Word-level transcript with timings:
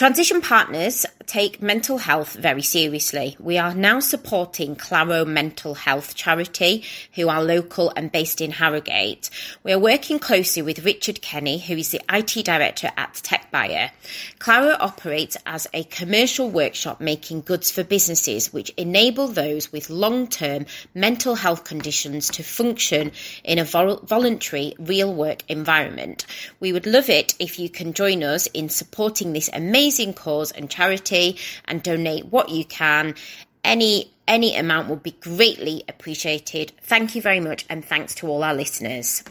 Transition 0.00 0.40
Partners 0.40 1.04
take 1.30 1.62
mental 1.62 1.98
health 1.98 2.32
very 2.32 2.60
seriously. 2.60 3.36
We 3.38 3.56
are 3.56 3.72
now 3.72 4.00
supporting 4.00 4.74
Claro 4.74 5.24
Mental 5.24 5.74
Health 5.74 6.16
Charity, 6.16 6.82
who 7.14 7.28
are 7.28 7.40
local 7.40 7.92
and 7.94 8.10
based 8.10 8.40
in 8.40 8.50
Harrogate. 8.50 9.30
We 9.62 9.72
are 9.72 9.78
working 9.78 10.18
closely 10.18 10.62
with 10.62 10.84
Richard 10.84 11.22
Kenny, 11.22 11.60
who 11.60 11.74
is 11.74 11.92
the 11.92 12.00
IT 12.12 12.44
director 12.44 12.90
at 12.96 13.14
TechBuyer. 13.14 13.92
Claro 14.40 14.76
operates 14.80 15.36
as 15.46 15.68
a 15.72 15.84
commercial 15.84 16.50
workshop 16.50 17.00
making 17.00 17.42
goods 17.42 17.70
for 17.70 17.84
businesses 17.84 18.52
which 18.52 18.70
enable 18.70 19.28
those 19.28 19.70
with 19.70 19.88
long-term 19.88 20.66
mental 20.94 21.36
health 21.36 21.62
conditions 21.62 22.28
to 22.30 22.42
function 22.42 23.12
in 23.44 23.60
a 23.60 23.64
vol- 23.64 24.00
voluntary 24.02 24.74
real 24.80 25.14
work 25.14 25.44
environment. 25.46 26.26
We 26.58 26.72
would 26.72 26.86
love 26.86 27.08
it 27.08 27.36
if 27.38 27.60
you 27.60 27.68
can 27.68 27.92
join 27.92 28.24
us 28.24 28.48
in 28.48 28.68
supporting 28.68 29.32
this 29.32 29.48
amazing 29.52 30.14
cause 30.14 30.50
and 30.50 30.68
charity 30.68 31.19
and 31.66 31.82
donate 31.82 32.26
what 32.26 32.48
you 32.48 32.64
can. 32.64 33.14
Any 33.62 34.12
any 34.26 34.56
amount 34.56 34.88
will 34.88 34.96
be 34.96 35.16
greatly 35.20 35.82
appreciated. 35.88 36.72
Thank 36.82 37.14
you 37.14 37.22
very 37.22 37.40
much 37.40 37.66
and 37.68 37.84
thanks 37.84 38.14
to 38.16 38.28
all 38.28 38.44
our 38.44 38.54
listeners. 38.54 39.24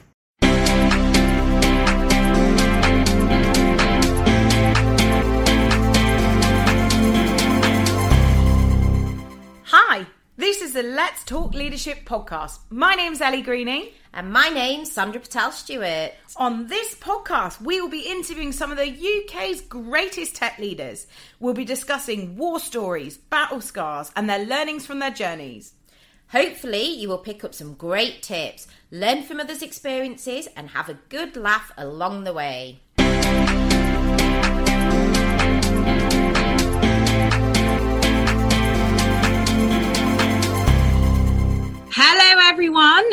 This 10.39 10.61
is 10.61 10.71
the 10.71 10.83
Let's 10.83 11.25
Talk 11.25 11.53
Leadership 11.53 12.05
podcast. 12.05 12.59
My 12.69 12.95
name's 12.95 13.19
Elly 13.19 13.41
Greening. 13.41 13.89
And 14.13 14.31
my 14.31 14.47
name's 14.47 14.89
Sandra 14.89 15.19
Patel 15.19 15.51
Stewart. 15.51 16.13
On 16.37 16.67
this 16.67 16.95
podcast, 16.95 17.59
we 17.59 17.81
will 17.81 17.89
be 17.89 18.07
interviewing 18.07 18.53
some 18.53 18.71
of 18.71 18.77
the 18.77 18.87
UK's 18.87 19.59
greatest 19.59 20.37
tech 20.37 20.57
leaders. 20.57 21.07
We'll 21.41 21.53
be 21.53 21.65
discussing 21.65 22.37
war 22.37 22.61
stories, 22.61 23.17
battle 23.17 23.59
scars, 23.59 24.13
and 24.15 24.29
their 24.29 24.45
learnings 24.45 24.85
from 24.85 24.99
their 24.99 25.11
journeys. 25.11 25.73
Hopefully, 26.29 26.85
you 26.85 27.09
will 27.09 27.17
pick 27.17 27.43
up 27.43 27.53
some 27.53 27.73
great 27.73 28.23
tips, 28.23 28.65
learn 28.91 29.23
from 29.23 29.41
others' 29.41 29.61
experiences, 29.61 30.47
and 30.55 30.69
have 30.69 30.87
a 30.87 30.99
good 31.09 31.35
laugh 31.35 31.73
along 31.77 32.23
the 32.23 32.31
way. 32.31 32.79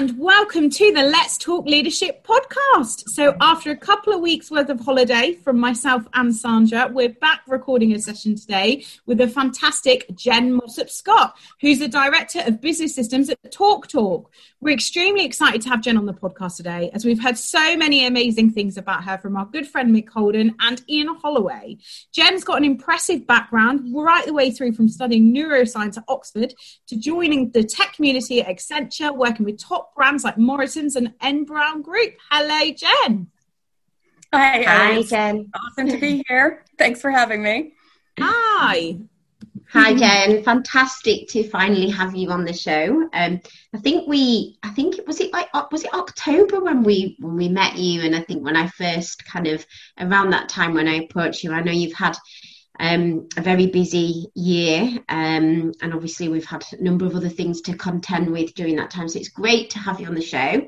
and 0.00 0.18
welcome 0.18 0.70
to 0.70 0.90
the 0.94 1.02
Let's 1.02 1.36
Talk 1.36 1.66
Leadership 1.66 2.24
podcast. 2.24 3.02
So, 3.08 3.36
after 3.38 3.70
a 3.70 3.76
couple 3.76 4.14
of 4.14 4.22
weeks 4.22 4.50
worth 4.50 4.70
of 4.70 4.80
holiday 4.80 5.34
from 5.34 5.60
myself 5.60 6.08
and 6.14 6.34
Sandra, 6.34 6.88
we're 6.90 7.10
back 7.10 7.42
recording 7.46 7.92
a 7.92 7.98
session 7.98 8.34
today 8.34 8.86
with 9.04 9.18
the 9.18 9.28
fantastic 9.28 10.06
Jen 10.14 10.54
Mossop 10.54 10.88
Scott, 10.88 11.36
who's 11.60 11.80
the 11.80 11.86
director 11.86 12.40
of 12.46 12.62
business 12.62 12.94
systems 12.94 13.28
at 13.28 13.52
Talk 13.52 13.88
Talk. 13.88 14.32
We're 14.62 14.72
extremely 14.72 15.26
excited 15.26 15.60
to 15.62 15.68
have 15.68 15.82
Jen 15.82 15.98
on 15.98 16.06
the 16.06 16.14
podcast 16.14 16.56
today, 16.56 16.90
as 16.94 17.04
we've 17.04 17.22
heard 17.22 17.36
so 17.36 17.76
many 17.76 18.06
amazing 18.06 18.52
things 18.52 18.78
about 18.78 19.04
her 19.04 19.18
from 19.18 19.36
our 19.36 19.44
good 19.44 19.68
friend 19.68 19.94
Mick 19.94 20.08
Holden 20.08 20.54
and 20.60 20.82
Ian 20.88 21.14
Holloway. 21.16 21.76
Jen's 22.10 22.42
got 22.42 22.56
an 22.56 22.64
impressive 22.64 23.26
background 23.26 23.94
right 23.94 24.24
the 24.24 24.32
way 24.32 24.50
through 24.50 24.72
from 24.72 24.88
studying 24.88 25.34
neuroscience 25.34 25.98
at 25.98 26.04
Oxford 26.08 26.54
to 26.86 26.96
joining 26.96 27.50
the 27.50 27.64
tech 27.64 27.92
community 27.92 28.40
at 28.40 28.48
Accenture, 28.48 29.14
working 29.14 29.44
with 29.44 29.58
top 29.58 29.89
brands 29.94 30.24
like 30.24 30.38
Morrison's 30.38 30.96
and 30.96 31.14
N 31.20 31.44
Brown 31.44 31.82
Group. 31.82 32.14
Hello, 32.30 32.72
Jen. 32.72 33.28
Hi, 34.32 34.62
Hi, 34.62 35.02
Jen. 35.02 35.50
Awesome 35.54 35.88
to 35.88 35.98
be 35.98 36.24
here. 36.28 36.64
Thanks 36.78 37.00
for 37.00 37.10
having 37.10 37.42
me. 37.42 37.74
Hi. 38.20 38.98
Hi, 39.72 39.94
Jen. 39.94 40.42
Fantastic 40.42 41.28
to 41.28 41.48
finally 41.48 41.88
have 41.90 42.16
you 42.16 42.30
on 42.30 42.44
the 42.44 42.52
show. 42.52 43.08
Um, 43.12 43.40
I 43.72 43.78
think 43.78 44.08
we, 44.08 44.58
I 44.64 44.70
think 44.70 44.98
it 44.98 45.06
was 45.06 45.20
it 45.20 45.32
like 45.32 45.48
was 45.70 45.84
it 45.84 45.94
October 45.94 46.60
when 46.60 46.82
we 46.82 47.16
when 47.20 47.36
we 47.36 47.48
met 47.48 47.76
you, 47.76 48.02
and 48.02 48.16
I 48.16 48.20
think 48.22 48.44
when 48.44 48.56
I 48.56 48.66
first 48.66 49.24
kind 49.24 49.46
of 49.46 49.64
around 49.98 50.30
that 50.30 50.48
time 50.48 50.74
when 50.74 50.88
I 50.88 50.94
approached 50.94 51.44
you, 51.44 51.52
I 51.52 51.62
know 51.62 51.70
you've 51.70 51.92
had 51.92 52.16
um, 52.80 53.28
a 53.36 53.42
very 53.42 53.66
busy 53.66 54.26
year, 54.34 54.98
um, 55.10 55.72
and 55.82 55.92
obviously 55.94 56.28
we've 56.28 56.46
had 56.46 56.64
a 56.72 56.82
number 56.82 57.04
of 57.04 57.14
other 57.14 57.28
things 57.28 57.60
to 57.62 57.76
contend 57.76 58.30
with 58.30 58.54
during 58.54 58.76
that 58.76 58.90
time. 58.90 59.06
So 59.06 59.18
it's 59.18 59.28
great 59.28 59.70
to 59.70 59.78
have 59.78 60.00
you 60.00 60.06
on 60.06 60.14
the 60.14 60.22
show. 60.22 60.66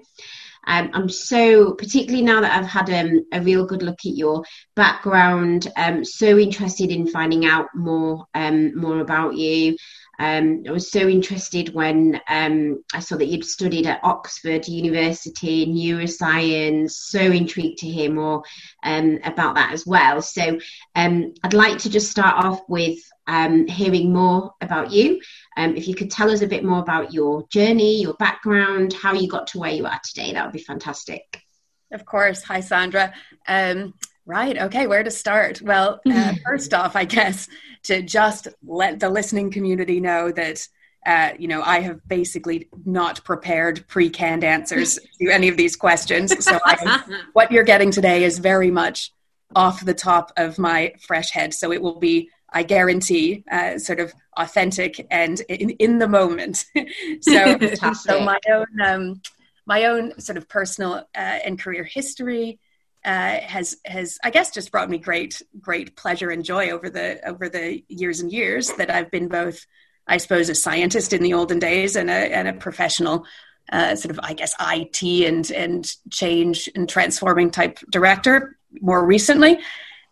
Um, 0.64 0.90
I'm 0.92 1.08
so, 1.08 1.72
particularly 1.72 2.24
now 2.24 2.42
that 2.42 2.56
I've 2.56 2.68
had 2.68 2.90
um, 2.90 3.24
a 3.32 3.40
real 3.40 3.66
good 3.66 3.82
look 3.82 4.00
at 4.04 4.14
your 4.14 4.44
background, 4.76 5.72
um, 5.76 6.04
so 6.04 6.38
interested 6.38 6.90
in 6.90 7.08
finding 7.08 7.46
out 7.46 7.68
more 7.74 8.26
um, 8.34 8.78
more 8.78 9.00
about 9.00 9.34
you. 9.34 9.76
Um, 10.22 10.62
I 10.68 10.70
was 10.70 10.88
so 10.88 11.08
interested 11.08 11.74
when 11.74 12.20
um, 12.28 12.84
I 12.94 13.00
saw 13.00 13.16
that 13.16 13.26
you'd 13.26 13.44
studied 13.44 13.88
at 13.88 13.98
Oxford 14.04 14.68
University 14.68 15.66
neuroscience. 15.66 16.92
So 16.92 17.18
intrigued 17.18 17.78
to 17.78 17.88
hear 17.88 18.08
more 18.08 18.44
um, 18.84 19.18
about 19.24 19.56
that 19.56 19.72
as 19.72 19.84
well. 19.84 20.22
So 20.22 20.60
um, 20.94 21.34
I'd 21.42 21.54
like 21.54 21.78
to 21.78 21.90
just 21.90 22.08
start 22.08 22.44
off 22.44 22.60
with 22.68 23.00
um, 23.26 23.66
hearing 23.66 24.12
more 24.12 24.54
about 24.60 24.92
you. 24.92 25.20
Um, 25.56 25.74
if 25.76 25.88
you 25.88 25.96
could 25.96 26.12
tell 26.12 26.30
us 26.30 26.40
a 26.40 26.46
bit 26.46 26.62
more 26.62 26.78
about 26.78 27.12
your 27.12 27.44
journey, 27.48 28.00
your 28.00 28.14
background, 28.14 28.92
how 28.92 29.14
you 29.14 29.28
got 29.28 29.48
to 29.48 29.58
where 29.58 29.72
you 29.72 29.86
are 29.86 30.00
today, 30.04 30.32
that 30.34 30.44
would 30.44 30.52
be 30.52 30.62
fantastic. 30.62 31.42
Of 31.90 32.04
course. 32.04 32.44
Hi, 32.44 32.60
Sandra. 32.60 33.12
Um, 33.48 33.94
right. 34.26 34.56
Okay. 34.56 34.86
Where 34.86 35.02
to 35.02 35.10
start? 35.10 35.60
Well, 35.62 36.00
uh, 36.10 36.34
first 36.44 36.74
off, 36.74 36.96
I 36.96 37.04
guess 37.04 37.48
to 37.84 38.02
just 38.02 38.48
let 38.64 39.00
the 39.00 39.10
listening 39.10 39.50
community 39.50 40.00
know 40.00 40.30
that. 40.32 40.66
Uh, 41.04 41.32
you 41.36 41.48
know, 41.48 41.60
I 41.62 41.80
have 41.80 41.98
basically 42.06 42.68
not 42.84 43.24
prepared 43.24 43.84
pre-canned 43.88 44.44
answers 44.44 45.00
to 45.20 45.30
any 45.30 45.48
of 45.48 45.56
these 45.56 45.74
questions. 45.74 46.32
So, 46.44 46.60
I, 46.64 47.02
what 47.32 47.50
you're 47.50 47.64
getting 47.64 47.90
today 47.90 48.22
is 48.22 48.38
very 48.38 48.70
much 48.70 49.10
off 49.56 49.84
the 49.84 49.94
top 49.94 50.30
of 50.36 50.60
my 50.60 50.94
fresh 51.00 51.32
head. 51.32 51.54
So, 51.54 51.72
it 51.72 51.82
will 51.82 51.98
be 51.98 52.30
I 52.52 52.62
guarantee, 52.62 53.44
uh, 53.50 53.78
sort 53.78 53.98
of 53.98 54.12
authentic 54.36 55.06
and 55.10 55.40
in, 55.48 55.70
in 55.70 55.98
the 55.98 56.08
moment. 56.08 56.64
so, 57.20 57.58
so 57.92 58.20
my 58.24 58.38
own 58.50 58.66
um, 58.84 59.22
my 59.66 59.84
own 59.84 60.18
sort 60.20 60.36
of 60.36 60.48
personal 60.48 60.94
uh, 61.14 61.38
and 61.44 61.58
career 61.58 61.84
history 61.84 62.58
uh, 63.04 63.40
has 63.40 63.76
has 63.84 64.18
I 64.22 64.30
guess 64.30 64.50
just 64.50 64.70
brought 64.70 64.90
me 64.90 64.98
great 64.98 65.42
great 65.60 65.96
pleasure 65.96 66.30
and 66.30 66.44
joy 66.44 66.70
over 66.70 66.88
the 66.88 67.26
over 67.28 67.48
the 67.48 67.82
years 67.88 68.20
and 68.20 68.32
years 68.32 68.70
that 68.72 68.90
I've 68.90 69.10
been 69.10 69.28
both 69.28 69.66
I 70.06 70.18
suppose 70.18 70.48
a 70.48 70.54
scientist 70.54 71.12
in 71.12 71.22
the 71.22 71.34
olden 71.34 71.58
days 71.58 71.96
and 71.96 72.10
a 72.10 72.12
and 72.12 72.48
a 72.48 72.52
professional 72.52 73.26
uh, 73.70 73.94
sort 73.96 74.10
of 74.10 74.20
I 74.22 74.34
guess 74.34 74.54
IT 74.60 75.02
and 75.26 75.50
and 75.50 75.90
change 76.10 76.68
and 76.74 76.88
transforming 76.88 77.50
type 77.50 77.78
director 77.90 78.56
more 78.80 79.04
recently. 79.04 79.58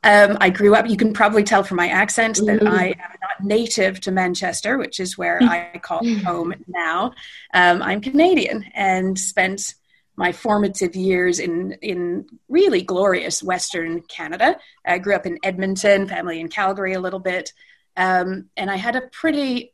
Um, 0.03 0.39
I 0.41 0.49
grew 0.49 0.75
up, 0.75 0.89
you 0.89 0.97
can 0.97 1.12
probably 1.12 1.45
tell 1.45 1.62
from 1.62 1.77
my 1.77 1.89
accent 1.89 2.37
that. 2.37 2.67
I 2.67 2.87
am 2.87 3.19
not 3.21 3.45
native 3.45 4.01
to 4.01 4.11
Manchester, 4.11 4.78
which 4.78 4.99
is 4.99 5.19
where 5.19 5.39
I 5.43 5.78
call 5.83 6.01
home 6.21 6.55
now. 6.67 7.12
Um, 7.53 7.83
I'm 7.83 8.01
Canadian 8.01 8.65
and 8.75 9.19
spent 9.19 9.75
my 10.20 10.32
formative 10.32 10.94
years 10.94 11.38
in, 11.38 11.72
in 11.81 12.26
really 12.50 12.82
glorious 12.82 13.42
Western 13.42 14.03
Canada. 14.03 14.58
I 14.84 14.98
grew 14.98 15.14
up 15.14 15.25
in 15.25 15.38
Edmonton, 15.42 16.06
family 16.06 16.41
in 16.41 16.48
Calgary 16.48 16.92
a 16.92 17.00
little 17.00 17.20
bit. 17.20 17.54
Um, 17.97 18.50
and 18.54 18.70
I 18.70 18.76
had 18.76 18.97
a 18.97 19.00
pretty, 19.00 19.72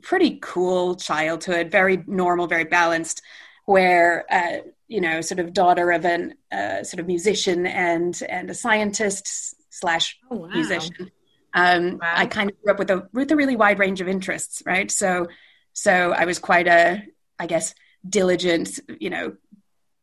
pretty 0.00 0.38
cool 0.40 0.94
childhood, 0.94 1.72
very 1.72 2.04
normal, 2.06 2.46
very 2.46 2.62
balanced, 2.62 3.22
where 3.64 4.24
uh, 4.30 4.58
you 4.86 5.00
know, 5.00 5.20
sort 5.20 5.40
of 5.40 5.52
daughter 5.52 5.90
of 5.90 6.04
an 6.04 6.34
uh, 6.52 6.84
sort 6.84 7.00
of 7.00 7.08
musician 7.08 7.66
and 7.66 8.22
and 8.28 8.50
a 8.50 8.54
scientist 8.54 9.56
slash 9.70 10.16
oh, 10.30 10.36
wow. 10.36 10.48
musician. 10.48 11.10
Um, 11.54 11.98
wow. 12.00 12.12
I 12.14 12.26
kind 12.26 12.50
of 12.50 12.62
grew 12.62 12.72
up 12.72 12.78
with 12.78 12.90
a 12.90 13.08
with 13.12 13.32
a 13.32 13.36
really 13.36 13.56
wide 13.56 13.80
range 13.80 14.00
of 14.00 14.06
interests, 14.06 14.62
right? 14.64 14.90
So 14.92 15.26
so 15.72 16.12
I 16.12 16.24
was 16.24 16.38
quite 16.38 16.68
a, 16.68 17.02
I 17.38 17.46
guess, 17.46 17.74
diligent, 18.08 18.78
you 19.00 19.10
know, 19.10 19.36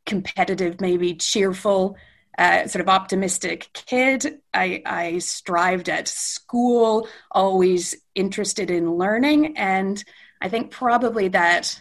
competitive, 0.09 0.81
maybe 0.81 1.13
cheerful, 1.13 1.95
uh, 2.37 2.67
sort 2.67 2.81
of 2.81 2.89
optimistic 2.89 3.69
kid. 3.73 4.39
I, 4.53 4.81
I 4.85 5.19
strived 5.19 5.87
at 5.87 6.07
school, 6.07 7.07
always 7.31 7.95
interested 8.15 8.71
in 8.71 8.95
learning, 8.95 9.57
and 9.57 10.03
I 10.41 10.49
think 10.49 10.71
probably 10.71 11.29
that 11.29 11.79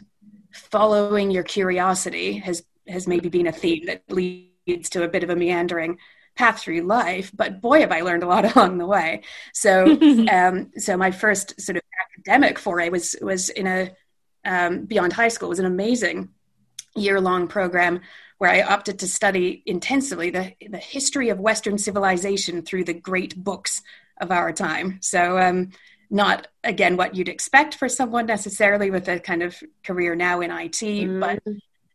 following 0.53 1.31
your 1.31 1.43
curiosity 1.43 2.35
has 2.39 2.63
has 2.87 3.07
maybe 3.07 3.29
been 3.29 3.47
a 3.47 3.53
theme 3.53 3.87
that 3.87 4.03
leads 4.11 4.89
to 4.91 5.03
a 5.03 5.09
bit 5.09 5.23
of 5.23 5.31
a 5.31 5.37
meandering 5.37 5.99
path 6.37 6.61
through 6.61 6.81
life 6.81 7.31
but 7.35 7.61
boy 7.61 7.81
have 7.81 7.93
i 7.93 8.01
learned 8.01 8.23
a 8.23 8.27
lot 8.27 8.45
along 8.57 8.79
the 8.79 8.87
way 8.87 9.23
so 9.53 9.85
um, 10.33 10.71
so 10.77 10.97
my 10.97 11.11
first 11.11 11.61
sort 11.61 11.77
of 11.77 11.83
academic 12.17 12.59
foray 12.59 12.89
was 12.89 13.15
was 13.21 13.51
in 13.51 13.67
a 13.67 13.91
um, 14.45 14.87
beyond 14.87 15.13
high 15.13 15.29
school 15.29 15.49
it 15.49 15.51
was 15.51 15.59
an 15.59 15.67
amazing 15.67 16.31
year 16.99 17.21
long 17.21 17.49
program 17.49 18.01
where 18.39 18.51
i 18.51 18.63
opted 18.63 18.99
to 18.99 19.09
study 19.09 19.63
intensively 19.67 20.31
the, 20.31 20.53
the 20.71 20.79
history 20.79 21.29
of 21.29 21.41
western 21.41 21.79
civilization 21.79 22.63
through 22.63 22.85
the 22.85 22.95
great 22.95 23.37
books 23.37 23.83
of 24.21 24.31
our 24.31 24.53
time. 24.53 24.99
So, 25.01 25.39
um, 25.39 25.71
not 26.11 26.47
again 26.65 26.97
what 26.97 27.15
you'd 27.15 27.29
expect 27.29 27.75
for 27.75 27.87
someone 27.87 28.25
necessarily 28.25 28.91
with 28.91 29.07
a 29.09 29.21
kind 29.21 29.43
of 29.43 29.63
career 29.85 30.15
now 30.15 30.41
in 30.41 30.51
IT, 30.51 30.81
mm. 30.81 31.21
but 31.21 31.43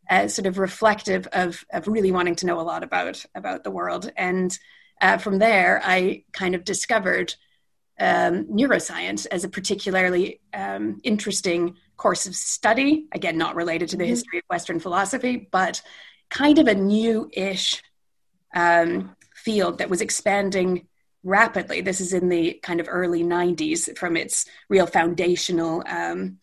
uh, 0.08 0.28
sort 0.28 0.46
of 0.46 0.58
reflective 0.58 1.26
of 1.32 1.64
of 1.72 1.88
really 1.88 2.12
wanting 2.12 2.36
to 2.36 2.46
know 2.46 2.60
a 2.60 2.62
lot 2.62 2.84
about 2.84 3.24
about 3.34 3.64
the 3.64 3.72
world. 3.72 4.10
And 4.16 4.56
uh, 5.00 5.18
from 5.18 5.38
there, 5.38 5.80
I 5.84 6.24
kind 6.32 6.54
of 6.54 6.64
discovered 6.64 7.34
um, 7.98 8.44
neuroscience 8.44 9.26
as 9.30 9.42
a 9.42 9.48
particularly 9.48 10.40
um, 10.52 11.00
interesting 11.02 11.76
course 11.96 12.26
of 12.26 12.34
study. 12.34 13.06
Again, 13.12 13.38
not 13.38 13.56
related 13.56 13.88
to 13.90 13.96
the 13.96 14.04
mm-hmm. 14.04 14.10
history 14.10 14.38
of 14.38 14.44
Western 14.48 14.80
philosophy, 14.80 15.48
but 15.50 15.82
kind 16.30 16.58
of 16.58 16.66
a 16.66 16.74
new-ish 16.74 17.82
um, 18.54 19.16
field 19.34 19.78
that 19.78 19.90
was 19.90 20.00
expanding 20.00 20.86
rapidly. 21.22 21.80
This 21.80 22.00
is 22.00 22.12
in 22.12 22.28
the 22.28 22.60
kind 22.62 22.80
of 22.80 22.88
early 22.90 23.22
90s 23.22 23.96
from 23.96 24.16
its 24.16 24.46
real 24.68 24.86
foundational 24.86 25.82
um, 25.86 26.38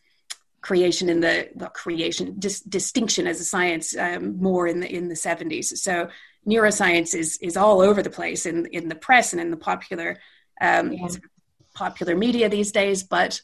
creation 0.61 1.09
in 1.09 1.19
the 1.19 1.49
well, 1.55 1.69
creation 1.69 2.35
dis- 2.39 2.61
distinction 2.61 3.27
as 3.27 3.39
a 3.39 3.45
science 3.45 3.95
um, 3.97 4.37
more 4.37 4.67
in 4.67 4.79
the 4.79 4.93
in 4.93 5.07
the 5.07 5.15
70s. 5.15 5.77
So 5.77 6.09
neuroscience 6.47 7.15
is 7.15 7.37
is 7.37 7.57
all 7.57 7.81
over 7.81 8.01
the 8.01 8.09
place 8.09 8.45
in 8.45 8.67
in 8.67 8.89
the 8.89 8.95
press 8.95 9.33
and 9.33 9.41
in 9.41 9.51
the 9.51 9.57
popular 9.57 10.17
um, 10.59 10.93
yeah. 10.93 11.07
popular 11.75 12.15
media 12.15 12.49
these 12.49 12.71
days. 12.71 13.03
But 13.03 13.41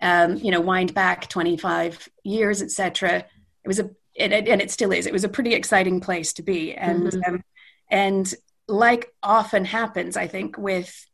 um, 0.00 0.36
you 0.36 0.50
know, 0.50 0.60
wind 0.60 0.94
back 0.94 1.28
25 1.28 2.08
years, 2.24 2.62
etc. 2.62 3.24
It 3.64 3.68
was 3.68 3.80
a 3.80 3.90
and 4.18 4.32
it, 4.32 4.48
and 4.48 4.60
it 4.60 4.70
still 4.70 4.92
is. 4.92 5.06
It 5.06 5.12
was 5.12 5.24
a 5.24 5.28
pretty 5.28 5.54
exciting 5.54 6.00
place 6.00 6.32
to 6.34 6.42
be, 6.42 6.74
and 6.74 7.04
mm-hmm. 7.04 7.34
um, 7.34 7.44
and 7.90 8.32
like 8.66 9.12
often 9.22 9.64
happens, 9.64 10.16
I 10.16 10.26
think 10.26 10.58
with 10.58 11.06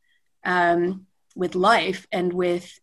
um, 0.44 1.06
with 1.34 1.54
life 1.54 2.06
and 2.12 2.32
with 2.32 2.78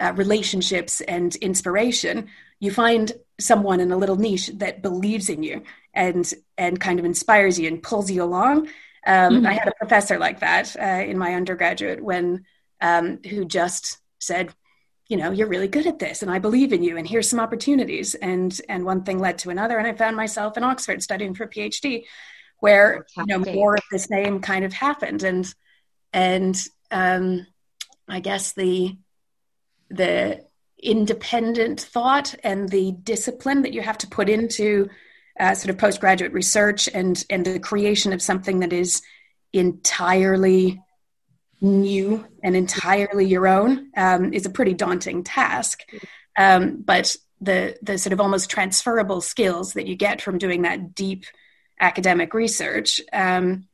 uh, 0.00 0.12
relationships 0.14 1.00
and 1.02 1.34
inspiration, 1.36 2.28
you 2.60 2.70
find 2.70 3.12
someone 3.40 3.80
in 3.80 3.92
a 3.92 3.96
little 3.96 4.16
niche 4.16 4.48
that 4.54 4.82
believes 4.82 5.28
in 5.28 5.42
you 5.42 5.62
and 5.94 6.32
and 6.56 6.80
kind 6.80 6.98
of 6.98 7.04
inspires 7.04 7.58
you 7.58 7.68
and 7.68 7.82
pulls 7.82 8.10
you 8.10 8.22
along. 8.22 8.68
Um, 9.06 9.34
mm-hmm. 9.34 9.46
I 9.46 9.52
had 9.52 9.68
a 9.68 9.72
professor 9.78 10.18
like 10.18 10.40
that 10.40 10.76
uh, 10.76 11.04
in 11.08 11.18
my 11.18 11.34
undergraduate 11.34 12.02
when 12.02 12.44
um, 12.80 13.18
who 13.28 13.44
just 13.44 13.98
said, 14.18 14.52
you 15.08 15.16
know, 15.16 15.30
you're 15.30 15.48
really 15.48 15.68
good 15.68 15.86
at 15.86 15.98
this, 15.98 16.22
and 16.22 16.30
I 16.30 16.38
believe 16.38 16.72
in 16.72 16.82
you, 16.82 16.98
and 16.98 17.08
here's 17.08 17.28
some 17.28 17.40
opportunities. 17.40 18.14
And 18.14 18.58
and 18.68 18.84
one 18.84 19.04
thing 19.04 19.18
led 19.18 19.38
to 19.38 19.50
another, 19.50 19.78
and 19.78 19.86
I 19.86 19.94
found 19.94 20.16
myself 20.16 20.56
in 20.56 20.64
Oxford 20.64 21.02
studying 21.02 21.34
for 21.34 21.44
a 21.44 21.48
PhD, 21.48 22.04
where 22.60 23.06
you 23.16 23.24
know 23.26 23.38
more 23.38 23.74
of 23.74 23.82
the 23.90 23.98
same 23.98 24.40
kind 24.40 24.64
of 24.64 24.72
happened, 24.74 25.22
and 25.22 25.52
and 26.12 26.62
um, 26.90 27.46
I 28.06 28.20
guess 28.20 28.52
the 28.52 28.96
the 29.90 30.44
independent 30.80 31.80
thought 31.80 32.34
and 32.44 32.68
the 32.68 32.92
discipline 32.92 33.62
that 33.62 33.72
you 33.72 33.80
have 33.80 33.98
to 33.98 34.06
put 34.06 34.28
into 34.28 34.88
uh, 35.40 35.54
sort 35.54 35.70
of 35.70 35.78
postgraduate 35.78 36.32
research 36.32 36.88
and 36.92 37.24
and 37.30 37.46
the 37.46 37.58
creation 37.58 38.12
of 38.12 38.20
something 38.20 38.60
that 38.60 38.74
is 38.74 39.00
entirely 39.54 40.80
new 41.60 42.26
and 42.42 42.56
entirely 42.56 43.26
your 43.26 43.46
own 43.46 43.90
um, 43.96 44.32
is 44.32 44.46
a 44.46 44.50
pretty 44.50 44.74
daunting 44.74 45.24
task. 45.24 45.84
Um, 46.36 46.82
but 46.82 47.16
the 47.40 47.76
the 47.82 47.98
sort 47.98 48.12
of 48.12 48.20
almost 48.20 48.50
transferable 48.50 49.20
skills 49.20 49.74
that 49.74 49.86
you 49.86 49.96
get 49.96 50.20
from 50.20 50.38
doing 50.38 50.62
that 50.62 50.94
deep 50.94 51.24
academic 51.80 52.34
research 52.34 53.00
um, 53.12 53.68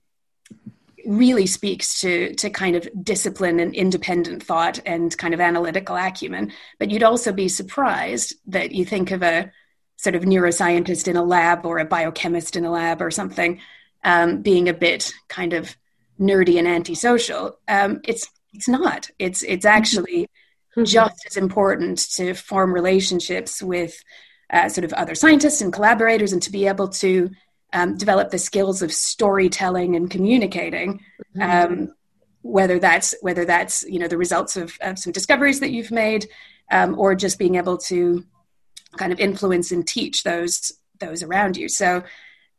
really 1.07 1.47
speaks 1.47 2.01
to 2.01 2.35
to 2.35 2.51
kind 2.51 2.77
of 2.77 2.89
discipline 3.03 3.61
and 3.61 3.75
independent 3.75 4.43
thought 4.43 4.81
and 4.87 5.17
kind 5.17 5.35
of 5.35 5.41
analytical 5.41 5.97
acumen. 5.97 6.53
But 6.79 6.91
you'd 6.91 7.03
also 7.03 7.33
be 7.33 7.49
surprised 7.49 8.35
that 8.47 8.73
you 8.73 8.85
think 8.85 9.11
of 9.11 9.23
a 9.23 9.51
sort 9.97 10.15
of 10.15 10.23
neuroscientist 10.23 11.09
in 11.09 11.17
a 11.17 11.25
lab 11.25 11.65
or 11.65 11.79
a 11.79 11.85
biochemist 11.85 12.57
in 12.57 12.65
a 12.65 12.71
lab 12.71 13.01
or 13.01 13.11
something 13.11 13.61
um, 14.03 14.43
being 14.43 14.69
a 14.69 14.75
bit 14.75 15.13
kind 15.29 15.53
of 15.53 15.77
nerdy 16.19 16.58
and 16.58 16.69
antisocial. 16.69 17.58
Um, 17.69 18.00
it's 18.05 18.28
it's 18.52 18.69
not. 18.69 19.11
It's 19.19 19.43
it's 19.43 19.64
actually 19.64 20.28
mm-hmm. 20.76 20.84
just 20.84 21.26
as 21.26 21.37
important 21.37 21.99
to 22.16 22.34
form 22.34 22.72
relationships 22.72 23.62
with 23.62 24.02
uh, 24.50 24.69
sort 24.69 24.84
of 24.84 24.93
other 24.93 25.14
scientists 25.14 25.61
and 25.61 25.72
collaborators, 25.72 26.32
and 26.32 26.43
to 26.43 26.52
be 26.52 26.66
able 26.66 26.88
to 26.88 27.31
um, 27.72 27.96
develop 27.96 28.31
the 28.31 28.38
skills 28.38 28.82
of 28.82 28.93
storytelling 28.93 29.96
and 29.96 30.11
communicating. 30.11 31.00
Mm-hmm. 31.37 31.43
Um, 31.72 31.94
whether 32.43 32.78
that's 32.78 33.14
whether 33.22 33.46
that's 33.46 33.84
you 33.88 33.99
know 33.99 34.06
the 34.06 34.19
results 34.19 34.56
of, 34.56 34.76
of 34.82 34.99
some 34.99 35.12
discoveries 35.12 35.61
that 35.61 35.70
you've 35.70 35.90
made, 35.90 36.28
um, 36.70 36.99
or 36.99 37.14
just 37.14 37.38
being 37.38 37.55
able 37.55 37.78
to 37.78 38.25
kind 38.96 39.12
of 39.12 39.19
influence 39.19 39.72
and 39.72 39.87
teach 39.87 40.22
those 40.22 40.72
those 41.00 41.22
around 41.22 41.56
you. 41.56 41.69
So 41.69 42.05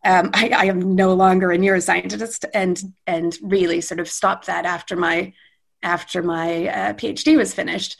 um, 0.05 0.29
I, 0.33 0.49
I, 0.55 0.65
am 0.65 0.95
no 0.95 1.13
longer 1.13 1.51
a 1.51 1.57
neuroscientist, 1.57 2.45
and 2.53 2.81
and 3.07 3.37
really 3.41 3.81
sort 3.81 3.99
of 3.99 4.07
stopped 4.07 4.45
that 4.45 4.65
after 4.65 4.95
my 4.95 5.33
after 5.81 6.21
my 6.21 6.67
uh, 6.67 6.93
PhD 6.93 7.37
was 7.37 7.53
finished. 7.53 7.99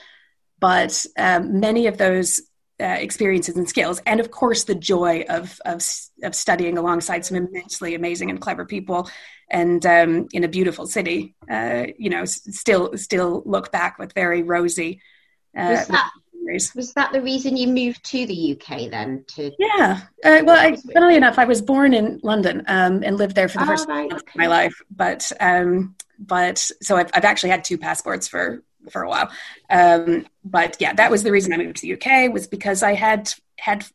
But 0.60 1.06
um, 1.18 1.60
many 1.60 1.88
of 1.88 1.98
those 1.98 2.40
uh, 2.80 2.86
experiences 2.86 3.58
and 3.58 3.68
skills, 3.68 4.02
and 4.06 4.20
of 4.20 4.30
course 4.30 4.66
the 4.66 4.76
joy 4.76 5.26
of, 5.28 5.60
of 5.66 5.82
of 6.24 6.36
studying 6.36 6.78
alongside 6.78 7.26
some 7.26 7.38
immensely 7.38 7.96
amazing 7.96 8.30
and 8.30 8.40
clever 8.40 8.66
people, 8.66 9.10
and 9.50 9.84
um, 9.86 10.28
in 10.32 10.44
a 10.44 10.48
beautiful 10.48 10.86
city, 10.86 11.36
uh, 11.50 11.86
you 11.98 12.12
know, 12.12 12.26
still 12.26 12.96
still 12.98 13.42
look 13.46 13.72
back 13.72 13.98
with 13.98 14.14
very 14.14 14.44
rosy. 14.44 15.02
Uh, 15.58 15.84
was 16.54 16.68
that 16.68 16.76
was 16.76 16.94
that 16.94 17.12
the 17.12 17.22
reason 17.22 17.58
you 17.58 17.68
moved 17.68 18.04
to 18.12 18.26
the 18.26 18.52
UK 18.54 18.90
then? 18.90 19.24
To 19.36 19.52
yeah, 19.60 20.02
uh, 20.24 20.42
well, 20.44 20.58
I, 20.58 20.78
funnily 20.94 21.16
enough, 21.16 21.40
I 21.40 21.46
was 21.46 21.62
born 21.62 21.94
in 21.94 22.20
London 22.24 22.64
um, 22.68 23.04
and 23.04 23.18
lived 23.18 23.36
there 23.36 23.48
for 23.48 23.60
the 23.60 23.64
oh, 23.66 23.68
first 23.68 23.88
right. 23.88 24.12
of 24.12 24.24
my 24.36 24.48
life. 24.48 24.82
But 24.90 25.32
um, 25.40 25.96
but 26.20 26.58
so 26.82 26.98
I've, 26.98 27.10
I've 27.14 27.26
actually 27.26 27.50
had 27.50 27.64
two 27.64 27.78
passports 27.78 28.28
for 28.28 28.64
for 28.90 29.04
a 29.04 29.10
while. 29.10 29.32
Um, 29.70 30.28
but 30.44 30.78
yeah, 30.80 30.94
that 30.94 31.12
was 31.12 31.24
the 31.24 31.32
reason 31.32 31.54
I 31.54 31.58
moved 31.58 31.78
to 31.78 31.82
the 31.82 31.94
UK 31.94 32.32
was 32.34 32.48
because 32.48 32.84
I 32.84 32.94
had 32.94 33.34
had 33.58 33.86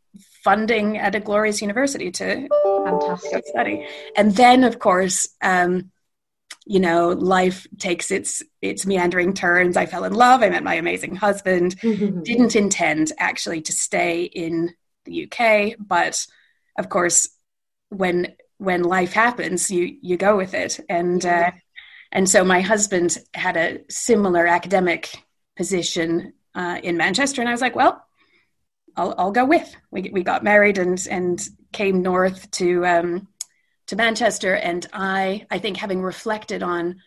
funding 0.43 0.99
at 0.99 1.15
a 1.15 1.21
glorious 1.21 1.61
university 1.61 2.11
to 2.11 2.49
Fantastic. 2.85 3.45
study, 3.47 3.87
and 4.17 4.35
then 4.35 4.65
of 4.65 4.79
course. 4.79 5.29
Um, 5.43 5.91
you 6.67 6.81
know 6.81 7.09
life 7.11 7.67
takes 7.79 8.11
its 8.11 8.43
its 8.63 8.87
meandering 8.87 9.35
turns. 9.35 9.77
I 9.77 9.87
fell 9.87 10.05
in 10.05 10.13
love. 10.13 10.43
I 10.43 10.51
met 10.51 10.63
my 10.63 10.75
amazing 10.75 11.17
husband. 11.17 11.77
Didn't 11.81 12.57
intend 12.57 13.13
actually 13.19 13.63
to 13.63 13.73
stay 13.73 14.25
in 14.25 14.75
the 15.07 15.25
uk 15.25 15.77
but 15.79 16.27
of 16.79 16.89
course 16.89 17.29
when 17.89 18.35
when 18.59 18.83
life 18.83 19.13
happens 19.13 19.71
you 19.71 19.97
you 20.03 20.17
go 20.17 20.37
with 20.37 20.55
it. 20.55 20.79
And 20.89 21.25
uh, 21.25 21.51
and 22.13 22.29
so 22.29 22.45
my 22.45 22.61
husband 22.61 23.19
had 23.35 23.57
a 23.57 23.81
similar 23.89 24.47
academic 24.47 25.11
position 25.57 26.35
uh, 26.55 26.79
in 26.83 26.97
manchester. 26.97 27.41
And 27.41 27.49
i 27.49 27.53
was 27.53 27.61
like 27.61 27.77
well 27.77 28.05
I'll, 28.97 29.15
I'll 29.17 29.31
go 29.31 29.45
with. 29.45 29.75
We, 29.93 30.11
we 30.13 30.25
got 30.25 30.45
married 30.45 30.77
and 30.79 31.07
and 31.11 31.41
came 31.73 32.03
north 32.03 32.51
to 32.53 32.85
um, 32.85 33.29
to 33.91 33.97
Manchester, 33.97 34.55
and 34.55 34.87
I 34.93 35.47
I 35.51 35.59
think 35.59 35.77
having 35.77 36.01
reflected 36.01 36.63
on 36.63 37.03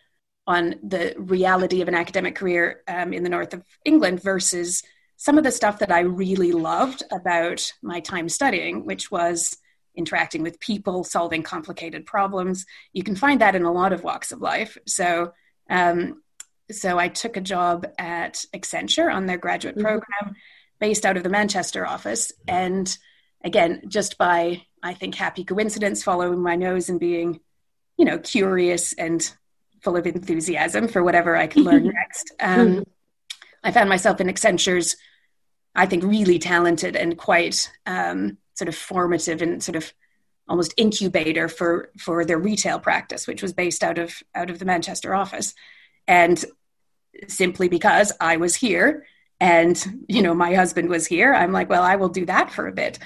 on 0.46 0.74
the 0.82 1.14
reality 1.16 1.80
of 1.80 1.88
an 1.88 1.94
academic 1.94 2.34
career 2.34 2.82
um, 2.86 3.14
in 3.14 3.22
the 3.22 3.30
north 3.30 3.54
of 3.54 3.64
England 3.86 4.22
versus 4.22 4.82
some 5.16 5.38
of 5.38 5.44
the 5.44 5.50
stuff 5.50 5.78
that 5.78 5.90
I 5.90 6.00
really 6.00 6.52
loved 6.52 7.02
about 7.10 7.72
my 7.82 8.00
time 8.00 8.28
studying, 8.28 8.84
which 8.84 9.10
was 9.10 9.56
interacting 9.94 10.42
with 10.42 10.60
people, 10.60 11.04
solving 11.04 11.42
complicated 11.42 12.04
problems. 12.04 12.66
You 12.92 13.02
can 13.02 13.16
find 13.16 13.40
that 13.40 13.54
in 13.54 13.64
a 13.64 13.72
lot 13.72 13.94
of 13.94 14.04
walks 14.04 14.32
of 14.32 14.42
life. 14.42 14.76
So, 14.86 15.32
um, 15.70 16.22
so 16.70 16.98
I 16.98 17.08
took 17.08 17.38
a 17.38 17.40
job 17.40 17.86
at 17.96 18.44
Accenture 18.54 19.10
on 19.10 19.24
their 19.24 19.38
graduate 19.38 19.76
mm-hmm. 19.76 19.86
program, 19.86 20.36
based 20.80 21.06
out 21.06 21.16
of 21.16 21.22
the 21.22 21.30
Manchester 21.30 21.86
office, 21.86 22.30
and 22.46 22.94
again, 23.42 23.84
just 23.88 24.18
by 24.18 24.66
I 24.84 24.92
think 24.92 25.14
happy 25.14 25.44
coincidence, 25.44 26.04
following 26.04 26.42
my 26.42 26.56
nose 26.56 26.90
and 26.90 27.00
being, 27.00 27.40
you 27.96 28.04
know, 28.04 28.18
curious 28.18 28.92
and 28.92 29.28
full 29.82 29.96
of 29.96 30.06
enthusiasm 30.06 30.88
for 30.88 31.02
whatever 31.02 31.34
I 31.34 31.46
could 31.46 31.64
learn 31.64 31.84
next. 31.94 32.32
Um, 32.38 32.68
mm-hmm. 32.68 32.82
I 33.64 33.72
found 33.72 33.88
myself 33.88 34.20
in 34.20 34.28
Accenture's, 34.28 34.96
I 35.74 35.86
think, 35.86 36.04
really 36.04 36.38
talented 36.38 36.96
and 36.96 37.16
quite 37.16 37.72
um, 37.86 38.36
sort 38.52 38.68
of 38.68 38.76
formative 38.76 39.40
and 39.40 39.62
sort 39.62 39.76
of 39.76 39.90
almost 40.46 40.74
incubator 40.76 41.48
for 41.48 41.90
for 41.98 42.26
their 42.26 42.38
retail 42.38 42.78
practice, 42.78 43.26
which 43.26 43.42
was 43.42 43.54
based 43.54 43.82
out 43.82 43.96
of 43.96 44.22
out 44.34 44.50
of 44.50 44.58
the 44.58 44.66
Manchester 44.66 45.14
office, 45.14 45.54
and 46.06 46.44
simply 47.26 47.68
because 47.68 48.12
I 48.20 48.36
was 48.36 48.54
here 48.54 49.06
and 49.40 49.82
you 50.08 50.20
know 50.20 50.34
my 50.34 50.54
husband 50.54 50.90
was 50.90 51.06
here, 51.06 51.32
I'm 51.32 51.52
like, 51.52 51.70
well, 51.70 51.82
I 51.82 51.96
will 51.96 52.10
do 52.10 52.26
that 52.26 52.50
for 52.50 52.66
a 52.66 52.72
bit, 52.72 52.98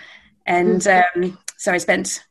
and 0.44 0.80
mm-hmm. 0.80 1.22
um, 1.22 1.38
so 1.58 1.72
I 1.72 1.78
spent 1.78 2.24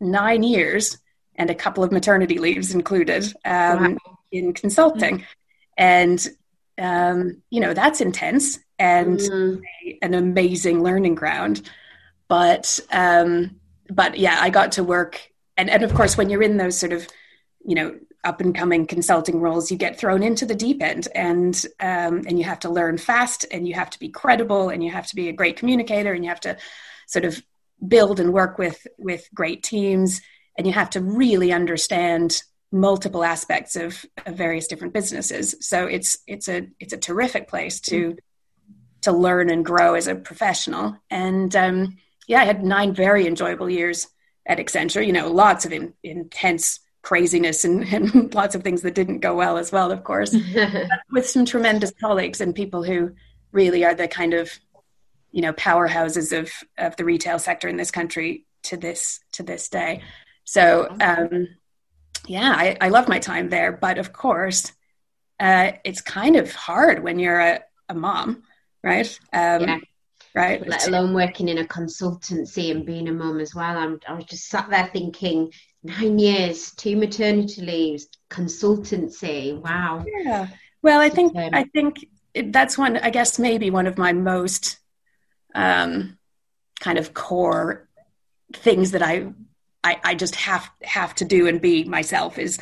nine 0.00 0.44
years 0.44 0.98
and 1.34 1.50
a 1.50 1.54
couple 1.54 1.82
of 1.82 1.90
maternity 1.90 2.38
leaves 2.38 2.74
included 2.74 3.24
um, 3.44 3.94
wow. 3.94 4.18
in 4.30 4.52
consulting. 4.52 5.24
and 5.76 6.28
um, 6.78 7.42
you 7.50 7.60
know 7.60 7.74
that's 7.74 8.00
intense 8.00 8.58
and 8.78 9.18
mm. 9.18 9.62
an 10.02 10.14
amazing 10.14 10.82
learning 10.82 11.14
ground. 11.14 11.68
But 12.28 12.80
um, 12.90 13.60
but 13.90 14.18
yeah, 14.18 14.38
I 14.40 14.50
got 14.50 14.72
to 14.72 14.84
work, 14.84 15.30
and 15.56 15.70
and 15.70 15.82
of 15.82 15.94
course, 15.94 16.16
when 16.16 16.30
you're 16.30 16.42
in 16.42 16.56
those 16.56 16.76
sort 16.78 16.92
of 16.92 17.06
you 17.64 17.74
know 17.74 17.98
up 18.24 18.40
and 18.40 18.54
coming 18.54 18.86
consulting 18.86 19.40
roles, 19.40 19.70
you 19.70 19.76
get 19.76 19.98
thrown 19.98 20.22
into 20.22 20.46
the 20.46 20.54
deep 20.54 20.82
end, 20.82 21.08
and 21.14 21.64
um, 21.80 22.22
and 22.26 22.38
you 22.38 22.44
have 22.44 22.60
to 22.60 22.70
learn 22.70 22.98
fast, 22.98 23.44
and 23.50 23.68
you 23.68 23.74
have 23.74 23.90
to 23.90 23.98
be 23.98 24.08
credible, 24.08 24.70
and 24.70 24.82
you 24.82 24.90
have 24.90 25.06
to 25.08 25.16
be 25.16 25.28
a 25.28 25.32
great 25.32 25.56
communicator, 25.56 26.12
and 26.12 26.24
you 26.24 26.30
have 26.30 26.40
to 26.40 26.56
sort 27.06 27.24
of 27.24 27.42
build 27.86 28.20
and 28.20 28.32
work 28.32 28.58
with 28.58 28.86
with 28.98 29.28
great 29.34 29.62
teams, 29.62 30.20
and 30.56 30.66
you 30.66 30.72
have 30.72 30.90
to 30.90 31.00
really 31.00 31.52
understand 31.52 32.42
multiple 32.72 33.22
aspects 33.22 33.76
of, 33.76 34.04
of 34.26 34.34
various 34.34 34.66
different 34.66 34.92
businesses. 34.92 35.54
So 35.60 35.86
it's 35.86 36.18
it's 36.26 36.48
a 36.48 36.68
it's 36.80 36.92
a 36.92 36.98
terrific 36.98 37.48
place 37.48 37.80
to 37.82 38.16
to 39.02 39.12
learn 39.12 39.50
and 39.50 39.64
grow 39.64 39.94
as 39.94 40.08
a 40.08 40.14
professional. 40.14 40.96
And 41.10 41.54
um, 41.54 41.98
yeah, 42.26 42.40
I 42.40 42.44
had 42.44 42.64
nine 42.64 42.94
very 42.94 43.26
enjoyable 43.26 43.70
years 43.70 44.08
at 44.46 44.58
Accenture. 44.58 45.06
You 45.06 45.12
know, 45.12 45.30
lots 45.30 45.64
of 45.64 45.72
in, 45.72 45.94
intense 46.02 46.80
craziness 47.02 47.64
and, 47.64 47.84
and 47.92 48.34
lots 48.34 48.54
of 48.54 48.62
things 48.62 48.82
that 48.82 48.94
didn't 48.94 49.20
go 49.20 49.34
well 49.34 49.56
as 49.56 49.70
well, 49.70 49.92
of 49.92 50.02
course, 50.02 50.34
with 51.12 51.28
some 51.28 51.44
tremendous 51.44 51.92
colleagues 52.00 52.40
and 52.40 52.54
people 52.54 52.82
who 52.82 53.12
really 53.52 53.84
are 53.84 53.94
the 53.94 54.08
kind 54.08 54.34
of 54.34 54.58
you 55.34 55.42
know 55.42 55.52
powerhouses 55.52 56.36
of 56.36 56.48
of 56.78 56.94
the 56.96 57.04
retail 57.04 57.40
sector 57.40 57.68
in 57.68 57.76
this 57.76 57.90
country 57.90 58.46
to 58.62 58.76
this 58.76 59.18
to 59.32 59.42
this 59.42 59.68
day. 59.68 60.00
So 60.44 60.88
um, 61.00 61.48
yeah, 62.26 62.54
I, 62.56 62.76
I 62.80 62.88
love 62.88 63.08
my 63.08 63.18
time 63.18 63.48
there, 63.50 63.72
but 63.72 63.98
of 63.98 64.12
course, 64.12 64.72
uh, 65.40 65.72
it's 65.84 66.00
kind 66.00 66.36
of 66.36 66.52
hard 66.52 67.02
when 67.02 67.18
you're 67.18 67.40
a, 67.40 67.60
a 67.88 67.94
mom, 67.94 68.44
right? 68.82 69.18
Um, 69.32 69.62
yeah. 69.62 69.78
Right. 70.36 70.66
Let 70.66 70.88
alone 70.88 71.14
working 71.14 71.48
in 71.48 71.58
a 71.58 71.64
consultancy 71.64 72.72
and 72.72 72.84
being 72.84 73.08
a 73.08 73.12
mom 73.12 73.38
as 73.38 73.54
well. 73.54 73.76
I'm, 73.76 74.00
I 74.08 74.14
was 74.14 74.24
just 74.24 74.48
sat 74.48 74.68
there 74.68 74.90
thinking, 74.92 75.52
nine 75.84 76.18
years, 76.18 76.72
two 76.72 76.96
maternity 76.96 77.62
leaves, 77.62 78.08
consultancy. 78.30 79.56
Wow. 79.60 80.04
Yeah. 80.06 80.48
Well, 80.82 81.00
I 81.00 81.08
think 81.08 81.36
I 81.36 81.64
think 81.72 82.08
that's 82.46 82.76
one. 82.76 82.96
I 82.96 83.10
guess 83.10 83.38
maybe 83.38 83.70
one 83.70 83.86
of 83.86 83.96
my 83.96 84.12
most 84.12 84.78
um, 85.54 86.18
kind 86.80 86.98
of 86.98 87.14
core 87.14 87.88
things 88.52 88.92
that 88.92 89.02
I, 89.02 89.32
I 89.82 90.00
I 90.04 90.14
just 90.14 90.36
have 90.36 90.68
have 90.82 91.14
to 91.16 91.24
do 91.24 91.46
and 91.46 91.60
be 91.60 91.84
myself 91.84 92.38
is 92.38 92.58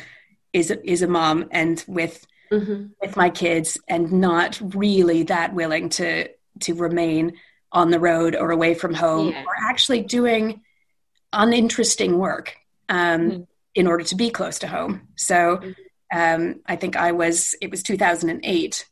is 0.51 0.71
is 0.71 1.01
a 1.01 1.07
mom 1.07 1.49
and 1.51 1.83
with 1.87 2.25
mm-hmm. 2.51 2.87
with 3.01 3.15
my 3.15 3.29
kids 3.29 3.77
and 3.87 4.11
not 4.11 4.59
really 4.75 5.23
that 5.23 5.53
willing 5.53 5.89
to 5.89 6.29
to 6.61 6.73
remain 6.75 7.33
on 7.73 7.89
the 7.89 7.99
road 7.99 8.35
or 8.35 8.51
away 8.51 8.75
from 8.75 8.93
home 8.93 9.29
yeah. 9.29 9.43
or 9.43 9.53
actually 9.69 10.03
doing 10.03 10.61
uninteresting 11.33 12.17
work 12.17 12.55
um, 12.87 12.97
mm-hmm. 12.97 13.41
in 13.75 13.87
order 13.87 14.03
to 14.03 14.15
be 14.15 14.29
close 14.29 14.59
to 14.59 14.67
home. 14.67 15.07
So 15.15 15.57
mm-hmm. 15.57 16.43
um, 16.45 16.61
I 16.65 16.75
think 16.75 16.95
I 16.95 17.11
was, 17.11 17.55
it 17.61 17.71
was 17.71 17.81
2008 17.83 18.87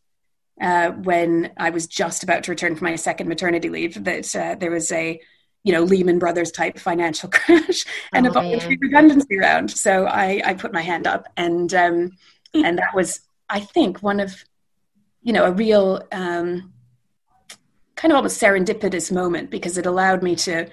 uh, 0.60 0.92
when 0.92 1.52
I 1.58 1.70
was 1.70 1.88
just 1.88 2.24
about 2.24 2.44
to 2.44 2.52
return 2.52 2.76
from 2.76 2.86
my 2.86 2.96
second 2.96 3.28
maternity 3.28 3.70
leave 3.70 4.04
that 4.04 4.36
uh, 4.36 4.56
there 4.56 4.72
was 4.72 4.92
a, 4.92 5.20
you 5.64 5.72
know, 5.72 5.84
Lehman 5.84 6.20
Brothers 6.20 6.52
type 6.52 6.78
financial 6.78 7.30
crash 7.34 7.86
and 8.14 8.28
oh, 8.28 8.30
a 8.30 8.34
voluntary 8.34 8.78
redundancy 8.82 9.38
round. 9.38 9.72
So 9.72 10.06
I, 10.06 10.42
I 10.44 10.54
put 10.54 10.74
my 10.74 10.82
hand 10.82 11.08
up 11.08 11.28
and, 11.38 11.74
um, 11.74 12.12
and 12.54 12.78
that 12.78 12.94
was, 12.94 13.22
I 13.50 13.60
think, 13.60 14.04
one 14.04 14.20
of, 14.20 14.44
you 15.22 15.34
know, 15.34 15.46
a 15.46 15.52
real 15.52 16.02
um, 16.12 16.74
kind 17.96 18.12
of 18.12 18.16
almost 18.16 18.42
serendipitous 18.42 19.12
moment 19.12 19.52
because 19.52 19.78
it 19.78 19.86
allowed 19.86 20.24
me 20.24 20.36
to 20.36 20.68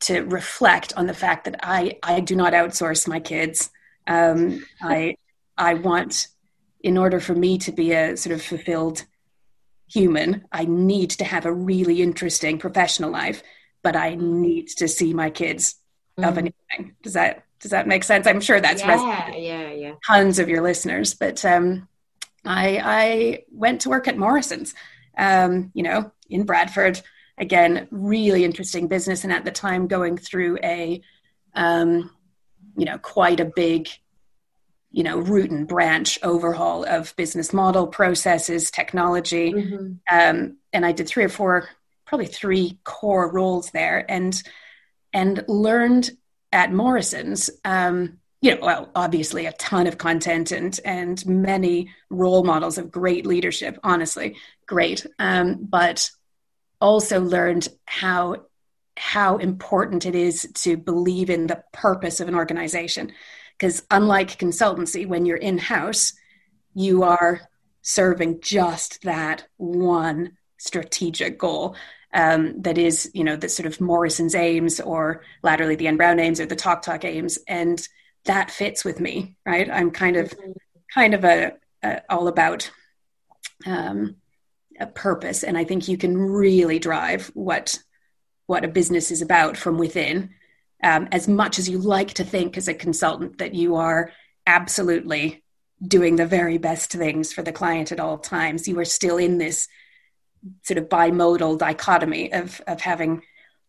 to 0.00 0.20
reflect 0.20 0.92
on 0.96 1.06
the 1.06 1.12
fact 1.14 1.44
that 1.44 1.58
I 1.62 1.98
I 2.02 2.20
do 2.20 2.36
not 2.36 2.52
outsource 2.52 3.06
my 3.06 3.20
kids. 3.20 3.70
Um, 4.06 4.64
I 4.80 5.16
I 5.58 5.74
want, 5.74 6.28
in 6.80 6.96
order 6.96 7.20
for 7.20 7.34
me 7.34 7.58
to 7.58 7.72
be 7.72 7.92
a 7.92 8.16
sort 8.16 8.34
of 8.34 8.42
fulfilled 8.42 9.04
human, 9.90 10.44
I 10.52 10.64
need 10.64 11.10
to 11.10 11.24
have 11.24 11.46
a 11.46 11.52
really 11.52 12.02
interesting 12.02 12.58
professional 12.58 13.10
life, 13.10 13.42
but 13.82 13.96
I 13.96 14.14
need 14.14 14.68
to 14.78 14.88
see 14.88 15.14
my 15.14 15.30
kids 15.30 15.76
mm. 16.18 16.28
of 16.28 16.38
anything. 16.38 16.96
Does 17.02 17.14
that 17.14 17.44
does 17.60 17.72
that 17.72 17.88
make 17.88 18.04
sense? 18.04 18.26
I'm 18.26 18.40
sure 18.40 18.60
that's 18.60 18.82
yeah, 18.82 19.34
yeah, 19.34 19.72
yeah. 19.72 19.94
tons 20.06 20.38
of 20.38 20.48
your 20.48 20.62
listeners, 20.62 21.14
but 21.14 21.44
um, 21.44 21.88
I 22.44 22.80
I 22.84 23.44
went 23.50 23.80
to 23.82 23.88
work 23.88 24.06
at 24.06 24.16
Morrison's, 24.16 24.74
um, 25.16 25.72
you 25.74 25.82
know, 25.82 26.12
in 26.30 26.44
Bradford 26.44 27.00
again, 27.38 27.88
really 27.90 28.44
interesting 28.44 28.88
business. 28.88 29.24
And 29.24 29.32
at 29.32 29.44
the 29.44 29.50
time, 29.50 29.86
going 29.86 30.16
through 30.16 30.58
a, 30.62 31.00
um, 31.54 32.10
you 32.76 32.84
know, 32.84 32.98
quite 32.98 33.40
a 33.40 33.44
big, 33.44 33.88
you 34.90 35.02
know, 35.02 35.18
root 35.18 35.50
and 35.50 35.68
branch 35.68 36.18
overhaul 36.22 36.84
of 36.84 37.14
business 37.16 37.52
model, 37.52 37.86
processes, 37.86 38.70
technology. 38.70 39.52
Mm-hmm. 39.52 39.94
Um, 40.10 40.56
and 40.72 40.86
I 40.86 40.92
did 40.92 41.08
three 41.08 41.24
or 41.24 41.28
four, 41.28 41.68
probably 42.06 42.26
three 42.26 42.78
core 42.84 43.30
roles 43.30 43.70
there, 43.70 44.04
and 44.10 44.40
and 45.12 45.44
learned 45.48 46.10
at 46.52 46.72
Morrison's. 46.72 47.50
Um, 47.64 48.18
you 48.40 48.54
know, 48.54 48.60
well, 48.62 48.90
obviously 48.94 49.46
a 49.46 49.52
ton 49.52 49.86
of 49.86 49.98
content 49.98 50.52
and 50.52 50.78
and 50.84 51.24
many 51.26 51.90
role 52.08 52.44
models 52.44 52.78
of 52.78 52.90
great 52.90 53.26
leadership. 53.26 53.78
Honestly, 53.82 54.36
great. 54.66 55.04
Um, 55.18 55.58
but 55.60 56.10
also 56.80 57.20
learned 57.20 57.68
how 57.84 58.46
how 58.96 59.36
important 59.36 60.06
it 60.06 60.14
is 60.14 60.48
to 60.54 60.76
believe 60.76 61.30
in 61.30 61.46
the 61.46 61.62
purpose 61.72 62.20
of 62.20 62.28
an 62.28 62.34
organization 62.34 63.12
because 63.58 63.82
unlike 63.90 64.38
consultancy 64.38 65.06
when 65.06 65.26
you're 65.26 65.36
in 65.36 65.58
house 65.58 66.12
you 66.74 67.02
are 67.02 67.40
serving 67.82 68.40
just 68.40 69.02
that 69.02 69.46
one 69.56 70.36
strategic 70.58 71.38
goal 71.38 71.74
um, 72.14 72.60
that 72.62 72.78
is 72.78 73.10
you 73.14 73.24
know 73.24 73.36
the 73.36 73.48
sort 73.48 73.66
of 73.66 73.80
morrison's 73.80 74.34
aims 74.34 74.80
or 74.80 75.22
laterally 75.42 75.76
the 75.76 75.86
n 75.86 75.96
brown 75.96 76.20
aims 76.20 76.40
or 76.40 76.46
the 76.46 76.56
talk 76.56 76.82
talk 76.82 77.04
aims 77.04 77.38
and 77.48 77.88
that 78.24 78.50
fits 78.50 78.84
with 78.84 79.00
me 79.00 79.36
right? 79.46 79.70
I'm 79.70 79.90
kind 79.90 80.16
of 80.16 80.34
kind 80.92 81.14
of 81.14 81.24
a, 81.24 81.52
a 81.82 82.02
all 82.10 82.28
about 82.28 82.70
um, 83.66 84.16
a 84.80 84.86
purpose 84.86 85.42
and 85.42 85.58
i 85.58 85.64
think 85.64 85.88
you 85.88 85.96
can 85.96 86.16
really 86.16 86.78
drive 86.78 87.30
what 87.34 87.78
what 88.46 88.64
a 88.64 88.68
business 88.68 89.10
is 89.10 89.22
about 89.22 89.56
from 89.56 89.76
within 89.76 90.30
um, 90.82 91.08
as 91.12 91.28
much 91.28 91.58
as 91.58 91.68
you 91.68 91.78
like 91.78 92.14
to 92.14 92.24
think 92.24 92.56
as 92.56 92.68
a 92.68 92.74
consultant 92.74 93.38
that 93.38 93.54
you 93.54 93.76
are 93.76 94.12
absolutely 94.46 95.42
doing 95.86 96.16
the 96.16 96.26
very 96.26 96.58
best 96.58 96.92
things 96.92 97.32
for 97.32 97.42
the 97.42 97.52
client 97.52 97.92
at 97.92 98.00
all 98.00 98.18
times 98.18 98.66
you 98.66 98.78
are 98.78 98.84
still 98.84 99.16
in 99.16 99.38
this 99.38 99.68
sort 100.62 100.78
of 100.78 100.88
bimodal 100.88 101.58
dichotomy 101.58 102.32
of 102.32 102.60
of 102.66 102.80
having 102.80 103.22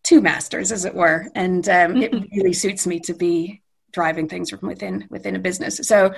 two 0.04 0.22
masters 0.22 0.72
as 0.72 0.86
it 0.86 0.96
were 0.96 1.28
and 1.36 1.68
um, 1.70 1.98
it 1.98 2.14
really 2.36 2.54
suits 2.54 2.88
me 2.88 3.00
to 3.00 3.14
be 3.14 3.62
driving 3.92 4.28
things 4.28 4.50
from 4.50 4.68
within 4.68 5.06
within 5.10 5.36
a 5.36 5.40
business 5.40 5.78
so 5.84 6.14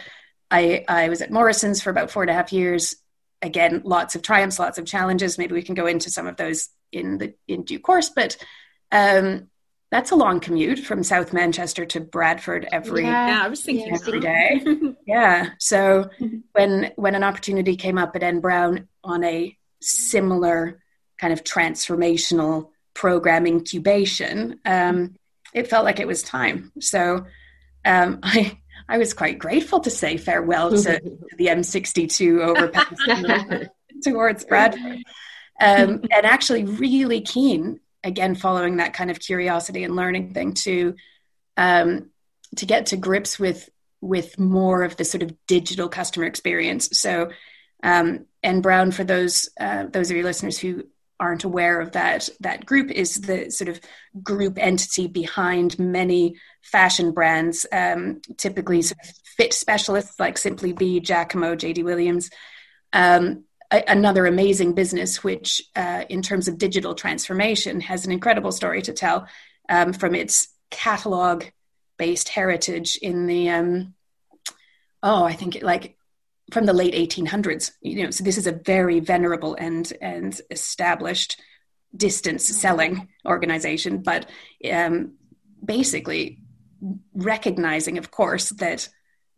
I, 0.51 0.83
I 0.87 1.07
was 1.07 1.21
at 1.21 1.31
Morrison's 1.31 1.81
for 1.81 1.89
about 1.89 2.11
four 2.11 2.23
and 2.23 2.29
a 2.29 2.33
half 2.33 2.51
years 2.51 2.95
again, 3.41 3.81
lots 3.85 4.15
of 4.15 4.21
triumphs, 4.21 4.59
lots 4.59 4.77
of 4.77 4.85
challenges. 4.85 5.37
Maybe 5.37 5.53
we 5.53 5.63
can 5.63 5.75
go 5.75 5.87
into 5.87 6.09
some 6.09 6.27
of 6.27 6.37
those 6.37 6.69
in 6.91 7.17
the 7.17 7.33
in 7.47 7.63
due 7.63 7.79
course. 7.79 8.09
But 8.09 8.37
um, 8.91 9.49
that's 9.91 10.11
a 10.11 10.15
long 10.15 10.39
commute 10.39 10.79
from 10.79 11.03
South 11.03 11.33
Manchester 11.33 11.85
to 11.85 11.99
Bradford 11.99 12.65
every 12.71 13.03
yeah, 13.03 13.41
I 13.43 13.49
was 13.49 13.61
thinking 13.61 13.93
every 13.93 14.21
day. 14.21 14.63
yeah. 15.05 15.49
So 15.59 16.09
when 16.53 16.93
when 16.95 17.13
an 17.13 17.23
opportunity 17.23 17.75
came 17.75 17.97
up 17.97 18.15
at 18.15 18.23
N 18.23 18.39
Brown 18.39 18.87
on 19.03 19.23
a 19.25 19.55
similar 19.81 20.81
kind 21.19 21.33
of 21.33 21.43
transformational 21.43 22.69
program 22.93 23.45
incubation, 23.45 24.59
um, 24.65 25.15
it 25.53 25.67
felt 25.67 25.83
like 25.83 25.99
it 25.99 26.07
was 26.07 26.23
time. 26.23 26.71
So 26.79 27.25
um, 27.83 28.19
I 28.23 28.57
I 28.87 28.97
was 28.97 29.13
quite 29.13 29.39
grateful 29.39 29.81
to 29.81 29.89
say 29.89 30.15
farewell 30.15 30.71
to, 30.71 30.99
to 30.99 31.17
the 31.37 31.47
M62 31.47 32.39
overpass 32.39 33.67
towards 34.03 34.45
Bradford. 34.45 34.99
Um, 35.59 36.01
and 36.11 36.25
actually, 36.25 36.63
really 36.63 37.21
keen, 37.21 37.79
again, 38.03 38.35
following 38.35 38.77
that 38.77 38.93
kind 38.93 39.11
of 39.11 39.19
curiosity 39.19 39.83
and 39.83 39.95
learning 39.95 40.33
thing, 40.33 40.53
to 40.53 40.95
um, 41.57 42.09
to 42.57 42.65
get 42.65 42.87
to 42.87 42.97
grips 42.97 43.39
with 43.39 43.69
with 44.01 44.39
more 44.39 44.83
of 44.83 44.97
the 44.97 45.05
sort 45.05 45.23
of 45.23 45.33
digital 45.47 45.87
customer 45.87 46.25
experience. 46.25 46.89
So, 46.99 47.29
um, 47.83 48.25
N 48.43 48.61
Brown, 48.61 48.91
for 48.91 49.03
those 49.03 49.49
uh, 49.59 49.85
those 49.85 50.09
of 50.09 50.17
your 50.17 50.25
listeners 50.25 50.57
who 50.57 50.85
aren't 51.19 51.43
aware 51.43 51.79
of 51.79 51.91
that, 51.91 52.27
that 52.39 52.65
group 52.65 52.89
is 52.89 53.21
the 53.21 53.51
sort 53.51 53.69
of 53.69 53.79
group 54.23 54.57
entity 54.57 55.05
behind 55.07 55.77
many 55.77 56.35
fashion 56.63 57.11
brands, 57.11 57.65
um, 57.71 58.19
typically 58.37 58.81
sort 58.81 58.99
of 59.03 59.11
fit 59.37 59.53
specialists 59.53 60.19
like 60.19 60.37
Simply 60.37 60.73
Be, 60.73 60.99
Jacamo, 60.99 61.55
JD 61.55 61.83
Williams, 61.83 62.31
um, 62.91 63.43
a, 63.71 63.83
another 63.87 64.25
amazing 64.25 64.73
business, 64.73 65.23
which, 65.23 65.61
uh, 65.75 66.03
in 66.09 66.21
terms 66.21 66.47
of 66.47 66.57
digital 66.57 66.93
transformation, 66.93 67.81
has 67.81 68.05
an 68.05 68.11
incredible 68.11 68.51
story 68.51 68.81
to 68.83 68.93
tell 68.93 69.27
um, 69.69 69.93
from 69.93 70.15
its 70.15 70.49
catalog 70.69 71.45
based 71.97 72.29
heritage 72.29 72.97
in 72.97 73.27
the, 73.27 73.49
um, 73.49 73.93
oh, 75.03 75.23
I 75.23 75.33
think 75.33 75.59
like 75.61 75.95
from 76.51 76.65
the 76.65 76.73
late 76.73 76.93
1800s. 76.93 77.71
You 77.81 78.03
know, 78.03 78.11
so 78.11 78.23
this 78.23 78.37
is 78.37 78.47
a 78.47 78.51
very 78.51 78.99
venerable 78.99 79.55
and 79.55 79.91
and 80.01 80.39
established 80.51 81.41
distance 81.95 82.45
selling 82.45 83.09
organization, 83.25 84.01
but 84.01 84.29
um, 84.71 85.13
basically 85.63 86.39
recognizing, 87.13 87.97
of 87.97 88.11
course, 88.11 88.49
that 88.49 88.89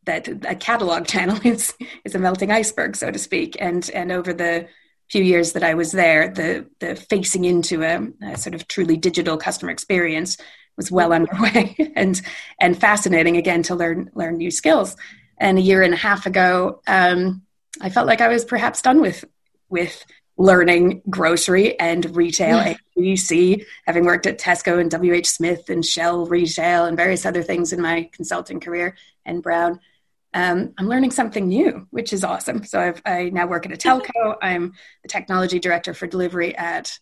that 0.05 0.27
a 0.27 0.55
catalog 0.55 1.07
channel 1.07 1.39
is 1.43 1.73
is 2.03 2.15
a 2.15 2.19
melting 2.19 2.51
iceberg, 2.51 2.95
so 2.95 3.11
to 3.11 3.19
speak. 3.19 3.57
And 3.59 3.89
and 3.91 4.11
over 4.11 4.33
the 4.33 4.67
few 5.09 5.23
years 5.23 5.53
that 5.53 5.63
I 5.63 5.73
was 5.73 5.91
there, 5.91 6.29
the 6.29 6.67
the 6.79 6.95
facing 6.95 7.45
into 7.45 7.83
a, 7.83 8.07
a 8.25 8.37
sort 8.37 8.55
of 8.55 8.67
truly 8.67 8.97
digital 8.97 9.37
customer 9.37 9.71
experience 9.71 10.37
was 10.77 10.91
well 10.91 11.13
underway 11.13 11.75
and 11.95 12.21
and 12.59 12.79
fascinating 12.79 13.37
again 13.37 13.63
to 13.63 13.75
learn 13.75 14.09
learn 14.13 14.37
new 14.37 14.51
skills. 14.51 14.95
And 15.37 15.57
a 15.57 15.61
year 15.61 15.81
and 15.81 15.93
a 15.93 15.97
half 15.97 16.25
ago, 16.25 16.81
um, 16.87 17.41
I 17.81 17.89
felt 17.89 18.07
like 18.07 18.21
I 18.21 18.27
was 18.27 18.45
perhaps 18.45 18.81
done 18.81 19.01
with 19.01 19.25
with 19.69 20.05
learning 20.37 21.01
grocery 21.09 21.79
and 21.79 22.15
retail 22.15 22.57
yeah. 22.57 22.75
ABC, 22.97 23.63
having 23.85 24.03
worked 24.03 24.25
at 24.25 24.39
Tesco 24.39 24.79
and 24.79 24.91
WH 24.91 25.27
Smith 25.27 25.69
and 25.69 25.85
Shell 25.85 26.25
Retail 26.25 26.85
and 26.85 26.97
various 26.97 27.23
other 27.25 27.43
things 27.43 27.71
in 27.71 27.81
my 27.81 28.09
consulting 28.13 28.59
career 28.59 28.95
N 29.25 29.41
Brown 29.41 29.79
um, 30.33 30.73
I'm 30.77 30.87
learning 30.87 31.11
something 31.11 31.47
new, 31.47 31.87
which 31.91 32.11
is 32.11 32.23
awesome. 32.23 32.63
So 32.63 32.79
I've, 32.79 33.01
i 33.05 33.29
now 33.29 33.47
work 33.47 33.65
at 33.65 33.71
a 33.71 33.77
telco. 33.77 34.35
I'm 34.41 34.73
the 35.03 35.09
technology 35.09 35.59
director 35.59 35.93
for 35.93 36.07
delivery 36.07 36.55
at 36.55 36.97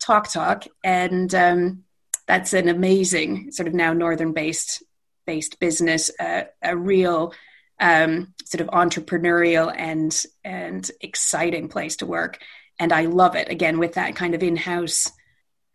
TalkTalk, 0.00 0.66
and 0.82 1.34
um, 1.34 1.84
that's 2.26 2.52
an 2.52 2.68
amazing 2.68 3.52
sort 3.52 3.68
of 3.68 3.74
now 3.74 3.92
northern 3.92 4.32
based 4.32 4.82
based 5.26 5.60
business, 5.60 6.10
uh, 6.18 6.44
a 6.62 6.76
real 6.76 7.34
um, 7.78 8.34
sort 8.44 8.62
of 8.62 8.68
entrepreneurial 8.68 9.72
and 9.76 10.24
and 10.42 10.90
exciting 11.00 11.68
place 11.68 11.96
to 11.96 12.06
work, 12.06 12.38
and 12.78 12.92
I 12.92 13.06
love 13.06 13.36
it. 13.36 13.50
Again, 13.50 13.78
with 13.78 13.94
that 13.94 14.16
kind 14.16 14.34
of 14.34 14.42
in 14.42 14.56
house 14.56 15.10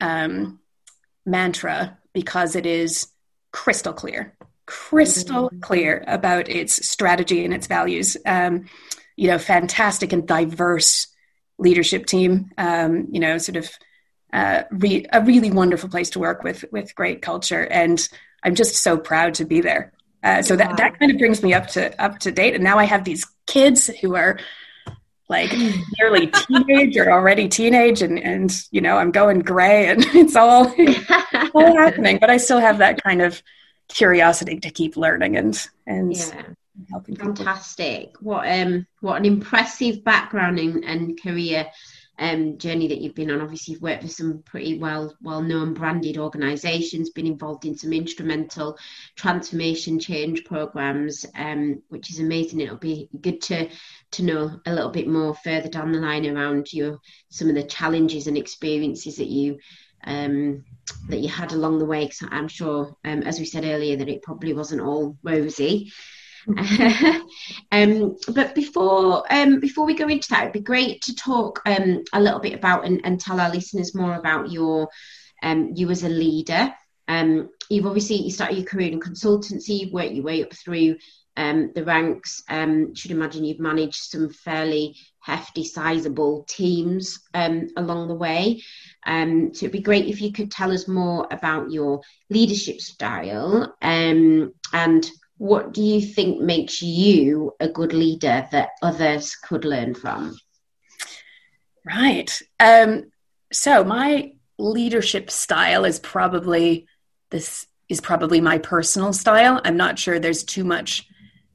um, 0.01 0.59
mantra 1.25 1.97
because 2.13 2.55
it 2.55 2.65
is 2.65 3.07
crystal 3.51 3.93
clear 3.93 4.35
crystal 4.65 5.51
clear 5.62 6.03
about 6.07 6.50
its 6.50 6.86
strategy 6.88 7.45
and 7.45 7.53
its 7.53 7.67
values. 7.67 8.17
Um, 8.25 8.65
you 9.15 9.29
know, 9.29 9.38
fantastic 9.38 10.12
and 10.12 10.27
diverse 10.27 11.07
leadership 11.57 12.05
team. 12.05 12.51
Um, 12.57 13.07
you 13.12 13.19
know, 13.19 13.38
sort 13.38 13.55
of 13.57 13.69
uh, 14.34 14.63
re- 14.72 15.05
a 15.12 15.22
really 15.22 15.51
wonderful 15.51 15.89
place 15.89 16.10
to 16.12 16.19
work 16.19 16.43
with 16.43 16.65
with 16.72 16.95
great 16.95 17.22
culture, 17.22 17.65
and 17.65 18.07
I'm 18.43 18.55
just 18.55 18.75
so 18.84 18.98
proud 18.98 19.36
to 19.36 19.45
be 19.45 19.62
there. 19.62 19.93
Uh, 20.24 20.41
so 20.41 20.55
that 20.55 20.77
that 20.77 21.00
kind 21.00 21.12
of 21.12 21.17
brings 21.17 21.41
me 21.43 21.53
up 21.53 21.67
to 21.67 22.03
up 22.03 22.19
to 22.19 22.31
date, 22.31 22.55
and 22.55 22.63
now 22.63 22.77
I 22.77 22.86
have 22.86 23.03
these 23.03 23.25
kids 23.45 23.88
who 24.01 24.15
are 24.15 24.39
like 25.29 25.51
nearly 26.00 26.27
teenage 26.48 26.98
or 26.98 27.12
already 27.12 27.48
teenage 27.48 28.01
and 28.01 28.19
and 28.19 28.63
you 28.72 28.81
know 28.81 28.98
i'm 28.98 29.12
going 29.12 29.39
gray 29.39 29.88
and 29.88 30.05
it's 30.13 30.36
all, 30.36 30.67
all 31.55 31.75
happening 31.77 32.17
but 32.19 32.29
i 32.29 32.38
still 32.38 32.60
have 32.60 32.77
that 32.77 33.01
kind 33.03 33.22
of 33.22 33.41
curiosity 33.88 34.60
to 34.60 34.70
keep 34.70 34.98
learning 34.98 35.38
and 35.38 35.68
and 35.86 36.15
yeah. 36.15 36.44
helping 36.89 37.15
people. 37.15 37.36
Fantastic! 37.36 38.15
What 38.20 38.48
um 38.48 38.88
what 39.01 39.18
an 39.18 39.25
impressive 39.25 40.04
background 40.04 40.60
and, 40.60 40.84
and 40.84 41.22
career 41.22 41.68
um, 42.18 42.58
journey 42.58 42.88
that 42.88 43.01
you've 43.01 43.15
been 43.15 43.32
on. 43.32 43.42
Obviously, 43.42 43.74
you've 43.74 43.82
worked 43.82 44.04
for 44.04 44.10
some 44.10 44.42
pretty 44.44 44.77
well 44.77 45.16
well 45.22 45.42
known 45.42 45.74
branded 45.74 46.18
organisations, 46.18 47.09
been 47.09 47.27
involved 47.27 47.66
in 47.66 47.77
some 47.77 47.94
instrumental 47.94 48.77
transformation 49.16 50.00
change 50.00 50.46
programs, 50.46 51.25
um, 51.36 51.81
which 51.90 52.09
is 52.12 52.20
amazing. 52.20 52.62
It'll 52.62 52.77
be 52.77 53.09
good 53.22 53.42
to 53.44 53.70
to 54.12 54.24
know 54.24 54.59
a 54.66 54.74
little 54.74 54.92
bit 54.92 55.07
more 55.07 55.36
further 55.36 55.70
down 55.70 55.92
the 55.92 56.00
line 56.00 56.25
around 56.25 56.72
your 56.72 57.00
some 57.29 57.50
of 57.50 57.55
the 57.55 57.64
challenges 57.64 58.27
and 58.27 58.38
experiences 58.38 59.18
that 59.18 59.27
you 59.27 59.57
um, 60.05 60.63
that 61.09 61.20
you 61.20 61.29
had 61.29 61.51
along 61.51 61.79
the 61.79 61.85
way? 61.85 62.05
Because 62.05 62.27
I'm 62.31 62.48
sure, 62.48 62.96
um, 63.03 63.24
as 63.24 63.39
we 63.39 63.46
said 63.46 63.65
earlier, 63.65 63.98
that 63.98 64.09
it 64.09 64.24
probably 64.24 64.53
wasn't 64.53 64.81
all 64.81 65.18
rosy. 65.24 65.91
um, 67.72 68.15
but 68.33 68.53
before 68.53 69.24
um, 69.33 69.59
before 69.59 69.85
we 69.85 69.96
go 69.96 70.07
into 70.07 70.29
that, 70.29 70.41
it'd 70.41 70.53
be 70.53 70.59
great 70.59 71.01
to 71.01 71.15
talk 71.15 71.61
um, 71.65 72.03
a 72.13 72.22
little 72.22 72.39
bit 72.39 72.53
about 72.53 72.85
and, 72.85 73.01
and, 73.03 73.20
tell 73.20 73.39
our 73.39 73.50
listeners 73.50 73.96
more 73.96 74.13
about 74.13 74.51
your 74.51 74.87
um, 75.41 75.72
you 75.75 75.89
as 75.89 76.03
a 76.03 76.09
leader. 76.09 76.72
Um, 77.07 77.50
you've 77.70 77.87
obviously 77.87 78.18
you 78.18 78.31
started 78.31 78.57
your 78.57 78.68
career 78.68 78.91
in 78.91 79.00
consultancy, 79.00 79.79
you've 79.79 79.94
worked 79.94 80.13
your 80.13 80.24
way 80.24 80.44
up 80.44 80.53
through 80.53 80.98
um, 81.35 81.72
the 81.74 81.83
ranks. 81.83 82.44
should 82.94 83.11
imagine 83.11 83.44
you've 83.44 83.59
managed 83.59 84.03
some 84.03 84.29
fairly 84.29 84.96
hefty, 85.20 85.63
sizable 85.63 86.46
teams 86.48 87.20
along 87.33 88.07
the 88.07 88.15
way. 88.15 88.61
Um, 89.05 89.53
so 89.53 89.65
it'd 89.65 89.72
be 89.72 89.81
great 89.81 90.07
if 90.07 90.22
you 90.22 90.31
could 90.31 90.51
tell 90.51 90.72
us 90.72 90.87
more 90.87 91.27
about 91.29 91.72
your 91.72 92.01
leadership 92.29 92.81
style 92.81 93.75
um, 93.81 94.53
and 94.74 95.11
what 95.37 95.74
do 95.74 95.81
you 95.81 96.01
think 96.01 96.41
makes 96.41 96.81
you 96.81 97.53
a 97.59 97.68
good 97.68 97.94
leader 97.94 98.48
that 98.51 98.70
others 98.81 99.35
could 99.35 99.65
learn 99.65 99.94
from? 99.94 100.37
Right. 101.85 102.41
Um, 102.59 103.11
so 103.51 103.83
my 103.83 104.33
leadership 104.57 105.29
style 105.29 105.85
is 105.85 106.00
probably 106.00 106.87
this 107.31 107.68
is 107.89 108.01
probably 108.01 108.41
my 108.41 108.57
personal 108.57 109.13
style. 109.13 109.61
I'm 109.63 109.77
not 109.77 110.00
sure 110.00 110.20
there's 110.20 110.44
too 110.44 110.63
much 110.63 111.07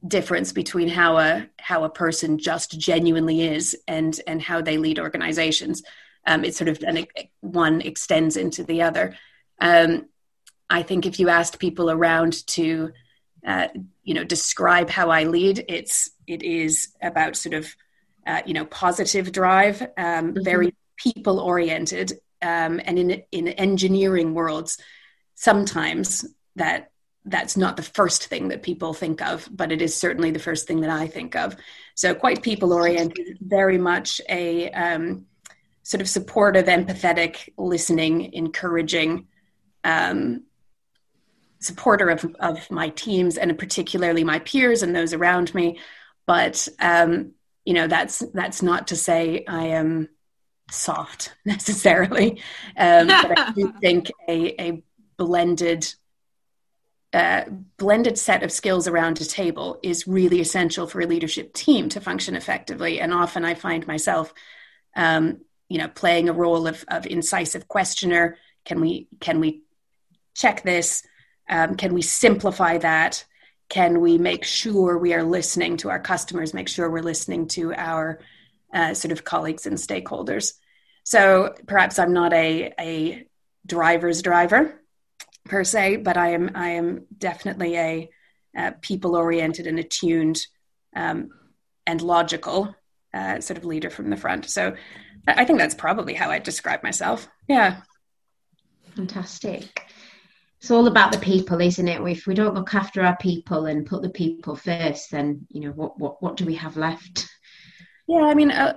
difference 0.06 0.52
between 0.52 0.88
how 0.88 1.18
a 1.18 1.46
how 1.58 1.84
a 1.84 1.90
person 1.90 2.38
just 2.38 2.78
genuinely 2.78 3.42
is 3.42 3.76
and 3.88 4.18
and 4.26 4.40
how 4.40 4.60
they 4.60 4.78
lead 4.78 4.98
organizations 4.98 5.82
um, 6.26 6.44
it's 6.44 6.56
sort 6.56 6.68
of 6.68 6.82
an, 6.82 7.06
one 7.40 7.80
extends 7.80 8.36
into 8.36 8.64
the 8.64 8.82
other. 8.82 9.16
Um, 9.60 10.06
I 10.68 10.82
think 10.82 11.06
if 11.06 11.18
you 11.18 11.28
asked 11.28 11.58
people 11.58 11.90
around 11.90 12.46
to, 12.48 12.92
uh, 13.46 13.68
you 14.04 14.14
know, 14.14 14.24
describe 14.24 14.90
how 14.90 15.10
I 15.10 15.24
lead, 15.24 15.64
it's 15.68 16.10
it 16.26 16.42
is 16.42 16.88
about 17.02 17.36
sort 17.36 17.54
of, 17.54 17.74
uh, 18.26 18.42
you 18.46 18.54
know, 18.54 18.64
positive 18.66 19.32
drive, 19.32 19.82
um, 19.82 20.32
mm-hmm. 20.32 20.44
very 20.44 20.74
people 20.96 21.40
oriented, 21.40 22.12
um, 22.42 22.80
and 22.84 22.98
in 22.98 23.22
in 23.32 23.48
engineering 23.48 24.34
worlds, 24.34 24.78
sometimes 25.34 26.24
that 26.56 26.90
that's 27.24 27.56
not 27.56 27.76
the 27.76 27.82
first 27.82 28.26
thing 28.26 28.48
that 28.48 28.62
people 28.62 28.94
think 28.94 29.20
of, 29.20 29.48
but 29.50 29.72
it 29.72 29.82
is 29.82 29.94
certainly 29.94 30.30
the 30.30 30.38
first 30.38 30.66
thing 30.66 30.80
that 30.80 30.90
I 30.90 31.06
think 31.06 31.36
of. 31.36 31.54
So 31.94 32.14
quite 32.14 32.42
people 32.42 32.72
oriented, 32.72 33.38
very 33.40 33.76
much 33.76 34.20
a 34.28 34.70
um, 34.70 35.26
sort 35.82 36.00
of 36.00 36.08
supportive, 36.08 36.66
empathetic, 36.66 37.48
listening, 37.56 38.32
encouraging 38.32 39.26
um, 39.84 40.44
supporter 41.58 42.08
of, 42.08 42.24
of 42.40 42.70
my 42.70 42.88
teams 42.90 43.36
and 43.36 43.58
particularly 43.58 44.24
my 44.24 44.38
peers 44.40 44.82
and 44.82 44.94
those 44.94 45.12
around 45.12 45.54
me. 45.54 45.78
But 46.26 46.68
um, 46.78 47.32
you 47.64 47.74
know, 47.74 47.86
that's 47.86 48.20
that's 48.32 48.62
not 48.62 48.88
to 48.88 48.96
say 48.96 49.44
I 49.46 49.66
am 49.68 50.08
soft 50.70 51.34
necessarily, 51.44 52.42
um, 52.76 53.06
but 53.08 53.38
I 53.38 53.52
do 53.52 53.72
think 53.80 54.10
a, 54.28 54.62
a 54.62 54.82
blended 55.16 55.92
uh, 57.12 57.44
blended 57.76 58.16
set 58.16 58.44
of 58.44 58.52
skills 58.52 58.86
around 58.86 59.20
a 59.20 59.24
table 59.24 59.80
is 59.82 60.06
really 60.06 60.40
essential 60.40 60.86
for 60.86 61.00
a 61.00 61.06
leadership 61.06 61.52
team 61.52 61.88
to 61.88 62.00
function 62.00 62.36
effectively. 62.36 63.00
And 63.00 63.12
often 63.12 63.44
I 63.44 63.54
find 63.54 63.84
myself 63.84 64.32
um, 64.94 65.40
you 65.70 65.78
know 65.78 65.88
playing 65.88 66.28
a 66.28 66.34
role 66.34 66.66
of, 66.66 66.84
of 66.88 67.06
incisive 67.06 67.66
questioner. 67.68 68.36
Can 68.66 68.80
we 68.80 69.08
can 69.20 69.40
we 69.40 69.62
check 70.34 70.62
this? 70.62 71.02
Um, 71.48 71.76
can 71.76 71.94
we 71.94 72.02
simplify 72.02 72.76
that? 72.78 73.24
Can 73.70 74.00
we 74.00 74.18
make 74.18 74.44
sure 74.44 74.98
we 74.98 75.14
are 75.14 75.22
listening 75.22 75.78
to 75.78 75.90
our 75.90 76.00
customers 76.00 76.52
make 76.52 76.68
sure 76.68 76.90
we're 76.90 77.00
listening 77.00 77.46
to 77.48 77.72
our 77.74 78.20
uh, 78.74 78.94
sort 78.94 79.12
of 79.12 79.24
colleagues 79.24 79.64
and 79.64 79.76
stakeholders? 79.76 80.54
So 81.04 81.54
perhaps 81.66 81.98
i'm 81.98 82.12
not 82.12 82.32
a, 82.32 82.72
a 82.78 83.26
driver's 83.66 84.22
driver 84.22 84.80
per 85.46 85.64
se 85.64 85.96
but 85.96 86.16
i 86.16 86.32
am 86.32 86.50
i 86.54 86.68
am 86.70 87.06
definitely 87.16 87.76
a, 87.76 88.10
a 88.54 88.72
people 88.72 89.16
oriented 89.16 89.66
and 89.66 89.78
attuned 89.78 90.38
um, 90.94 91.30
and 91.86 92.02
logical 92.02 92.74
uh, 93.12 93.40
sort 93.40 93.58
of 93.58 93.64
leader 93.64 93.90
from 93.90 94.10
the 94.10 94.16
front. 94.16 94.48
So 94.48 94.74
I 95.26 95.44
think 95.44 95.58
that's 95.58 95.74
probably 95.74 96.14
how 96.14 96.30
I 96.30 96.38
describe 96.38 96.82
myself. 96.82 97.28
Yeah. 97.48 97.82
Fantastic. 98.96 99.86
It's 100.60 100.70
all 100.70 100.86
about 100.86 101.12
the 101.12 101.18
people, 101.18 101.60
isn't 101.60 101.88
it? 101.88 102.02
If 102.02 102.26
we 102.26 102.34
don't 102.34 102.54
look 102.54 102.74
after 102.74 103.02
our 103.02 103.16
people 103.16 103.66
and 103.66 103.86
put 103.86 104.02
the 104.02 104.10
people 104.10 104.56
first, 104.56 105.10
then 105.10 105.46
you 105.48 105.62
know 105.62 105.70
what 105.70 105.98
what 105.98 106.22
what 106.22 106.36
do 106.36 106.44
we 106.44 106.56
have 106.56 106.76
left? 106.76 107.28
Yeah, 108.06 108.24
I 108.24 108.34
mean, 108.34 108.50
uh, 108.50 108.76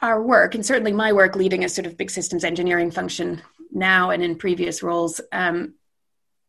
our 0.00 0.22
work, 0.22 0.54
and 0.54 0.66
certainly 0.66 0.92
my 0.92 1.12
work 1.12 1.36
leading 1.36 1.64
a 1.64 1.68
sort 1.68 1.86
of 1.86 1.96
big 1.96 2.10
systems 2.10 2.44
engineering 2.44 2.90
function 2.90 3.40
now 3.70 4.10
and 4.10 4.22
in 4.22 4.36
previous 4.36 4.82
roles, 4.82 5.20
um, 5.30 5.74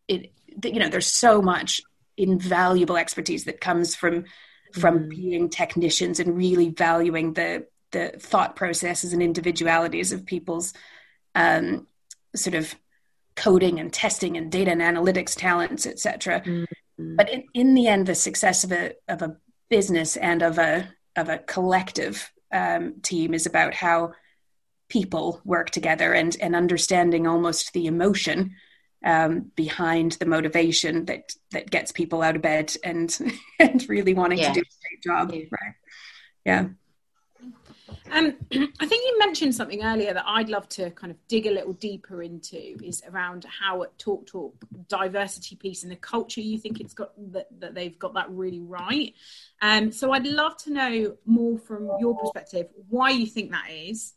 it 0.08 0.34
you 0.64 0.80
know, 0.80 0.90
there's 0.90 1.08
so 1.08 1.42
much 1.42 1.82
invaluable 2.18 2.98
expertise 2.98 3.46
that 3.46 3.62
comes 3.62 3.96
from 3.96 4.26
from 4.74 5.00
mm. 5.00 5.10
being 5.10 5.50
technicians 5.50 6.20
and 6.20 6.36
really 6.36 6.70
valuing 6.70 7.34
the 7.34 7.66
the 7.94 8.10
thought 8.20 8.56
processes 8.56 9.14
and 9.14 9.24
individualities 9.24 10.12
of 10.12 10.26
people's 10.26 10.74
um, 11.36 11.88
sort 12.36 12.56
of 12.56 12.76
coding 13.36 13.80
and 13.80 13.92
testing 13.92 14.38
and 14.38 14.52
data 14.52 14.72
and 14.72 14.82
analytics 14.82 15.36
talents, 15.36 15.88
etc. 15.88 16.42
Mm-hmm. 16.42 17.16
But 17.16 17.30
in, 17.30 17.44
in 17.54 17.74
the 17.74 17.88
end, 17.88 18.06
the 18.06 18.16
success 18.16 18.64
of 18.64 18.72
a 18.72 18.94
of 19.08 19.22
a 19.22 19.38
business 19.70 20.18
and 20.18 20.42
of 20.42 20.58
a 20.60 20.90
of 21.16 21.30
a 21.30 21.40
collective 21.40 22.32
um, 22.52 22.96
team 23.02 23.34
is 23.34 23.46
about 23.46 23.74
how 23.74 24.14
people 24.90 25.42
work 25.46 25.70
together 25.70 26.14
and 26.14 26.36
and 26.42 26.56
understanding 26.56 27.26
almost 27.26 27.74
the 27.74 27.88
emotion 27.88 28.56
um, 29.04 29.52
behind 29.56 30.14
the 30.14 30.26
motivation 30.26 31.06
that 31.06 31.34
that 31.52 31.70
gets 31.70 31.92
people 31.92 32.22
out 32.22 32.36
of 32.36 32.42
bed 32.42 32.76
and 32.84 33.18
and 33.60 33.88
really 33.90 34.14
wanting 34.14 34.40
yeah. 34.40 34.50
to 34.50 34.54
do 34.54 34.62
a 34.62 34.64
great 34.64 35.04
job 35.04 35.32
yeah. 35.34 35.44
right 35.52 35.76
yeah 36.46 36.66
um, 38.14 38.36
I 38.80 38.86
think 38.86 39.06
you 39.08 39.20
mentioned 39.20 39.56
something 39.56 39.84
earlier 39.84 40.14
that 40.14 40.26
I'd 40.28 40.50
love 40.50 40.70
to 40.70 40.92
kind 40.92 41.12
of 41.12 41.18
dig 41.28 41.48
a 41.48 41.52
little 41.52 41.74
deeper 41.74 42.22
into 42.22 42.78
is 42.84 43.04
around 43.08 43.46
how 43.46 43.84
at 43.84 43.98
Talk 43.98 44.28
Talk 44.28 44.56
diversity 44.88 45.56
piece 45.56 45.84
and 45.84 45.92
the 45.92 45.98
culture 45.98 46.42
you 46.42 46.58
think 46.58 46.80
it's 46.80 46.94
got 46.94 47.12
that, 47.34 47.48
that 47.60 47.74
they've 47.74 47.98
got 47.98 48.14
that 48.14 48.30
really 48.30 48.62
right. 48.62 49.14
Um, 49.62 49.92
so 49.92 50.12
I'd 50.12 50.28
love 50.28 50.58
to 50.64 50.72
know 50.72 51.18
more 51.26 51.58
from 51.58 51.90
your 52.00 52.18
perspective 52.18 52.68
why 52.90 53.10
you 53.10 53.26
think 53.26 53.52
that 53.52 53.70
is 53.70 54.14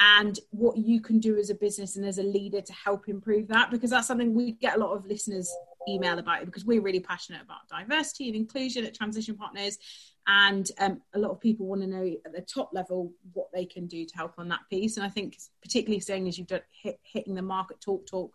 and 0.00 0.40
what 0.50 0.76
you 0.76 1.00
can 1.00 1.20
do 1.20 1.36
as 1.36 1.50
a 1.50 1.54
business 1.54 1.96
and 1.96 2.04
as 2.04 2.18
a 2.18 2.22
leader 2.22 2.60
to 2.60 2.72
help 2.72 3.08
improve 3.08 3.48
that 3.48 3.70
because 3.70 3.90
that's 3.90 4.08
something 4.08 4.34
we 4.34 4.52
get 4.52 4.76
a 4.76 4.80
lot 4.80 4.92
of 4.92 5.06
listeners 5.06 5.54
email 5.88 6.18
about 6.18 6.42
it 6.42 6.46
because 6.46 6.64
we're 6.64 6.80
really 6.80 7.00
passionate 7.00 7.42
about 7.42 7.68
diversity 7.68 8.28
and 8.28 8.36
inclusion 8.36 8.84
at 8.84 8.94
transition 8.94 9.36
partners 9.36 9.78
and 10.26 10.70
um, 10.78 11.02
a 11.12 11.18
lot 11.18 11.30
of 11.30 11.40
people 11.40 11.66
want 11.66 11.82
to 11.82 11.86
know 11.86 12.14
at 12.24 12.32
the 12.32 12.40
top 12.40 12.70
level 12.72 13.12
what 13.32 13.48
they 13.52 13.66
can 13.66 13.86
do 13.86 14.06
to 14.06 14.16
help 14.16 14.34
on 14.38 14.48
that 14.48 14.60
piece. 14.70 14.96
And 14.96 15.04
i 15.04 15.08
think 15.08 15.36
particularly 15.62 16.00
saying 16.00 16.28
as 16.28 16.38
you've 16.38 16.46
done 16.46 16.62
hit, 16.70 16.98
hitting 17.02 17.34
the 17.34 17.42
market 17.42 17.80
talk 17.80 18.06
talk 18.06 18.32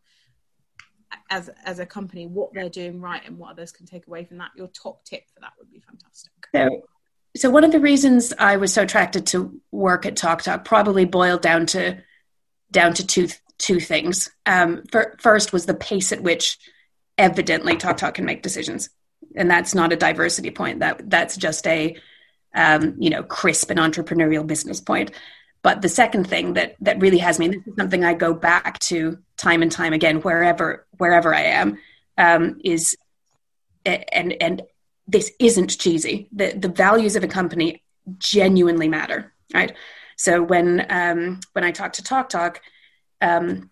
as 1.32 1.50
as 1.66 1.80
a 1.80 1.86
company 1.86 2.28
what 2.28 2.54
they're 2.54 2.70
doing 2.70 3.02
right 3.02 3.24
and 3.26 3.38
what 3.38 3.52
others 3.52 3.72
can 3.72 3.86
take 3.86 4.06
away 4.06 4.24
from 4.24 4.38
that 4.38 4.52
your 4.56 4.68
top 4.68 5.04
tip 5.04 5.24
for 5.34 5.40
that 5.40 5.54
would 5.58 5.72
be 5.72 5.80
fantastic. 5.80 6.32
So 6.54 6.84
so 7.36 7.50
one 7.50 7.64
of 7.64 7.72
the 7.72 7.80
reasons 7.80 8.34
i 8.38 8.58
was 8.58 8.74
so 8.74 8.84
attracted 8.84 9.26
to 9.28 9.60
work 9.72 10.06
at 10.06 10.16
talk 10.16 10.44
talk 10.44 10.66
probably 10.66 11.06
boiled 11.06 11.42
down 11.42 11.66
to 11.68 12.04
down 12.72 12.94
to 12.94 13.06
two 13.06 13.28
two 13.58 13.80
things. 13.80 14.30
Um, 14.46 14.84
for, 14.90 15.18
first 15.20 15.52
was 15.52 15.66
the 15.66 15.74
pace 15.74 16.12
at 16.12 16.24
which 16.24 16.58
evidently 17.18 17.76
talk 17.76 17.98
talk 17.98 18.14
can 18.14 18.26
make 18.26 18.42
decisions 18.42 18.90
and 19.40 19.50
that's 19.50 19.74
not 19.74 19.94
a 19.94 19.96
diversity 19.96 20.52
point. 20.52 20.82
That 20.82 21.10
that's 21.10 21.38
just 21.38 21.66
a 21.66 21.98
um, 22.54 22.96
you 23.00 23.10
know 23.10 23.24
crisp 23.24 23.72
and 23.72 23.80
entrepreneurial 23.80 24.46
business 24.46 24.82
point. 24.82 25.12
But 25.62 25.82
the 25.82 25.90
second 25.90 26.28
thing 26.28 26.54
that 26.54 26.76
that 26.82 27.02
really 27.02 27.18
has 27.20 27.40
me, 27.40 27.46
and 27.46 27.56
this 27.56 27.68
is 27.68 27.76
something 27.78 28.04
I 28.04 28.14
go 28.14 28.34
back 28.34 28.78
to 28.80 29.18
time 29.38 29.64
and 29.64 29.72
time 29.72 29.94
again, 29.94 30.22
wherever 30.22 30.86
wherever 30.98 31.34
I 31.34 31.42
am, 31.42 31.80
um, 32.18 32.60
is 32.64 32.96
and 33.86 34.34
and 34.42 34.62
this 35.08 35.32
isn't 35.40 35.80
cheesy. 35.80 36.28
The 36.34 36.54
the 36.54 36.70
values 36.70 37.16
of 37.16 37.24
a 37.24 37.28
company 37.28 37.82
genuinely 38.18 38.90
matter, 38.90 39.34
right? 39.54 39.76
So 40.18 40.44
when 40.44 40.86
um, 40.90 41.40
when 41.54 41.64
I 41.64 41.72
talk 41.72 41.94
to 41.94 42.04
Talk 42.04 42.30
Talk, 42.30 42.62
um, 43.22 43.70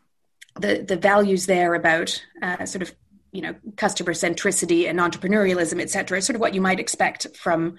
the 0.60 0.84
the 0.88 0.98
values 0.98 1.46
there 1.46 1.74
about 1.74 2.24
uh, 2.42 2.66
sort 2.66 2.84
of 2.84 2.96
you 3.32 3.42
know 3.42 3.56
customer 3.76 4.14
centricity 4.14 4.90
and 4.90 5.00
entrepreneurialism 5.00 5.82
et 5.82 5.90
cetera 5.90 6.22
sort 6.22 6.36
of 6.36 6.42
what 6.42 6.54
you 6.54 6.62
might 6.62 6.80
expect 6.80 7.28
from 7.36 7.78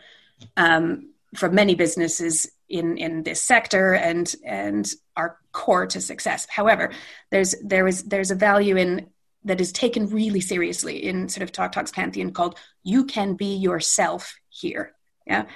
um, 0.56 1.10
from 1.34 1.54
many 1.54 1.74
businesses 1.74 2.50
in 2.68 2.96
in 2.96 3.22
this 3.22 3.42
sector 3.42 3.94
and 3.94 4.34
and 4.44 4.90
are 5.16 5.38
core 5.52 5.86
to 5.86 6.00
success. 6.00 6.46
However 6.48 6.92
there's 7.30 7.54
there 7.64 7.86
is 7.86 8.04
there's 8.04 8.30
a 8.30 8.34
value 8.34 8.76
in 8.76 9.08
that 9.44 9.60
is 9.60 9.72
taken 9.72 10.08
really 10.08 10.40
seriously 10.40 11.04
in 11.04 11.28
sort 11.28 11.42
of 11.42 11.52
talk 11.52 11.72
talks 11.72 11.90
pantheon 11.90 12.32
called 12.32 12.58
you 12.82 13.04
can 13.04 13.34
be 13.34 13.56
yourself 13.56 14.34
here. 14.48 14.92
Yeah? 15.26 15.46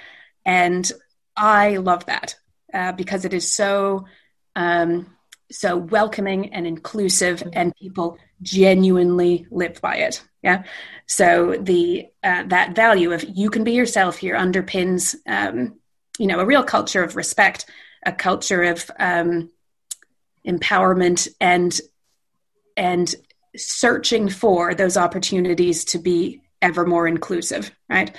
And 0.45 0.91
i 1.35 1.77
love 1.77 2.05
that 2.05 2.35
uh, 2.73 2.91
because 2.91 3.25
it 3.25 3.33
is 3.33 3.51
so 3.51 4.05
um, 4.55 5.15
so 5.51 5.77
welcoming 5.77 6.53
and 6.53 6.67
inclusive 6.67 7.43
and 7.53 7.75
people 7.75 8.17
genuinely 8.43 9.47
live 9.49 9.81
by 9.81 9.97
it. 9.97 10.23
Yeah. 10.41 10.63
So 11.07 11.57
the 11.59 12.07
uh, 12.23 12.43
that 12.47 12.75
value 12.75 13.11
of 13.13 13.23
you 13.23 13.49
can 13.49 13.63
be 13.63 13.73
yourself 13.73 14.17
here 14.17 14.35
underpins 14.35 15.15
um, 15.25 15.79
you 16.19 16.27
know 16.27 16.39
a 16.39 16.45
real 16.45 16.63
culture 16.63 17.03
of 17.03 17.15
respect 17.15 17.65
a 18.05 18.11
culture 18.11 18.63
of 18.63 18.89
um, 18.99 19.49
empowerment 20.45 21.27
and 21.39 21.79
and 22.75 23.15
searching 23.55 24.29
for 24.29 24.73
those 24.75 24.97
opportunities 24.97 25.85
to 25.85 25.99
be 25.99 26.41
ever 26.61 26.85
more 26.85 27.07
inclusive 27.07 27.71
right? 27.89 28.15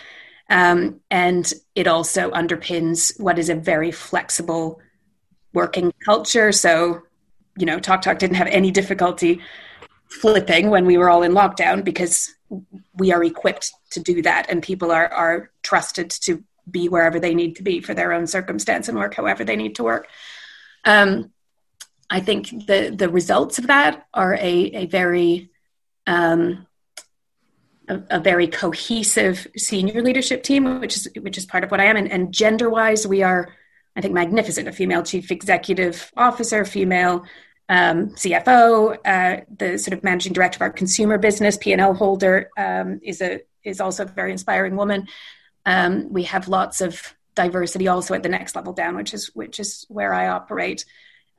Um, 0.51 1.01
and 1.11 1.51
it 1.75 1.87
also 1.87 2.31
underpins 2.31 3.19
what 3.19 3.39
is 3.39 3.49
a 3.49 3.55
very 3.55 3.91
flexible 3.91 4.81
working 5.55 5.93
culture. 6.05 6.53
So 6.53 7.03
you 7.57 7.67
know, 7.67 7.79
Talk 7.79 8.03
Talk 8.03 8.19
didn't 8.19 8.37
have 8.37 8.49
any 8.49 8.71
difficulty 8.71 9.41
flipping 10.09 10.71
when 10.71 10.87
we 10.87 10.97
were 10.97 11.11
all 11.11 11.23
in 11.23 11.33
lockdown 11.33 11.85
because 11.85 12.35
we 12.95 13.13
are 13.13 13.25
equipped 13.25 13.73
to 13.91 14.01
do 14.01 14.23
that 14.23 14.47
and 14.49 14.63
people 14.63 14.93
are, 14.93 15.09
are 15.09 15.51
trusted 15.63 16.11
to 16.11 16.43
be 16.71 16.89
wherever 16.89 17.19
they 17.21 17.35
need 17.35 17.57
to 17.57 17.63
be 17.63 17.81
for 17.81 17.95
their 17.95 18.13
own 18.13 18.27
circumstance 18.27 18.89
and 18.89 18.97
work 18.97 19.15
however 19.15 19.45
they 19.45 19.57
need 19.57 19.75
to 19.75 19.85
work. 19.85 20.09
Um, 20.85 21.33
I 22.11 22.21
think 22.21 22.67
the 22.67 22.95
the 22.97 23.09
results 23.09 23.59
of 23.59 23.67
that 23.69 24.07
are 24.13 24.35
a, 24.35 24.41
a 24.41 24.87
very 24.87 25.51
um, 26.07 26.67
a, 27.89 28.01
a, 28.11 28.21
very 28.21 28.47
cohesive 28.47 29.47
senior 29.57 30.03
leadership 30.03 30.43
team, 30.43 30.81
which 30.81 30.97
is 30.97 31.09
which 31.21 31.39
is 31.39 31.47
part 31.47 31.65
of 31.65 31.71
what 31.71 31.81
I 31.81 31.87
am. 31.87 31.97
And, 31.97 32.11
and 32.11 32.33
gender 32.33 32.69
wise, 32.69 33.07
we 33.07 33.23
are 33.23 33.49
I 33.97 34.01
think 34.01 34.13
magnificent. 34.13 34.69
A 34.69 34.73
female 34.73 35.03
chief 35.03 35.31
executive 35.31 36.13
officer, 36.17 36.65
female 36.65 37.25
um, 37.69 38.11
CFO, 38.11 38.99
uh, 39.05 39.45
the 39.57 39.79
sort 39.79 39.97
of 39.97 40.05
managing 40.05 40.33
director 40.33 40.57
of 40.59 40.63
our 40.63 40.71
consumer 40.71 41.19
business, 41.19 41.57
P 41.57 41.73
and 41.73 41.81
L 41.81 41.95
holder, 41.95 42.51
um, 42.57 43.01
is 43.03 43.23
a 43.23 43.41
is 43.63 43.81
also 43.81 44.03
a 44.05 44.07
very 44.07 44.33
inspiring 44.33 44.77
woman. 44.77 45.09
Um, 45.65 46.13
we 46.13 46.25
have 46.25 46.49
lots 46.49 46.81
of 46.81 47.15
diversity 47.35 47.89
also 47.89 48.15
at 48.15 48.23
the 48.23 48.29
next 48.29 48.55
level 48.55 48.73
down, 48.73 48.97
which 48.97 49.15
is 49.15 49.31
which 49.35 49.59
is 49.59 49.87
where 49.89 50.13
I 50.13 50.29
operate. 50.29 50.85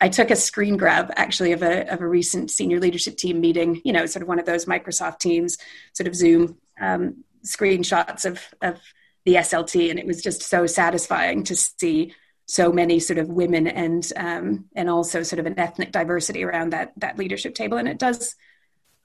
I 0.01 0.09
took 0.09 0.29
a 0.29 0.35
screen 0.35 0.77
grab 0.77 1.11
actually 1.15 1.51
of 1.53 1.61
a 1.61 1.91
of 1.91 2.01
a 2.01 2.07
recent 2.07 2.51
senior 2.51 2.79
leadership 2.79 3.17
team 3.17 3.39
meeting. 3.39 3.81
You 3.83 3.93
know, 3.93 4.05
sort 4.05 4.23
of 4.23 4.27
one 4.27 4.39
of 4.39 4.45
those 4.45 4.65
Microsoft 4.65 5.19
Teams 5.19 5.57
sort 5.93 6.07
of 6.07 6.15
Zoom 6.15 6.57
um, 6.81 7.23
screenshots 7.45 8.25
of 8.25 8.41
of 8.61 8.81
the 9.25 9.35
SLT, 9.35 9.89
and 9.89 9.99
it 9.99 10.07
was 10.07 10.21
just 10.21 10.41
so 10.43 10.65
satisfying 10.65 11.43
to 11.43 11.55
see 11.55 12.13
so 12.45 12.71
many 12.71 12.99
sort 12.99 13.17
of 13.17 13.27
women 13.27 13.67
and 13.67 14.11
um, 14.15 14.65
and 14.75 14.89
also 14.89 15.23
sort 15.23 15.39
of 15.39 15.45
an 15.45 15.59
ethnic 15.59 15.91
diversity 15.91 16.43
around 16.43 16.71
that 16.73 16.93
that 16.97 17.17
leadership 17.17 17.55
table. 17.55 17.77
And 17.77 17.87
it 17.87 17.99
does 17.99 18.35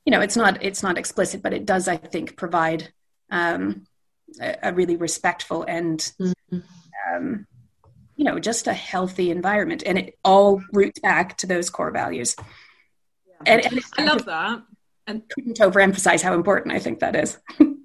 you 0.05 0.11
know 0.11 0.21
it's 0.21 0.37
not 0.37 0.63
it's 0.63 0.83
not 0.83 0.99
explicit 0.99 1.43
but 1.43 1.53
it 1.53 1.67
does 1.67 1.87
i 1.87 1.97
think 1.97 2.37
provide 2.37 2.93
um, 3.31 3.87
a, 4.41 4.57
a, 4.65 4.73
really 4.73 4.97
respectful 4.97 5.63
and 5.63 6.13
mm-hmm. 6.21 6.59
um, 7.15 7.47
you 8.17 8.25
know 8.25 8.39
just 8.39 8.67
a 8.67 8.73
healthy 8.73 9.31
environment. 9.31 9.83
And 9.87 9.99
it 9.99 10.19
all 10.25 10.63
roots 10.73 10.99
back 11.01 11.37
to 11.39 11.47
those 11.47 11.71
core 11.71 11.93
values. 11.93 12.35
Yeah. 13.27 13.55
and, 13.55 13.67
and 13.67 13.81
i 13.99 14.05
love 14.05 14.25
that. 14.27 14.63
and 15.07 15.23
couldn't 15.31 15.59
overemphasize 15.59 16.23
how 16.23 16.35
important 16.35 16.75
i 16.75 16.79
think 16.79 17.01
that 17.01 17.17
is 17.17 17.39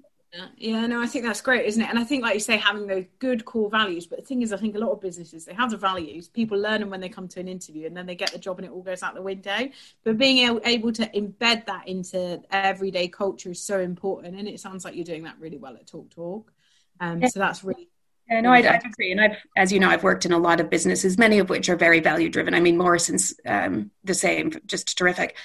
Yeah, 0.58 0.86
no, 0.88 1.02
I 1.02 1.08
think 1.08 1.26
that's 1.26 1.42
great, 1.42 1.66
isn't 1.66 1.82
it? 1.82 1.90
And 1.90 1.98
I 1.98 2.04
think, 2.04 2.24
like 2.24 2.34
you 2.34 2.40
say, 2.40 2.58
having 2.58 2.88
those 2.88 3.06
good 3.20 3.46
core 3.46 3.70
values. 3.70 4.06
But 4.06 4.20
the 4.20 4.26
thing 4.26 4.42
is, 4.42 4.52
I 4.52 4.58
think 4.58 4.76
a 4.76 4.80
lot 4.80 4.92
of 4.92 5.02
businesses 5.02 5.46
they 5.46 5.54
have 5.54 5.72
the 5.72 5.78
values. 5.78 6.28
People 6.28 6.58
learn 6.58 6.82
them 6.82 6.90
when 6.90 7.00
they 7.00 7.10
come 7.10 7.28
to 7.30 7.40
an 7.40 7.48
interview, 7.48 7.88
and 7.88 7.96
then 7.96 8.06
they 8.06 8.16
get 8.16 8.32
the 8.32 8.38
job, 8.38 8.60
and 8.60 8.66
it 8.66 8.72
all 8.72 8.82
goes 8.82 9.04
out 9.04 9.16
the 9.16 9.22
window. 9.22 9.70
But 10.04 10.18
being 10.18 10.60
able 10.64 10.92
to 10.94 11.08
embed 11.08 11.66
that 11.66 11.88
into 11.88 12.42
everyday 12.52 13.08
culture 13.08 13.52
is 13.52 13.62
so 13.62 13.80
important, 13.80 14.36
and 14.36 14.48
it 14.48 14.60
sounds 14.60 14.84
like 14.84 14.96
you're 14.96 15.06
doing 15.06 15.24
that 15.24 15.40
really 15.40 15.58
well 15.58 15.76
at 15.76 15.88
Talk 15.88 16.10
Talk. 16.10 16.52
Um, 17.00 17.22
yeah. 17.22 17.28
So 17.28 17.40
that's 17.40 17.64
really 17.64 17.90
yeah, 18.30 18.42
no, 18.42 18.52
I'd, 18.52 18.66
I'd, 18.66 18.86
agree. 18.86 19.12
And 19.12 19.22
I've, 19.22 19.38
as 19.56 19.72
you 19.72 19.80
know, 19.80 19.90
I've 19.90 20.04
worked 20.04 20.26
in 20.26 20.32
a 20.32 20.40
lot 20.40 20.60
of 20.60 20.70
businesses, 20.70 21.18
many 21.18 21.38
of 21.38 21.50
which 21.50 21.70
are 21.70 21.76
very 21.76 22.00
value 22.00 22.30
driven. 22.30 22.56
I 22.56 22.60
mean, 22.60 22.78
Morrison's 22.78 23.36
um, 23.46 23.92
the 24.04 24.16
same, 24.16 24.52
just 24.66 24.98
terrific. 24.98 25.38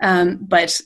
Um, 0.00 0.36
but 0.40 0.80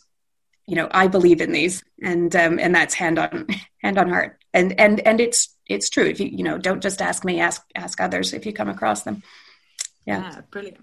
you 0.67 0.77
know, 0.77 0.89
I 0.91 1.07
believe 1.07 1.41
in 1.41 1.53
these, 1.53 1.83
and 2.03 2.35
um, 2.37 2.59
and 2.59 2.75
that's 2.75 2.95
hand 2.95 3.19
on 3.19 3.47
hand 3.83 3.99
on 3.99 4.09
heart. 4.09 4.39
and 4.55 4.79
and 4.79 5.01
and 5.01 5.21
it's 5.21 5.57
it's 5.67 5.91
true. 5.91 6.05
If 6.05 6.21
you 6.21 6.27
you 6.27 6.45
know 6.45 6.59
don't 6.59 6.83
just 6.83 7.03
ask 7.03 7.25
me 7.25 7.41
ask 7.41 7.63
ask 7.75 8.01
others 8.01 8.33
if 8.33 8.47
you 8.47 8.53
come 8.53 8.69
across 8.69 9.03
them. 9.03 9.23
Yeah, 10.07 10.23
yeah 10.23 10.41
brilliant. 10.51 10.79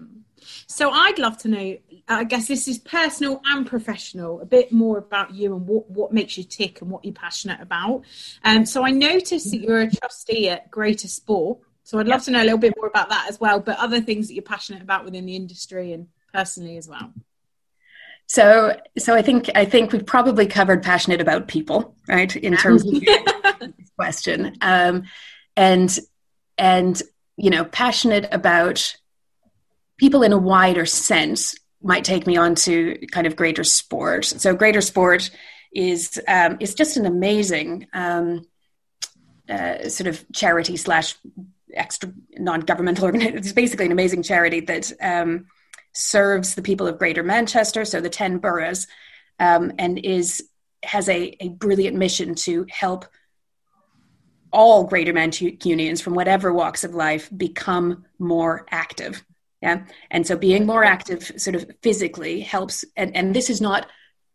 So 0.66 0.90
i'd 0.90 1.18
love 1.18 1.36
to 1.38 1.48
know 1.48 1.76
i 2.08 2.24
guess 2.24 2.48
this 2.48 2.66
is 2.66 2.78
personal 2.78 3.42
and 3.44 3.66
professional 3.66 4.40
a 4.40 4.46
bit 4.46 4.72
more 4.72 4.96
about 4.96 5.34
you 5.34 5.54
and 5.54 5.66
what 5.66 5.90
what 5.90 6.12
makes 6.12 6.38
you 6.38 6.44
tick 6.44 6.80
and 6.80 6.90
what 6.90 7.04
you're 7.04 7.12
passionate 7.12 7.60
about. 7.60 8.04
Um 8.44 8.64
so 8.64 8.84
i 8.84 8.90
noticed 8.90 9.50
that 9.50 9.58
you're 9.58 9.80
a 9.80 9.90
trustee 9.90 10.48
at 10.48 10.70
greater 10.70 11.08
sport 11.08 11.58
so 11.82 11.98
i'd 11.98 12.08
love 12.08 12.24
to 12.24 12.30
know 12.30 12.42
a 12.42 12.44
little 12.44 12.58
bit 12.58 12.74
more 12.76 12.86
about 12.86 13.10
that 13.10 13.26
as 13.28 13.38
well 13.38 13.60
but 13.60 13.78
other 13.78 14.00
things 14.00 14.28
that 14.28 14.34
you're 14.34 14.42
passionate 14.42 14.82
about 14.82 15.04
within 15.04 15.26
the 15.26 15.36
industry 15.36 15.92
and 15.92 16.08
personally 16.32 16.76
as 16.76 16.88
well 16.88 17.12
so, 18.30 18.76
so 18.96 19.16
I 19.16 19.22
think 19.22 19.50
I 19.56 19.64
think 19.64 19.90
we've 19.90 20.06
probably 20.06 20.46
covered 20.46 20.84
passionate 20.84 21.20
about 21.20 21.48
people, 21.48 21.96
right? 22.06 22.34
In 22.36 22.56
terms 22.56 22.86
of 22.86 23.00
this 23.00 23.90
question, 23.98 24.56
um, 24.60 25.02
and 25.56 25.98
and 26.56 27.02
you 27.36 27.50
know, 27.50 27.64
passionate 27.64 28.28
about 28.30 28.96
people 29.96 30.22
in 30.22 30.32
a 30.32 30.38
wider 30.38 30.86
sense 30.86 31.56
might 31.82 32.04
take 32.04 32.24
me 32.24 32.36
on 32.36 32.54
to 32.54 33.04
kind 33.10 33.26
of 33.26 33.34
greater 33.34 33.64
sport. 33.64 34.26
So, 34.26 34.54
greater 34.54 34.80
sport 34.80 35.28
is 35.72 36.20
um, 36.28 36.56
is 36.60 36.76
just 36.76 36.96
an 36.96 37.06
amazing 37.06 37.88
um, 37.92 38.46
uh, 39.48 39.88
sort 39.88 40.06
of 40.06 40.24
charity 40.32 40.76
slash 40.76 41.16
extra 41.74 42.12
non-governmental 42.38 43.06
organization. 43.06 43.38
It's 43.38 43.52
basically 43.52 43.86
an 43.86 43.92
amazing 43.92 44.22
charity 44.22 44.60
that 44.60 44.92
um, 45.02 45.46
serves 45.92 46.54
the 46.54 46.62
people 46.62 46.86
of 46.86 46.98
Greater 46.98 47.22
Manchester, 47.22 47.84
so 47.84 48.00
the 48.00 48.10
10 48.10 48.38
boroughs, 48.38 48.86
um, 49.38 49.72
and 49.78 49.98
is 49.98 50.42
has 50.82 51.08
a, 51.08 51.36
a 51.40 51.48
brilliant 51.50 51.96
mission 51.96 52.34
to 52.34 52.66
help 52.70 53.04
all 54.52 54.84
Greater 54.84 55.12
Mancunians 55.12 56.02
from 56.02 56.14
whatever 56.14 56.52
walks 56.52 56.84
of 56.84 56.94
life 56.94 57.28
become 57.36 58.04
more 58.18 58.66
active. 58.70 59.24
Yeah. 59.62 59.84
And 60.10 60.26
so 60.26 60.36
being 60.36 60.66
more 60.66 60.84
active 60.84 61.32
sort 61.36 61.54
of 61.54 61.70
physically 61.82 62.40
helps. 62.40 62.84
And, 62.96 63.14
and 63.14 63.36
this 63.36 63.50
is 63.50 63.60
not 63.60 63.86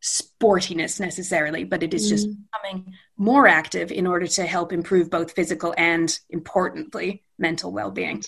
sportiness 0.04 1.00
necessarily, 1.00 1.64
but 1.64 1.82
it 1.82 1.94
is 1.94 2.08
just 2.08 2.28
mm. 2.28 2.36
becoming 2.54 2.94
more 3.18 3.48
active 3.48 3.92
in 3.92 4.06
order 4.06 4.28
to 4.28 4.46
help 4.46 4.72
improve 4.72 5.10
both 5.10 5.32
physical 5.32 5.74
and 5.78 6.18
importantly, 6.30 7.24
mental 7.40 7.72
well 7.72 7.90
being. 7.90 8.24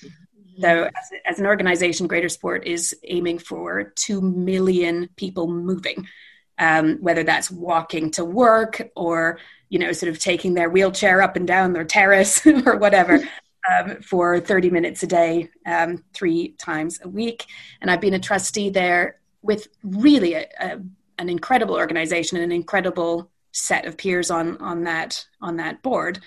So, 0.59 0.83
as, 0.85 1.11
as, 1.25 1.39
an 1.39 1.45
organization, 1.45 2.07
Greater 2.07 2.29
Sport 2.29 2.65
is 2.65 2.95
aiming 3.03 3.39
for 3.39 3.91
2 3.95 4.21
million 4.21 5.09
people 5.15 5.47
moving, 5.47 6.07
um, 6.57 6.97
whether 6.99 7.23
that's 7.23 7.51
walking 7.51 8.11
to 8.11 8.25
work 8.25 8.89
or, 8.95 9.39
you 9.69 9.79
know, 9.79 9.91
sort 9.91 10.09
of 10.09 10.19
taking 10.19 10.53
their 10.53 10.69
wheelchair 10.69 11.21
up 11.21 11.35
and 11.35 11.47
down 11.47 11.73
their 11.73 11.85
terrace 11.85 12.45
or 12.65 12.77
whatever. 12.77 13.19
Um, 13.69 14.01
for 14.01 14.39
30 14.39 14.69
minutes 14.69 15.03
a 15.03 15.07
day, 15.07 15.49
um, 15.65 16.01
three 16.13 16.53
times 16.53 17.01
a 17.03 17.09
week. 17.09 17.45
And 17.81 17.91
I've 17.91 17.99
been 17.99 18.13
a 18.13 18.19
trustee 18.19 18.69
there 18.69 19.19
with 19.41 19.67
really 19.83 20.35
a, 20.35 20.47
a, 20.57 20.79
an 21.17 21.27
incredible 21.27 21.75
organization 21.75 22.37
and 22.37 22.45
an 22.45 22.53
incredible 22.53 23.29
set 23.51 23.85
of 23.85 23.97
peers 23.97 24.31
on, 24.31 24.55
on, 24.59 24.85
that, 24.85 25.25
on 25.41 25.57
that 25.57 25.81
board 25.81 26.21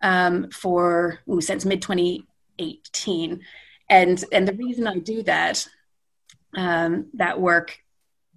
um, 0.00 0.48
for 0.50 1.18
ooh, 1.28 1.42
since 1.42 1.66
mid 1.66 1.82
2018 1.82 3.42
and 3.88 4.24
and 4.32 4.46
the 4.46 4.54
reason 4.54 4.86
I 4.86 4.98
do 4.98 5.22
that 5.24 5.66
um, 6.56 7.08
that 7.14 7.40
work 7.40 7.78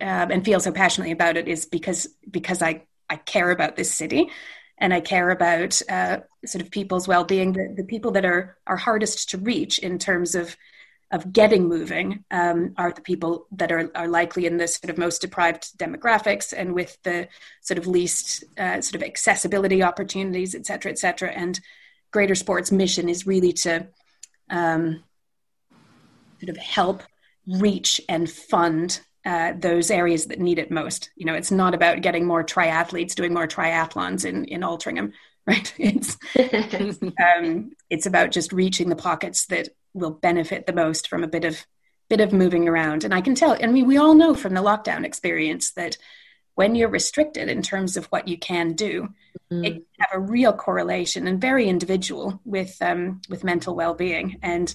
um, 0.02 0.32
and 0.32 0.46
feel 0.46 0.60
so 0.60 0.72
passionately 0.72 1.12
about 1.12 1.38
it 1.38 1.48
is 1.48 1.66
because 1.66 2.08
because 2.30 2.62
I 2.62 2.84
I 3.10 3.16
care 3.16 3.52
about 3.52 3.76
this 3.76 3.92
city 3.92 4.30
and 4.78 4.94
I 4.94 5.02
care 5.02 5.30
about 5.30 5.82
uh, 5.90 6.20
sort 6.46 6.62
of 6.62 6.72
people's 6.72 7.08
well-being 7.08 7.54
the, 7.54 7.74
the 7.76 7.84
people 7.84 8.12
that 8.12 8.26
are 8.26 8.58
are 8.68 8.78
hardest 8.78 9.30
to 9.32 9.38
reach 9.38 9.80
in 9.80 9.98
terms 9.98 10.36
of 10.36 10.56
of 11.12 11.34
getting 11.34 11.68
moving 11.68 12.24
um, 12.30 12.74
are 12.78 12.92
the 12.92 13.02
people 13.02 13.48
that 13.54 13.72
are, 13.72 13.90
are 13.96 14.08
likely 14.08 14.46
in 14.46 14.58
the 14.58 14.68
sort 14.68 14.92
of 14.92 14.98
most 14.98 15.22
deprived 15.22 15.78
demographics 15.78 16.54
and 16.56 16.74
with 16.74 16.98
the 17.04 17.28
sort 17.62 17.80
of 17.80 17.88
least 17.88 18.44
uh, 18.60 18.80
sort 18.80 19.02
of 19.02 19.08
accessibility 19.08 19.82
opportunities, 19.82 20.54
et 20.54 20.68
cetera, 20.68 20.92
et 20.92 21.00
cetera. 21.00 21.32
And 21.32 21.60
Greater 22.12 22.36
Sports 22.36 22.72
mission 22.72 23.10
is 23.10 23.26
really 23.26 23.54
to 23.54 23.88
um, 24.52 25.04
sort 26.40 26.50
of 26.50 26.58
help 26.58 27.04
reach 27.48 28.00
and 28.08 28.30
fund 28.30 29.02
uh, 29.26 29.54
those 29.58 29.92
areas 29.92 30.26
that 30.28 30.40
need 30.40 30.60
it 30.60 30.72
most. 30.72 31.10
You 31.16 31.26
know, 31.26 31.34
it's 31.34 31.52
not 31.52 31.74
about 31.74 32.02
getting 32.02 32.26
more 32.26 32.44
triathletes 32.44 33.16
doing 33.16 33.34
more 33.34 33.48
triathlons 33.48 34.26
in 34.26 34.46
in 34.46 34.62
Altrincham, 34.62 35.14
right? 35.48 35.74
It's 35.78 36.18
um, 37.38 37.72
it's 37.90 38.06
about 38.06 38.32
just 38.32 38.54
reaching 38.54 38.90
the 38.90 38.96
pockets 38.96 39.46
that 39.48 39.70
will 39.94 40.12
benefit 40.12 40.66
the 40.66 40.74
most 40.74 41.08
from 41.08 41.24
a 41.24 41.28
bit 41.28 41.46
of 41.46 41.66
bit 42.10 42.22
of 42.22 42.34
moving 42.34 42.68
around. 42.68 43.04
And 43.04 43.14
I 43.14 43.22
can 43.22 43.36
tell, 43.36 43.58
I 43.62 43.68
mean, 43.68 43.86
we 43.86 43.98
all 43.98 44.16
know 44.16 44.34
from 44.34 44.56
the 44.56 44.64
lockdown 44.64 45.06
experience 45.06 45.72
that 45.74 45.98
when 46.56 46.76
you're 46.76 46.90
restricted 46.90 47.48
in 47.50 47.62
terms 47.62 47.96
of 47.96 48.06
what 48.08 48.28
you 48.28 48.38
can 48.38 48.74
do, 48.74 49.10
mm-hmm. 49.52 49.64
it 49.64 49.84
have 50.00 50.10
a 50.12 50.20
real 50.20 50.52
correlation 50.52 51.28
and 51.28 51.40
very 51.40 51.70
individual 51.70 52.42
with 52.44 52.76
um, 52.82 53.22
with 53.30 53.44
mental 53.44 53.76
well 53.76 53.94
being 53.94 54.40
and 54.42 54.74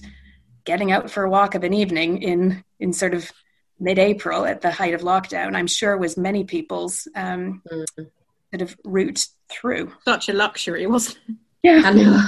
getting 0.65 0.91
out 0.91 1.09
for 1.09 1.23
a 1.23 1.29
walk 1.29 1.55
of 1.55 1.63
an 1.63 1.73
evening 1.73 2.21
in 2.21 2.63
in 2.79 2.93
sort 2.93 3.13
of 3.13 3.31
mid-April 3.79 4.45
at 4.45 4.61
the 4.61 4.71
height 4.71 4.93
of 4.93 5.01
lockdown, 5.01 5.55
I'm 5.55 5.67
sure 5.67 5.97
was 5.97 6.17
many 6.17 6.43
people's 6.43 7.07
um, 7.15 7.61
mm. 7.71 7.85
sort 7.97 8.61
of 8.61 8.75
route 8.83 9.27
through. 9.49 9.91
Such 10.05 10.29
a 10.29 10.33
luxury, 10.33 10.87
wasn't 10.87 11.17
it? 11.27 11.35
Yeah, 11.63 11.81
I 11.83 11.93
know. 11.93 12.21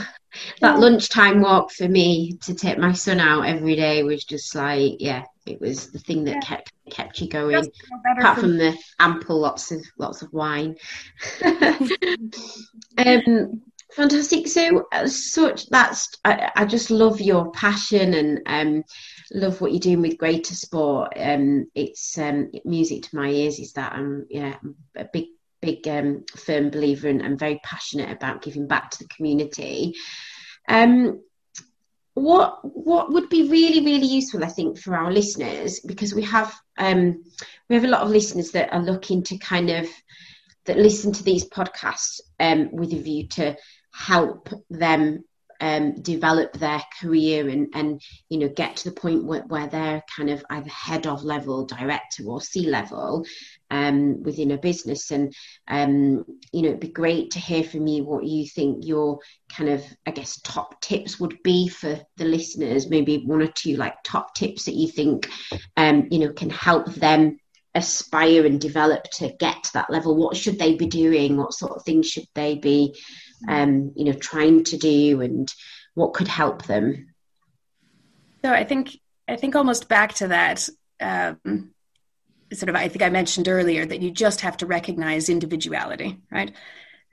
That 0.61 0.79
lunchtime 0.79 1.41
walk 1.41 1.71
for 1.71 1.87
me 1.87 2.33
to 2.43 2.53
take 2.53 2.77
my 2.77 2.91
son 2.93 3.19
out 3.19 3.43
every 3.43 3.75
day 3.75 4.03
was 4.03 4.23
just 4.23 4.53
like, 4.53 4.97
yeah, 4.99 5.23
it 5.45 5.61
was 5.61 5.91
the 5.91 5.99
thing 5.99 6.25
that 6.25 6.35
yeah. 6.35 6.41
kept 6.41 6.73
kept 6.89 7.21
you 7.21 7.29
going. 7.29 7.71
Apart 8.19 8.39
from 8.39 8.57
the 8.57 8.77
ample 8.99 9.39
lots 9.39 9.71
of 9.71 9.81
lots 9.97 10.21
of 10.21 10.31
wine. 10.33 10.75
um, 12.97 13.61
Fantastic. 13.91 14.47
So, 14.47 14.85
uh, 14.91 15.07
such 15.07 15.67
that's 15.69 16.09
I, 16.25 16.51
I, 16.55 16.65
just 16.65 16.91
love 16.91 17.21
your 17.21 17.51
passion 17.51 18.13
and 18.13 18.41
um, 18.45 18.83
love 19.31 19.61
what 19.61 19.71
you're 19.71 19.79
doing 19.79 20.01
with 20.01 20.17
Greater 20.17 20.53
Sport. 20.53 21.13
Um, 21.15 21.67
it's 21.73 22.17
um, 22.17 22.51
music 22.65 23.03
to 23.03 23.15
my 23.15 23.29
ears. 23.29 23.59
Is 23.59 23.73
that 23.73 23.93
I'm 23.93 24.25
yeah 24.29 24.55
I'm 24.61 24.75
a 24.95 25.05
big 25.05 25.27
big 25.61 25.87
um, 25.87 26.25
firm 26.35 26.69
believer 26.69 27.07
and 27.07 27.23
I'm 27.23 27.37
very 27.37 27.59
passionate 27.63 28.11
about 28.11 28.41
giving 28.41 28.67
back 28.67 28.91
to 28.91 28.99
the 28.99 29.07
community. 29.07 29.95
Um, 30.67 31.21
what 32.13 32.59
what 32.63 33.11
would 33.13 33.29
be 33.29 33.47
really 33.47 33.85
really 33.85 34.07
useful, 34.07 34.43
I 34.43 34.49
think, 34.49 34.77
for 34.79 34.95
our 34.97 35.11
listeners 35.11 35.79
because 35.79 36.13
we 36.13 36.23
have 36.23 36.53
um, 36.77 37.23
we 37.69 37.75
have 37.75 37.85
a 37.85 37.89
lot 37.89 38.01
of 38.01 38.09
listeners 38.09 38.51
that 38.51 38.73
are 38.73 38.83
looking 38.83 39.23
to 39.23 39.37
kind 39.37 39.69
of 39.69 39.87
that 40.65 40.77
listen 40.77 41.13
to 41.13 41.23
these 41.23 41.47
podcasts 41.49 42.19
um, 42.39 42.69
with 42.71 42.93
a 42.93 42.99
view 42.99 43.27
to 43.27 43.55
help 43.97 44.49
them 44.69 45.23
um, 45.59 46.01
develop 46.01 46.53
their 46.53 46.81
career 47.01 47.49
and, 47.49 47.69
and 47.73 48.01
you 48.29 48.37
know 48.37 48.49
get 48.49 48.77
to 48.77 48.89
the 48.89 48.95
point 48.95 49.23
where, 49.23 49.41
where 49.41 49.67
they're 49.67 50.03
kind 50.15 50.29
of 50.29 50.45
either 50.49 50.69
head 50.69 51.07
of 51.07 51.23
level 51.23 51.65
director 51.65 52.23
or 52.25 52.41
c 52.41 52.67
level 52.67 53.25
um, 53.71 54.21
within 54.21 54.51
a 54.51 54.57
business. 54.57 55.11
And 55.11 55.33
um, 55.67 56.25
you 56.51 56.61
know 56.61 56.69
it'd 56.69 56.79
be 56.79 56.89
great 56.89 57.31
to 57.31 57.39
hear 57.39 57.63
from 57.63 57.87
you 57.87 58.03
what 58.03 58.25
you 58.25 58.47
think 58.47 58.85
your 58.85 59.19
kind 59.49 59.69
of 59.69 59.83
i 60.05 60.11
guess 60.11 60.39
top 60.41 60.79
tips 60.81 61.19
would 61.19 61.41
be 61.43 61.67
for 61.67 61.99
the 62.17 62.25
listeners. 62.25 62.89
Maybe 62.89 63.23
one 63.25 63.41
or 63.41 63.47
two 63.47 63.77
like 63.77 63.95
top 64.03 64.35
tips 64.35 64.65
that 64.65 64.75
you 64.75 64.87
think 64.87 65.29
um, 65.75 66.07
you 66.11 66.19
know 66.19 66.33
can 66.33 66.51
help 66.51 66.93
them 66.93 67.39
aspire 67.73 68.45
and 68.45 68.59
develop 68.59 69.03
to 69.03 69.31
get 69.39 69.63
to 69.63 69.73
that 69.73 69.89
level. 69.89 70.15
What 70.15 70.35
should 70.35 70.57
they 70.57 70.75
be 70.75 70.87
doing? 70.87 71.37
What 71.37 71.53
sort 71.53 71.73
of 71.73 71.83
things 71.83 72.07
should 72.07 72.27
they 72.33 72.55
be 72.55 72.95
um, 73.47 73.91
you 73.95 74.05
know, 74.05 74.13
trying 74.13 74.63
to 74.65 74.77
do 74.77 75.21
and 75.21 75.53
what 75.93 76.13
could 76.13 76.27
help 76.27 76.65
them? 76.65 77.13
So 78.43 78.51
I 78.51 78.63
think 78.63 78.97
I 79.27 79.35
think 79.35 79.55
almost 79.55 79.89
back 79.89 80.13
to 80.15 80.27
that 80.29 80.69
um, 81.01 81.71
sort 82.53 82.69
of 82.69 82.75
I 82.75 82.87
think 82.87 83.01
I 83.01 83.09
mentioned 83.09 83.47
earlier 83.47 83.85
that 83.85 84.01
you 84.01 84.11
just 84.11 84.41
have 84.41 84.57
to 84.57 84.65
recognize 84.65 85.29
individuality, 85.29 86.19
right? 86.31 86.51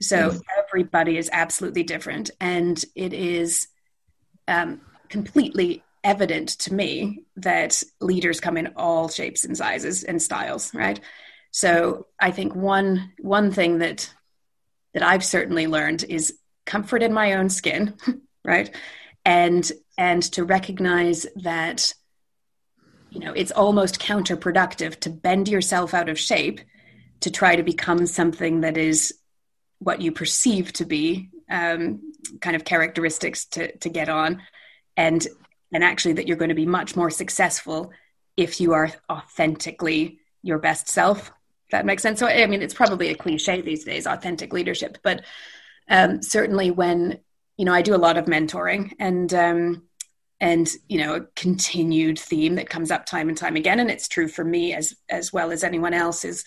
So 0.01 0.31
yes. 0.31 0.41
everybody 0.57 1.17
is 1.17 1.29
absolutely 1.31 1.83
different, 1.83 2.31
and 2.39 2.83
it 2.95 3.13
is 3.13 3.67
um, 4.47 4.81
completely 5.09 5.83
evident 6.03 6.49
to 6.49 6.73
me 6.73 7.23
that 7.37 7.81
leaders 7.99 8.39
come 8.39 8.57
in 8.57 8.73
all 8.75 9.09
shapes 9.09 9.43
and 9.43 9.57
sizes 9.57 10.03
and 10.03 10.21
styles, 10.21 10.73
right? 10.73 10.99
So 11.51 12.07
I 12.19 12.31
think 12.31 12.55
one 12.55 13.13
one 13.19 13.51
thing 13.51 13.79
that 13.79 14.13
that 14.95 15.03
I've 15.03 15.23
certainly 15.23 15.67
learned 15.67 16.05
is 16.05 16.39
comfort 16.65 17.03
in 17.03 17.13
my 17.13 17.33
own 17.33 17.49
skin, 17.49 17.93
right? 18.43 18.73
And 19.23 19.71
and 19.97 20.23
to 20.33 20.43
recognize 20.43 21.27
that 21.35 21.93
you 23.11 23.19
know, 23.19 23.33
it's 23.33 23.51
almost 23.51 24.01
counterproductive 24.01 24.99
to 25.01 25.09
bend 25.09 25.47
yourself 25.47 25.93
out 25.93 26.09
of 26.09 26.19
shape 26.19 26.59
to 27.21 27.31
try 27.31 27.55
to 27.55 27.63
become 27.63 28.07
something 28.07 28.61
that 28.61 28.77
is 28.77 29.13
what 29.79 30.01
you 30.01 30.11
perceive 30.11 30.73
to 30.73 30.85
be 30.85 31.29
um, 31.49 32.01
kind 32.41 32.55
of 32.55 32.65
characteristics 32.65 33.45
to 33.45 33.75
to 33.77 33.89
get 33.89 34.09
on, 34.09 34.41
and 34.97 35.27
and 35.73 35.83
actually 35.83 36.13
that 36.13 36.27
you're 36.27 36.37
going 36.37 36.49
to 36.49 36.55
be 36.55 36.65
much 36.65 36.95
more 36.95 37.09
successful 37.09 37.91
if 38.37 38.61
you 38.61 38.73
are 38.73 38.91
authentically 39.11 40.19
your 40.41 40.57
best 40.57 40.87
self. 40.87 41.31
That 41.71 41.85
makes 41.85 42.03
sense. 42.03 42.19
So 42.19 42.27
I 42.27 42.45
mean, 42.45 42.61
it's 42.61 42.73
probably 42.73 43.09
a 43.09 43.15
cliche 43.15 43.61
these 43.61 43.83
days, 43.83 44.07
authentic 44.07 44.53
leadership, 44.53 44.97
but 45.03 45.23
um, 45.89 46.21
certainly 46.21 46.71
when 46.71 47.19
you 47.57 47.65
know 47.65 47.73
I 47.73 47.81
do 47.81 47.95
a 47.95 47.97
lot 47.97 48.17
of 48.17 48.25
mentoring 48.25 48.93
and. 48.99 49.33
Um, 49.33 49.83
and 50.41 50.67
you 50.89 50.97
know 50.97 51.15
a 51.15 51.21
continued 51.37 52.19
theme 52.19 52.55
that 52.55 52.69
comes 52.69 52.91
up 52.91 53.05
time 53.05 53.29
and 53.29 53.37
time 53.37 53.55
again 53.55 53.79
and 53.79 53.89
it's 53.89 54.09
true 54.09 54.27
for 54.27 54.43
me 54.43 54.73
as 54.73 54.93
as 55.07 55.31
well 55.31 55.49
as 55.49 55.63
anyone 55.63 55.93
else 55.93 56.25
is 56.25 56.43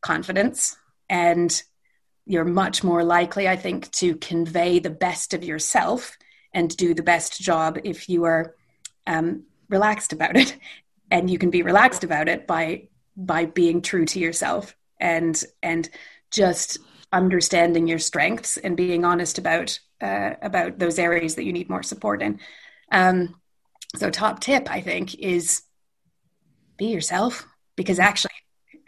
confidence 0.00 0.76
and 1.08 1.62
you're 2.30 2.44
much 2.44 2.84
more 2.84 3.02
likely, 3.02 3.48
I 3.48 3.56
think, 3.56 3.90
to 3.92 4.14
convey 4.16 4.78
the 4.78 4.88
best 4.88 5.34
of 5.34 5.42
yourself 5.42 6.16
and 6.54 6.74
do 6.76 6.94
the 6.94 7.02
best 7.02 7.40
job 7.40 7.78
if 7.82 8.08
you 8.08 8.24
are 8.24 8.54
um, 9.06 9.44
relaxed 9.68 10.12
about 10.12 10.36
it. 10.36 10.56
And 11.12 11.28
you 11.28 11.38
can 11.38 11.50
be 11.50 11.62
relaxed 11.62 12.04
about 12.04 12.28
it 12.28 12.46
by 12.46 12.86
by 13.16 13.46
being 13.46 13.82
true 13.82 14.04
to 14.06 14.18
yourself 14.18 14.74
and 14.98 15.42
and 15.62 15.88
just 16.30 16.78
understanding 17.12 17.86
your 17.86 17.98
strengths 17.98 18.56
and 18.56 18.76
being 18.76 19.04
honest 19.04 19.38
about 19.38 19.78
uh, 20.00 20.34
about 20.42 20.78
those 20.78 20.98
areas 20.98 21.34
that 21.34 21.44
you 21.44 21.52
need 21.52 21.68
more 21.68 21.82
support 21.82 22.22
in. 22.22 22.40
Um, 22.92 23.40
so, 23.96 24.10
top 24.10 24.40
tip 24.40 24.70
I 24.70 24.80
think 24.80 25.14
is 25.18 25.62
be 26.76 26.86
yourself 26.86 27.46
because 27.76 27.98
actually 27.98 28.30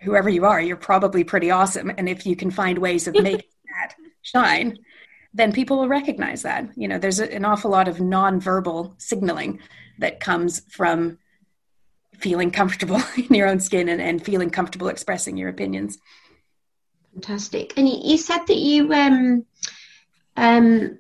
whoever 0.02 0.28
you 0.28 0.44
are, 0.44 0.60
you're 0.60 0.76
probably 0.76 1.24
pretty 1.24 1.50
awesome. 1.50 1.92
And 1.96 2.08
if 2.08 2.26
you 2.26 2.36
can 2.36 2.50
find 2.50 2.78
ways 2.78 3.06
of 3.06 3.14
making 3.22 3.48
that 3.74 3.94
shine, 4.22 4.78
then 5.34 5.52
people 5.52 5.78
will 5.78 5.88
recognize 5.88 6.42
that. 6.42 6.68
You 6.76 6.88
know, 6.88 6.98
there's 6.98 7.20
an 7.20 7.44
awful 7.44 7.70
lot 7.70 7.88
of 7.88 7.98
nonverbal 7.98 9.00
signaling 9.00 9.60
that 9.98 10.20
comes 10.20 10.60
from 10.70 11.18
feeling 12.22 12.50
comfortable 12.50 13.02
in 13.16 13.34
your 13.34 13.48
own 13.48 13.60
skin 13.60 13.88
and, 13.88 14.00
and 14.00 14.24
feeling 14.24 14.50
comfortable 14.50 14.88
expressing 14.88 15.36
your 15.36 15.48
opinions. 15.48 15.98
Fantastic. 17.12 17.74
And 17.76 17.88
you, 17.88 18.16
said 18.16 18.46
that 18.46 18.56
you 18.56 18.92
um 18.94 19.44
um 20.36 20.98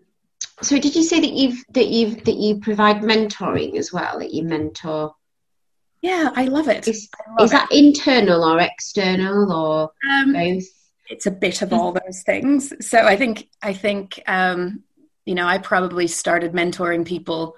so 0.60 0.78
did 0.78 0.94
you 0.94 1.02
say 1.02 1.20
that 1.20 1.32
you've 1.32 1.64
that 1.70 1.88
you've 1.88 2.24
that 2.24 2.36
you 2.36 2.60
provide 2.60 2.96
mentoring 2.98 3.78
as 3.78 3.92
well, 3.92 4.18
that 4.18 4.34
you 4.34 4.42
mentor 4.42 5.14
yeah, 6.02 6.32
I 6.34 6.46
love 6.46 6.68
it. 6.68 6.88
Is, 6.88 7.08
love 7.38 7.44
is 7.44 7.50
that 7.52 7.68
internal 7.70 8.44
or 8.44 8.60
external 8.60 9.52
or 9.52 9.92
um, 10.10 10.32
both? 10.32 10.64
It's 11.08 11.26
a 11.26 11.30
bit 11.30 11.62
of 11.62 11.72
all 11.72 11.92
those 11.92 12.22
things. 12.24 12.72
So 12.86 12.98
I 12.98 13.16
think 13.16 13.48
I 13.62 13.72
think 13.72 14.20
um, 14.26 14.82
you 15.24 15.36
know 15.36 15.46
I 15.46 15.58
probably 15.58 16.08
started 16.08 16.52
mentoring 16.52 17.06
people 17.06 17.56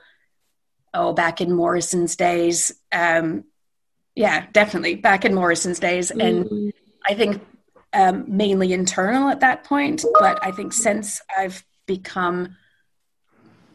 oh 0.92 1.14
back 1.14 1.40
in 1.40 1.52
Morrisons 1.54 2.16
days. 2.16 2.70
Um, 2.92 3.44
yeah, 4.14 4.46
definitely 4.52 4.96
back 4.96 5.24
in 5.24 5.34
Morrisons 5.34 5.78
days, 5.78 6.10
mm. 6.10 6.22
and 6.22 6.72
I 7.06 7.14
think 7.14 7.44
um, 7.92 8.24
mainly 8.28 8.72
internal 8.72 9.28
at 9.28 9.40
that 9.40 9.64
point. 9.64 10.04
But 10.18 10.44
I 10.44 10.50
think 10.50 10.72
since 10.72 11.20
I've 11.36 11.64
become 11.86 12.56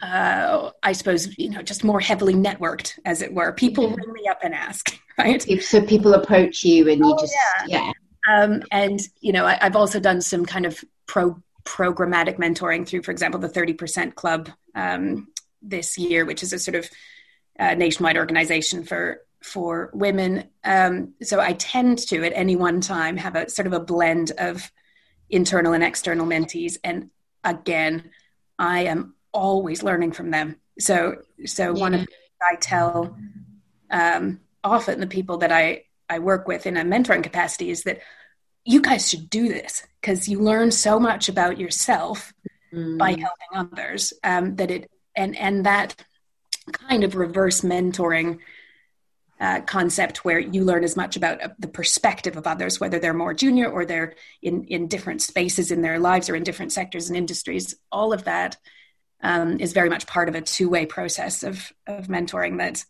uh, 0.01 0.71
I 0.81 0.93
suppose, 0.93 1.37
you 1.37 1.49
know, 1.49 1.61
just 1.61 1.83
more 1.83 1.99
heavily 1.99 2.33
networked, 2.33 2.99
as 3.05 3.21
it 3.21 3.33
were. 3.33 3.51
People 3.51 3.89
ring 3.89 4.13
me 4.13 4.27
up 4.27 4.39
and 4.43 4.53
ask, 4.53 4.97
right? 5.17 5.41
So 5.61 5.81
people 5.81 6.13
approach 6.13 6.63
you 6.63 6.89
and 6.89 6.99
you 6.99 7.13
oh, 7.13 7.19
just, 7.19 7.35
yeah. 7.67 7.77
yeah. 7.77 7.91
Um, 8.29 8.63
and, 8.71 8.99
you 9.21 9.33
know, 9.33 9.45
I, 9.45 9.57
have 9.61 9.75
also 9.75 9.99
done 9.99 10.21
some 10.21 10.45
kind 10.45 10.65
of 10.65 10.83
pro 11.05 11.41
programmatic 11.65 12.37
mentoring 12.37 12.87
through, 12.87 13.03
for 13.03 13.11
example, 13.11 13.39
the 13.39 13.49
30% 13.49 14.15
Club 14.15 14.49
um, 14.73 15.27
this 15.61 15.97
year, 15.97 16.25
which 16.25 16.41
is 16.41 16.53
a 16.53 16.59
sort 16.59 16.75
of 16.75 16.89
uh, 17.59 17.75
nationwide 17.75 18.17
organization 18.17 18.83
for 18.83 19.21
for 19.41 19.89
women. 19.93 20.49
Um, 20.63 21.13
so 21.21 21.39
I 21.39 21.53
tend 21.53 21.99
to, 22.09 22.23
at 22.25 22.33
any 22.35 22.55
one 22.55 22.81
time, 22.81 23.17
have 23.17 23.35
a 23.35 23.49
sort 23.49 23.67
of 23.67 23.73
a 23.73 23.79
blend 23.79 24.31
of 24.37 24.71
internal 25.29 25.73
and 25.73 25.83
external 25.83 26.25
mentees. 26.25 26.77
And 26.83 27.09
again, 27.43 28.09
I 28.57 28.85
am 28.85 29.15
always 29.31 29.83
learning 29.83 30.11
from 30.11 30.31
them. 30.31 30.57
So, 30.79 31.21
so 31.45 31.73
yeah. 31.75 31.79
one 31.79 31.93
of 31.93 32.01
the 32.01 32.05
things 32.07 32.39
I 32.41 32.55
tell 32.55 33.17
um, 33.91 34.39
often 34.63 34.99
the 34.99 35.07
people 35.07 35.37
that 35.37 35.51
I 35.51 35.83
I 36.09 36.19
work 36.19 36.47
with 36.47 36.65
in 36.65 36.77
a 36.77 36.83
mentoring 36.83 37.23
capacity 37.23 37.69
is 37.69 37.83
that 37.83 37.99
you 38.65 38.81
guys 38.81 39.09
should 39.09 39.29
do 39.29 39.47
this 39.47 39.85
because 40.01 40.27
you 40.27 40.39
learn 40.39 40.71
so 40.71 40.99
much 40.99 41.29
about 41.29 41.59
yourself 41.59 42.33
mm. 42.73 42.97
by 42.97 43.11
helping 43.11 43.55
others 43.55 44.13
um, 44.23 44.55
that 44.55 44.71
it 44.71 44.91
and 45.15 45.37
and 45.37 45.65
that 45.65 45.95
kind 46.71 47.03
of 47.03 47.15
reverse 47.15 47.61
mentoring 47.61 48.39
uh, 49.39 49.61
concept 49.61 50.25
where 50.25 50.39
you 50.39 50.65
learn 50.65 50.83
as 50.83 50.97
much 50.97 51.15
about 51.15 51.41
uh, 51.41 51.49
the 51.59 51.67
perspective 51.67 52.35
of 52.35 52.45
others, 52.45 52.79
whether 52.79 52.99
they're 52.99 53.13
more 53.13 53.33
junior 53.33 53.69
or 53.69 53.85
they're 53.85 54.15
in 54.41 54.65
in 54.65 54.87
different 54.87 55.21
spaces 55.21 55.71
in 55.71 55.81
their 55.81 55.99
lives 55.99 56.29
or 56.29 56.35
in 56.35 56.43
different 56.43 56.71
sectors 56.73 57.09
and 57.09 57.17
industries. 57.17 57.75
All 57.91 58.11
of 58.11 58.25
that 58.25 58.57
um, 59.21 59.59
is 59.59 59.73
very 59.73 59.89
much 59.89 60.07
part 60.07 60.29
of 60.29 60.35
a 60.35 60.41
two-way 60.41 60.85
process 60.85 61.43
of 61.43 61.71
of 61.87 62.07
mentoring 62.07 62.57
that 62.57 62.83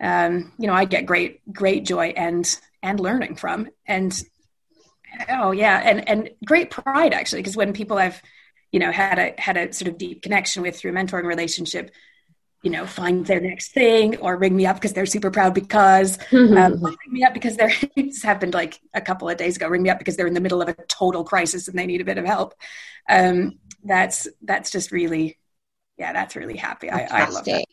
um, 0.00 0.52
you 0.58 0.66
know 0.66 0.72
I 0.72 0.86
get 0.86 1.06
great 1.06 1.40
great 1.52 1.84
joy 1.84 2.14
and 2.16 2.58
and 2.82 2.98
learning 2.98 3.36
from 3.36 3.68
and 3.86 4.22
oh 5.28 5.52
yeah 5.52 5.80
and 5.84 6.08
and 6.08 6.30
great 6.46 6.70
pride 6.70 7.12
actually 7.12 7.40
because 7.40 7.56
when 7.56 7.72
people 7.74 7.98
I've 7.98 8.22
you 8.72 8.80
know 8.80 8.90
had 8.90 9.18
a 9.18 9.34
had 9.38 9.56
a 9.56 9.72
sort 9.72 9.88
of 9.88 9.98
deep 9.98 10.22
connection 10.22 10.62
with 10.62 10.78
through 10.78 10.92
mentoring 10.92 11.24
relationship 11.24 11.90
you 12.64 12.70
know 12.70 12.86
find 12.86 13.26
their 13.26 13.40
next 13.40 13.72
thing 13.72 14.16
or 14.16 14.36
ring 14.36 14.56
me 14.56 14.66
up 14.66 14.76
because 14.76 14.92
they're 14.92 15.06
super 15.06 15.30
proud 15.30 15.54
because 15.54 16.18
um, 16.32 16.82
ring 16.82 16.96
me 17.10 17.22
up 17.22 17.32
because 17.32 17.56
they're 17.56 17.72
it's 17.96 18.22
happened 18.22 18.54
like 18.54 18.80
a 18.94 19.00
couple 19.00 19.28
of 19.28 19.36
days 19.36 19.56
ago 19.56 19.68
ring 19.68 19.82
me 19.82 19.90
up 19.90 19.98
because 19.98 20.16
they're 20.16 20.26
in 20.26 20.34
the 20.34 20.40
middle 20.40 20.62
of 20.62 20.68
a 20.68 20.74
total 20.88 21.22
crisis 21.22 21.68
and 21.68 21.78
they 21.78 21.86
need 21.86 22.00
a 22.00 22.04
bit 22.04 22.18
of 22.18 22.24
help 22.24 22.54
um, 23.08 23.58
that's 23.84 24.26
that's 24.42 24.70
just 24.70 24.90
really 24.90 25.38
yeah, 25.96 26.12
that's 26.12 26.36
really 26.36 26.56
happy. 26.56 26.90
I, 26.90 27.06
I, 27.10 27.28
love 27.28 27.44
that. 27.44 27.64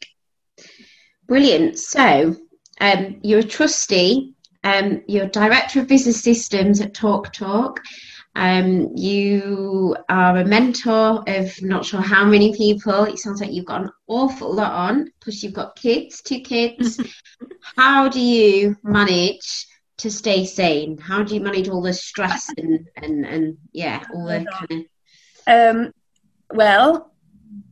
Brilliant. 1.27 1.79
So 1.79 2.35
um, 2.79 3.19
you're 3.23 3.39
a 3.39 3.43
trustee. 3.43 4.35
Um, 4.63 5.01
you're 5.07 5.25
director 5.27 5.79
of 5.79 5.87
business 5.87 6.21
systems 6.21 6.81
at 6.81 6.93
TalkTalk. 6.93 7.77
Um, 8.33 8.95
you 8.95 9.95
are 10.07 10.37
a 10.37 10.45
mentor 10.45 11.23
of 11.27 11.61
not 11.61 11.85
sure 11.85 12.01
how 12.01 12.25
many 12.25 12.55
people. 12.55 13.03
It 13.03 13.19
sounds 13.19 13.41
like 13.41 13.51
you've 13.51 13.65
got 13.65 13.81
an 13.81 13.91
awful 14.07 14.53
lot 14.53 14.71
on. 14.71 15.11
Plus, 15.19 15.43
you've 15.43 15.53
got 15.53 15.75
kids, 15.75 16.21
two 16.21 16.39
kids. 16.39 16.99
how 17.75 18.07
do 18.07 18.21
you 18.21 18.77
manage 18.83 19.67
to 19.97 20.09
stay 20.09 20.45
sane? 20.45 20.97
How 20.97 21.23
do 21.23 21.35
you 21.35 21.41
manage 21.41 21.67
all 21.67 21.81
the 21.81 21.93
stress 21.93 22.49
and 22.57 22.87
and 22.95 23.25
and 23.25 23.57
yeah, 23.73 24.03
all 24.13 24.25
the 24.25 24.45
kind 24.51 24.85
of? 25.47 25.75
Um, 25.75 25.91
well, 26.53 27.11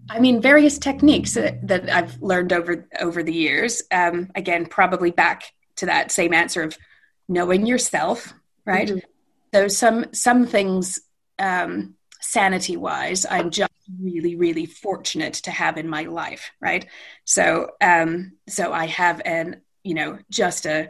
I 0.10 0.19
mean, 0.19 0.41
various 0.41 0.78
techniques 0.78 1.34
that, 1.36 1.89
I've 1.89 2.22
learned 2.22 2.52
over 2.52 2.88
over 3.00 3.24
the 3.24 3.34
years. 3.34 3.82
Um, 3.91 4.30
again, 4.36 4.65
probably 4.65 5.12
back 5.12 5.54
to 5.78 5.86
that 5.86 6.12
same 6.12 6.34
answer 6.34 6.63
of 6.63 6.78
knowing 7.28 7.65
yourself, 7.65 8.34
right? 8.65 8.88
Mm-hmm. 8.88 9.00
So 9.53 9.67
some 9.67 10.05
some 10.13 10.45
things, 10.45 10.99
um, 11.38 11.95
sanity 12.21 12.77
wise, 12.77 13.25
I'm 13.29 13.49
just 13.49 13.71
really 14.01 14.35
really 14.35 14.65
fortunate 14.65 15.33
to 15.35 15.51
have 15.51 15.77
in 15.77 15.88
my 15.88 16.03
life, 16.03 16.51
right? 16.62 16.85
So 17.25 17.71
um, 17.81 18.33
so 18.47 18.71
I 18.73 18.85
have 18.88 19.21
an 19.25 19.62
you 19.83 19.93
know 19.93 20.19
just 20.29 20.65
a 20.65 20.89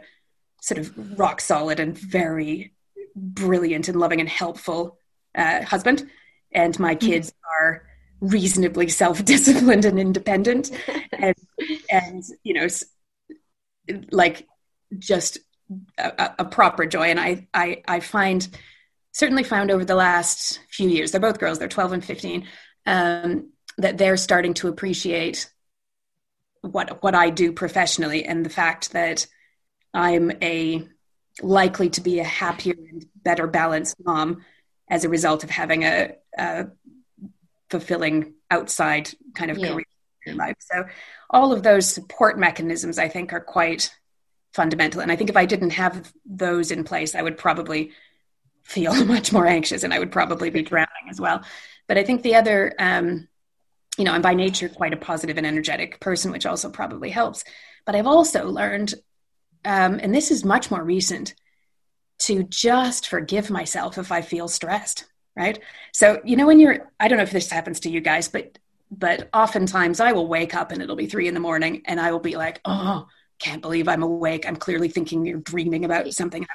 sort 0.60 0.78
of 0.78 1.18
rock 1.18 1.40
solid 1.40 1.80
and 1.80 1.96
very 1.96 2.74
brilliant 3.16 3.88
and 3.88 3.98
loving 3.98 4.20
and 4.20 4.28
helpful 4.28 4.98
uh, 5.34 5.62
husband, 5.62 6.08
and 6.52 6.78
my 6.78 6.94
mm-hmm. 6.94 7.08
kids 7.08 7.32
are 7.60 7.82
reasonably 8.20 8.88
self-disciplined 8.88 9.86
and 9.86 9.98
independent 9.98 10.70
and 11.12 11.34
and 11.90 12.24
you 12.42 12.54
know 12.54 12.68
like 14.10 14.46
just 14.98 15.38
a, 15.98 16.30
a, 16.40 16.44
proper 16.44 16.86
joy 16.86 17.04
and 17.04 17.20
I, 17.20 17.46
I 17.54 17.82
i 17.86 18.00
find 18.00 18.46
certainly 19.12 19.44
found 19.44 19.70
over 19.70 19.84
the 19.84 19.94
last 19.94 20.60
few 20.68 20.88
years 20.88 21.10
they're 21.10 21.20
both 21.20 21.38
girls 21.38 21.58
they're 21.58 21.68
12 21.68 21.92
and 21.92 22.04
15 22.04 22.46
um, 22.86 23.50
that 23.78 23.98
they're 23.98 24.16
starting 24.16 24.54
to 24.54 24.68
appreciate 24.68 25.50
what 26.62 27.02
what 27.02 27.14
i 27.14 27.30
do 27.30 27.52
professionally 27.52 28.24
and 28.24 28.44
the 28.44 28.50
fact 28.50 28.92
that 28.92 29.26
i'm 29.94 30.32
a 30.42 30.86
likely 31.42 31.88
to 31.90 32.00
be 32.00 32.18
a 32.18 32.24
happier 32.24 32.74
and 32.90 33.06
better 33.22 33.46
balanced 33.46 33.96
mom 34.04 34.44
as 34.88 35.04
a 35.04 35.08
result 35.08 35.44
of 35.44 35.50
having 35.50 35.84
a, 35.84 36.12
a 36.36 36.66
fulfilling 37.70 38.34
outside 38.50 39.10
kind 39.34 39.50
of 39.50 39.58
yeah. 39.58 39.72
career 39.72 39.84
in 40.26 40.36
life. 40.36 40.56
So 40.60 40.84
all 41.30 41.52
of 41.52 41.62
those 41.62 41.86
support 41.86 42.38
mechanisms 42.38 42.98
I 42.98 43.08
think 43.08 43.32
are 43.32 43.40
quite 43.40 43.94
fundamental. 44.52 45.00
And 45.00 45.12
I 45.12 45.16
think 45.16 45.30
if 45.30 45.36
I 45.36 45.46
didn't 45.46 45.70
have 45.70 46.12
those 46.24 46.70
in 46.70 46.84
place, 46.84 47.14
I 47.14 47.22
would 47.22 47.38
probably 47.38 47.92
feel 48.62 49.04
much 49.06 49.32
more 49.32 49.46
anxious 49.46 49.82
and 49.82 49.92
I 49.94 49.98
would 49.98 50.12
probably 50.12 50.50
be 50.50 50.62
drowning 50.62 51.08
as 51.10 51.20
well. 51.20 51.42
But 51.86 51.98
I 51.98 52.04
think 52.04 52.22
the 52.22 52.36
other, 52.36 52.74
um, 52.78 53.28
you 53.98 54.04
know, 54.04 54.12
I'm 54.12 54.22
by 54.22 54.34
nature 54.34 54.68
quite 54.68 54.92
a 54.92 54.96
positive 54.96 55.38
and 55.38 55.46
energetic 55.46 56.00
person, 56.00 56.32
which 56.32 56.46
also 56.46 56.70
probably 56.70 57.10
helps. 57.10 57.44
But 57.84 57.94
I've 57.94 58.06
also 58.06 58.46
learned, 58.46 58.94
um, 59.64 59.98
and 60.00 60.14
this 60.14 60.30
is 60.30 60.44
much 60.44 60.70
more 60.70 60.82
recent, 60.82 61.34
to 62.20 62.42
just 62.44 63.08
forgive 63.08 63.50
myself 63.50 63.96
if 63.96 64.12
I 64.12 64.20
feel 64.20 64.46
stressed, 64.46 65.06
right? 65.34 65.58
So, 65.92 66.20
you 66.22 66.36
know, 66.36 66.46
when 66.46 66.60
you're, 66.60 66.90
I 67.00 67.08
don't 67.08 67.16
know 67.16 67.24
if 67.24 67.30
this 67.30 67.50
happens 67.50 67.80
to 67.80 67.90
you 67.90 68.00
guys, 68.00 68.28
but 68.28 68.58
but 68.90 69.28
oftentimes 69.32 70.00
I 70.00 70.12
will 70.12 70.26
wake 70.26 70.54
up 70.54 70.72
and 70.72 70.82
it'll 70.82 70.96
be 70.96 71.06
three 71.06 71.28
in 71.28 71.34
the 71.34 71.40
morning 71.40 71.82
and 71.84 72.00
I 72.00 72.10
will 72.10 72.20
be 72.20 72.36
like, 72.36 72.60
oh, 72.64 73.06
can't 73.40 73.62
believe 73.62 73.88
I'm 73.88 74.02
awake. 74.02 74.46
I'm 74.46 74.56
clearly 74.56 74.88
thinking 74.88 75.26
you're 75.26 75.38
dreaming 75.38 75.84
about 75.84 76.12
something. 76.12 76.46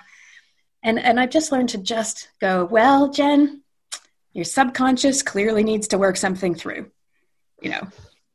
And 0.84 1.00
and 1.00 1.20
I've 1.20 1.32
just 1.32 1.52
learned 1.52 1.70
to 1.70 1.80
just 1.80 2.30
go, 2.40 2.64
well, 2.66 3.10
Jen, 3.10 3.64
your 4.34 4.46
subconscious 4.46 5.22
clearly 5.22 5.64
needs 5.64 5.88
to 5.90 5.98
work 5.98 6.16
something 6.16 6.56
through. 6.56 6.92
You 7.62 7.72
know, 7.72 7.88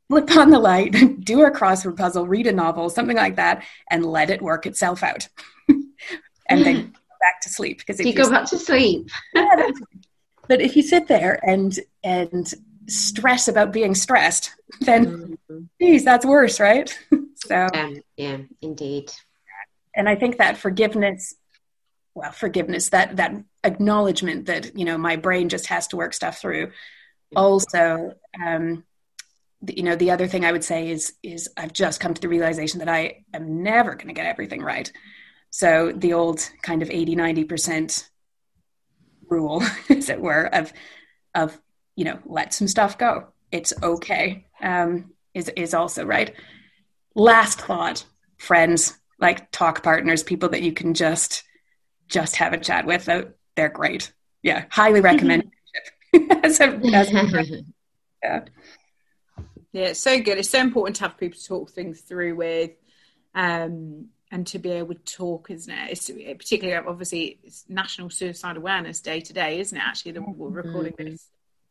flip 0.09 0.35
on 0.35 0.49
the 0.49 0.59
light, 0.59 0.91
do 1.23 1.43
a 1.45 1.51
crossword 1.51 1.97
puzzle, 1.97 2.27
read 2.27 2.47
a 2.47 2.51
novel, 2.51 2.89
something 2.89 3.17
like 3.17 3.37
that, 3.37 3.63
and 3.89 4.05
let 4.05 4.29
it 4.29 4.41
work 4.41 4.65
itself 4.65 5.01
out. 5.01 5.27
and 5.69 6.65
then 6.65 6.75
go 6.91 7.15
back 7.21 7.39
to 7.43 7.49
sleep. 7.49 7.79
Because 7.79 7.99
if 7.99 8.05
you 8.05 8.13
go 8.13 8.29
back 8.29 8.45
to 8.47 8.59
sleep. 8.59 9.09
yeah, 9.33 9.69
but 10.47 10.59
if 10.59 10.75
you 10.75 10.83
sit 10.83 11.07
there 11.07 11.39
and 11.47 11.79
and 12.03 12.53
stress 12.87 13.47
about 13.47 13.71
being 13.71 13.95
stressed, 13.95 14.55
then 14.81 15.05
mm-hmm. 15.05 15.63
geez, 15.79 16.03
that's 16.03 16.25
worse, 16.25 16.59
right? 16.59 16.97
so 17.35 17.67
um, 17.73 18.01
yeah, 18.17 18.37
indeed. 18.61 19.11
And 19.95 20.07
I 20.07 20.15
think 20.15 20.37
that 20.37 20.57
forgiveness, 20.57 21.35
well, 22.15 22.31
forgiveness, 22.31 22.89
that 22.89 23.17
that 23.17 23.35
acknowledgement 23.63 24.47
that 24.47 24.75
you 24.77 24.85
know 24.85 24.97
my 24.97 25.15
brain 25.15 25.49
just 25.49 25.67
has 25.67 25.87
to 25.87 25.97
work 25.97 26.13
stuff 26.13 26.39
through. 26.39 26.71
Also, 27.35 28.13
um, 28.43 28.83
you 29.67 29.83
know, 29.83 29.95
the 29.95 30.11
other 30.11 30.27
thing 30.27 30.43
I 30.45 30.51
would 30.51 30.63
say 30.63 30.89
is 30.89 31.13
is 31.23 31.49
I've 31.57 31.73
just 31.73 31.99
come 31.99 32.13
to 32.13 32.21
the 32.21 32.29
realization 32.29 32.79
that 32.79 32.89
I 32.89 33.23
am 33.33 33.63
never 33.63 33.95
going 33.95 34.07
to 34.07 34.13
get 34.13 34.25
everything 34.25 34.61
right. 34.61 34.91
So 35.49 35.91
the 35.93 36.13
old 36.13 36.49
kind 36.61 36.81
of 36.81 36.89
80, 36.89 37.15
90 37.15 37.43
percent 37.43 38.09
rule, 39.29 39.63
as 39.89 40.09
it 40.09 40.21
were, 40.21 40.45
of 40.45 40.73
of 41.33 41.59
you 41.95 42.05
know, 42.05 42.19
let 42.25 42.53
some 42.53 42.67
stuff 42.67 42.97
go. 42.97 43.27
It's 43.51 43.73
okay. 43.83 44.45
Um, 44.61 45.11
is 45.33 45.49
is 45.55 45.73
also 45.73 46.05
right. 46.05 46.33
Last 47.15 47.61
thought, 47.61 48.05
friends, 48.37 48.97
like 49.19 49.51
talk 49.51 49.83
partners, 49.83 50.23
people 50.23 50.49
that 50.49 50.61
you 50.61 50.73
can 50.73 50.93
just 50.93 51.43
just 52.07 52.35
have 52.37 52.53
a 52.53 52.57
chat 52.57 52.85
with. 52.85 53.05
They're 53.55 53.69
great. 53.69 54.13
Yeah, 54.41 54.65
highly 54.69 55.01
recommend. 55.11 55.51
as 56.43 56.59
a, 56.59 56.67
as 56.93 57.13
a 57.13 57.63
yeah. 58.23 58.45
Yeah, 59.73 59.85
it's 59.85 60.01
so 60.01 60.19
good. 60.21 60.37
It's 60.37 60.49
so 60.49 60.59
important 60.59 60.97
to 60.97 61.03
have 61.03 61.17
people 61.17 61.39
to 61.39 61.47
talk 61.47 61.71
things 61.71 62.01
through 62.01 62.35
with, 62.35 62.71
um, 63.33 64.07
and 64.29 64.45
to 64.47 64.59
be 64.59 64.71
able 64.71 64.95
to 64.95 65.03
talk, 65.03 65.49
isn't 65.49 65.71
it? 65.71 65.91
It's 65.91 66.09
particularly 66.09 66.85
obviously 66.85 67.39
it's 67.43 67.63
National 67.69 68.09
Suicide 68.09 68.57
Awareness 68.57 68.99
Day 68.99 69.21
today, 69.21 69.59
isn't 69.61 69.77
it? 69.77 69.83
Actually, 69.83 70.13
that 70.13 70.21
we're 70.21 70.49
recording 70.49 70.93
mm-hmm. 70.93 71.11
this 71.11 71.29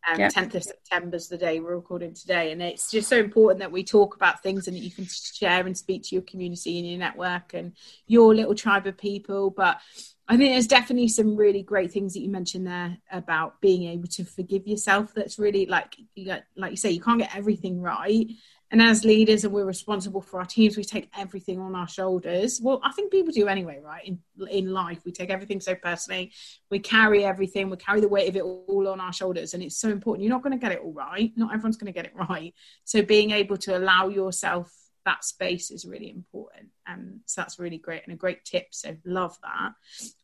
um, 0.09 0.19
yep. 0.19 0.33
10th 0.33 0.55
of 0.55 0.65
September 0.65 1.17
is 1.17 1.29
the 1.29 1.37
day 1.37 1.61
we're 1.61 1.77
recording 1.77 2.15
today. 2.15 2.53
And 2.53 2.63
it's 2.63 2.91
just 2.91 3.09
so 3.09 3.19
important 3.19 3.61
that 3.61 3.73
we 3.73 3.85
talk 3.85 4.17
about 4.17 4.43
things 4.43 4.67
and 4.67 4.77
that 4.77 4.83
you 4.83 4.91
can 4.91 5.07
share 5.07 5.67
and 5.67 5.77
speak 5.77 6.05
to 6.05 6.15
your 6.15 6.23
community 6.23 6.79
and 6.79 6.89
your 6.89 6.99
network 6.99 7.55
and 7.55 7.73
your 8.07 8.35
little 8.35 8.55
tribe 8.55 8.87
of 8.87 8.97
people. 8.97 9.51
But 9.51 9.81
I 10.29 10.37
think 10.37 10.53
there's 10.53 10.67
definitely 10.67 11.09
some 11.09 11.37
really 11.37 11.63
great 11.63 11.93
things 11.93 12.15
that 12.15 12.21
you 12.21 12.31
mentioned 12.31 12.67
there 12.67 12.99
about 13.11 13.61
being 13.61 13.85
able 13.85 14.09
to 14.09 14.25
forgive 14.25 14.67
yourself. 14.67 15.13
That's 15.15 15.39
really 15.39 15.67
like, 15.67 15.97
you 16.15 16.37
like 16.57 16.71
you 16.71 16.77
say, 16.77 16.91
you 16.91 17.01
can't 17.01 17.19
get 17.19 17.37
everything 17.37 17.81
right 17.81 18.29
and 18.71 18.81
as 18.81 19.05
leaders 19.05 19.45
and 19.45 19.53
we're 19.53 19.65
responsible 19.65 20.21
for 20.21 20.39
our 20.39 20.47
teams 20.47 20.77
we 20.77 20.85
take 20.85 21.11
everything 21.17 21.61
on 21.61 21.75
our 21.75 21.89
shoulders. 21.89 22.61
Well 22.63 22.81
i 22.85 22.93
think 22.93 23.11
people 23.11 23.33
do 23.33 23.49
anyway 23.49 23.81
right? 23.83 24.05
In, 24.07 24.19
in 24.49 24.73
life 24.73 25.01
we 25.05 25.13
take 25.13 25.31
everything 25.31 25.61
so 25.61 25.75
personally. 25.75 26.33
We 26.71 26.79
carry 26.79 27.25
everything. 27.25 27.71
We 27.71 27.77
carry 27.77 28.01
the 28.01 28.09
weight 28.09 28.29
of 28.29 28.37
it 28.37 28.43
all 28.43 28.89
on 28.89 29.01
our 29.01 29.13
shoulders. 29.13 29.55
And 29.55 29.63
it's 29.63 29.77
so 29.77 29.89
important. 29.89 30.25
You're 30.25 30.35
not 30.35 30.43
going 30.43 30.59
to 30.59 30.65
get 30.65 30.73
it 30.73 30.81
all 30.83 30.93
right. 30.93 31.33
Not 31.37 31.53
everyone's 31.53 31.77
going 31.77 31.93
to 31.93 31.97
get 31.97 32.07
it 32.07 32.15
right. 32.15 32.55
So 32.85 33.03
being 33.03 33.33
able 33.33 33.57
to 33.59 33.77
allow 33.77 34.09
yourself 34.09 34.73
that 35.07 35.25
space 35.25 35.71
is 35.71 35.87
really 35.87 36.11
important. 36.11 36.69
Um, 36.87 37.21
so 37.27 37.41
that's 37.41 37.59
really 37.59 37.79
great 37.79 38.03
and 38.05 38.13
a 38.13 38.17
great 38.17 38.45
tip. 38.45 38.67
So 38.71 38.97
love 39.05 39.37
that. 39.43 39.73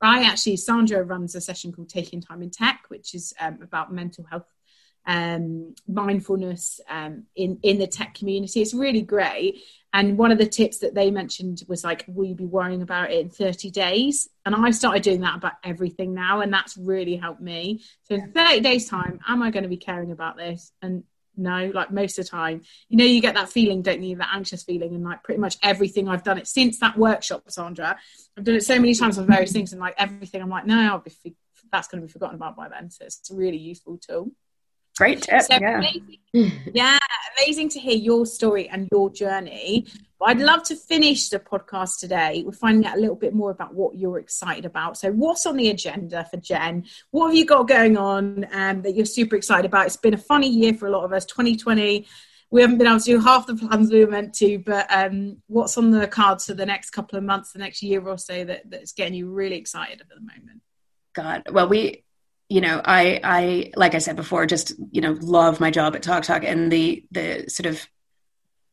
I 0.00 0.24
actually 0.24 0.56
sandra 0.56 1.02
runs 1.02 1.34
a 1.34 1.40
session 1.40 1.72
called 1.72 1.88
taking 1.88 2.20
time 2.20 2.42
in 2.42 2.50
tech 2.50 2.84
which 2.88 3.14
is 3.14 3.32
um, 3.40 3.58
about 3.62 3.92
mental 3.92 4.24
health 4.24 4.46
um, 5.06 5.74
mindfulness 5.86 6.80
um, 6.88 7.24
in 7.34 7.58
in 7.62 7.78
the 7.78 7.86
tech 7.86 8.14
community. 8.14 8.60
It's 8.60 8.74
really 8.74 9.02
great. 9.02 9.62
And 9.92 10.18
one 10.18 10.30
of 10.30 10.36
the 10.36 10.46
tips 10.46 10.78
that 10.80 10.94
they 10.94 11.10
mentioned 11.10 11.62
was 11.68 11.82
like, 11.82 12.04
will 12.06 12.26
you 12.26 12.34
be 12.34 12.44
worrying 12.44 12.82
about 12.82 13.10
it 13.10 13.18
in 13.18 13.30
30 13.30 13.70
days? 13.70 14.28
And 14.44 14.54
I've 14.54 14.74
started 14.74 15.02
doing 15.02 15.22
that 15.22 15.36
about 15.36 15.54
everything 15.64 16.12
now, 16.12 16.42
and 16.42 16.52
that's 16.52 16.76
really 16.76 17.16
helped 17.16 17.40
me. 17.40 17.82
So 18.02 18.16
in 18.16 18.32
30 18.32 18.60
days' 18.60 18.90
time, 18.90 19.20
am 19.26 19.42
I 19.42 19.50
going 19.50 19.62
to 19.62 19.70
be 19.70 19.78
caring 19.78 20.10
about 20.10 20.36
this? 20.36 20.70
And 20.82 21.04
no, 21.34 21.70
like 21.72 21.90
most 21.90 22.18
of 22.18 22.24
the 22.24 22.30
time, 22.30 22.62
you 22.88 22.98
know, 22.98 23.04
you 23.04 23.22
get 23.22 23.34
that 23.36 23.48
feeling, 23.48 23.80
don't 23.80 24.02
you? 24.02 24.16
That 24.16 24.30
anxious 24.34 24.64
feeling, 24.64 24.94
and 24.94 25.04
like 25.04 25.22
pretty 25.22 25.40
much 25.40 25.56
everything 25.62 26.08
I've 26.08 26.24
done 26.24 26.38
it 26.38 26.46
since 26.46 26.78
that 26.80 26.98
workshop, 26.98 27.44
Sandra. 27.48 27.96
I've 28.36 28.44
done 28.44 28.56
it 28.56 28.64
so 28.64 28.78
many 28.78 28.94
times 28.94 29.18
on 29.18 29.26
various 29.26 29.52
things, 29.52 29.72
and 29.72 29.80
like 29.80 29.94
everything, 29.96 30.42
I'm 30.42 30.50
like, 30.50 30.66
no, 30.66 30.78
I'll 30.78 30.98
be, 30.98 31.36
that's 31.72 31.88
going 31.88 32.02
to 32.02 32.06
be 32.06 32.12
forgotten 32.12 32.36
about 32.36 32.56
by 32.56 32.68
then. 32.68 32.90
So 32.90 33.04
it's 33.04 33.30
a 33.30 33.34
really 33.34 33.58
useful 33.58 33.98
tool. 33.98 34.32
Great 34.96 35.22
tip. 35.22 35.42
So 35.42 35.58
yeah. 35.60 35.78
Amazing, 35.78 36.18
yeah, 36.72 36.98
amazing 37.38 37.68
to 37.70 37.78
hear 37.78 37.96
your 37.96 38.24
story 38.24 38.68
and 38.68 38.88
your 38.90 39.10
journey. 39.10 39.86
But 40.18 40.30
I'd 40.30 40.40
love 40.40 40.62
to 40.64 40.76
finish 40.76 41.28
the 41.28 41.38
podcast 41.38 41.98
today 41.98 42.42
We're 42.46 42.52
finding 42.52 42.86
out 42.86 42.96
a 42.96 43.00
little 43.00 43.16
bit 43.16 43.34
more 43.34 43.50
about 43.50 43.74
what 43.74 43.96
you're 43.96 44.18
excited 44.18 44.64
about. 44.64 44.96
So, 44.96 45.12
what's 45.12 45.44
on 45.44 45.56
the 45.56 45.68
agenda 45.68 46.26
for 46.30 46.38
Jen? 46.38 46.86
What 47.10 47.28
have 47.28 47.36
you 47.36 47.44
got 47.44 47.68
going 47.68 47.98
on 47.98 48.46
um, 48.52 48.80
that 48.82 48.94
you're 48.94 49.04
super 49.04 49.36
excited 49.36 49.66
about? 49.66 49.86
It's 49.86 49.96
been 49.98 50.14
a 50.14 50.18
funny 50.18 50.48
year 50.48 50.72
for 50.72 50.86
a 50.86 50.90
lot 50.90 51.04
of 51.04 51.12
us. 51.12 51.26
2020, 51.26 52.06
we 52.50 52.60
haven't 52.62 52.78
been 52.78 52.86
able 52.86 53.00
to 53.00 53.04
do 53.04 53.20
half 53.20 53.46
the 53.46 53.56
plans 53.56 53.90
we 53.90 54.02
were 54.02 54.10
meant 54.10 54.32
to. 54.36 54.58
But 54.58 54.86
um, 54.90 55.42
what's 55.48 55.76
on 55.76 55.90
the 55.90 56.06
cards 56.06 56.46
for 56.46 56.54
the 56.54 56.64
next 56.64 56.90
couple 56.90 57.18
of 57.18 57.24
months, 57.24 57.52
the 57.52 57.58
next 57.58 57.82
year 57.82 58.00
or 58.00 58.16
so, 58.16 58.44
that, 58.44 58.70
that's 58.70 58.92
getting 58.92 59.14
you 59.14 59.30
really 59.30 59.56
excited 59.56 60.00
at 60.00 60.08
the 60.08 60.20
moment? 60.20 60.62
God, 61.14 61.42
well, 61.52 61.68
we 61.68 62.04
you 62.48 62.60
know, 62.60 62.80
I, 62.84 63.20
I, 63.24 63.72
like 63.76 63.94
I 63.94 63.98
said 63.98 64.16
before, 64.16 64.46
just, 64.46 64.72
you 64.92 65.00
know, 65.00 65.16
love 65.20 65.58
my 65.58 65.70
job 65.70 65.96
at 65.96 66.02
TalkTalk 66.02 66.44
and 66.44 66.70
the, 66.70 67.04
the 67.10 67.46
sort 67.48 67.66
of 67.66 67.84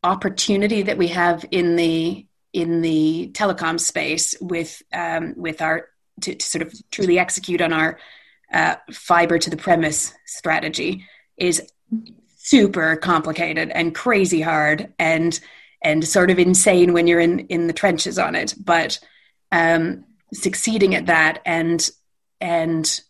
opportunity 0.04 0.84
that 0.84 0.98
we 0.98 1.08
have 1.08 1.44
in 1.50 1.76
the, 1.76 2.26
in 2.52 2.82
the 2.82 3.32
telecom 3.34 3.80
space 3.80 4.36
with, 4.40 4.84
um, 4.94 5.34
with 5.36 5.62
our, 5.62 5.88
to, 6.22 6.36
to 6.36 6.46
sort 6.46 6.62
of 6.62 6.74
truly 6.92 7.18
execute 7.18 7.62
on 7.62 7.74
our 7.74 7.98
uh, 8.52 8.76
fiber 8.92 9.40
to 9.40 9.50
the 9.50 9.58
premise 9.58 10.14
strategy 10.28 11.08
is 11.36 11.64
super 12.38 12.96
complicated 12.96 13.70
and 13.70 13.96
crazy 13.96 14.42
hard 14.42 14.94
and, 15.00 15.40
and 15.82 16.08
sort 16.08 16.30
of 16.30 16.38
insane 16.38 16.94
when 16.94 17.08
you're 17.08 17.20
in, 17.20 17.40
in 17.48 17.66
the 17.66 17.74
trenches 17.74 18.20
on 18.20 18.36
it. 18.36 18.54
But, 18.64 19.00
um, 19.52 20.06
succeeding 20.32 20.94
at 20.94 21.08
that 21.08 21.42
and, 21.44 21.90
and, 22.40 23.02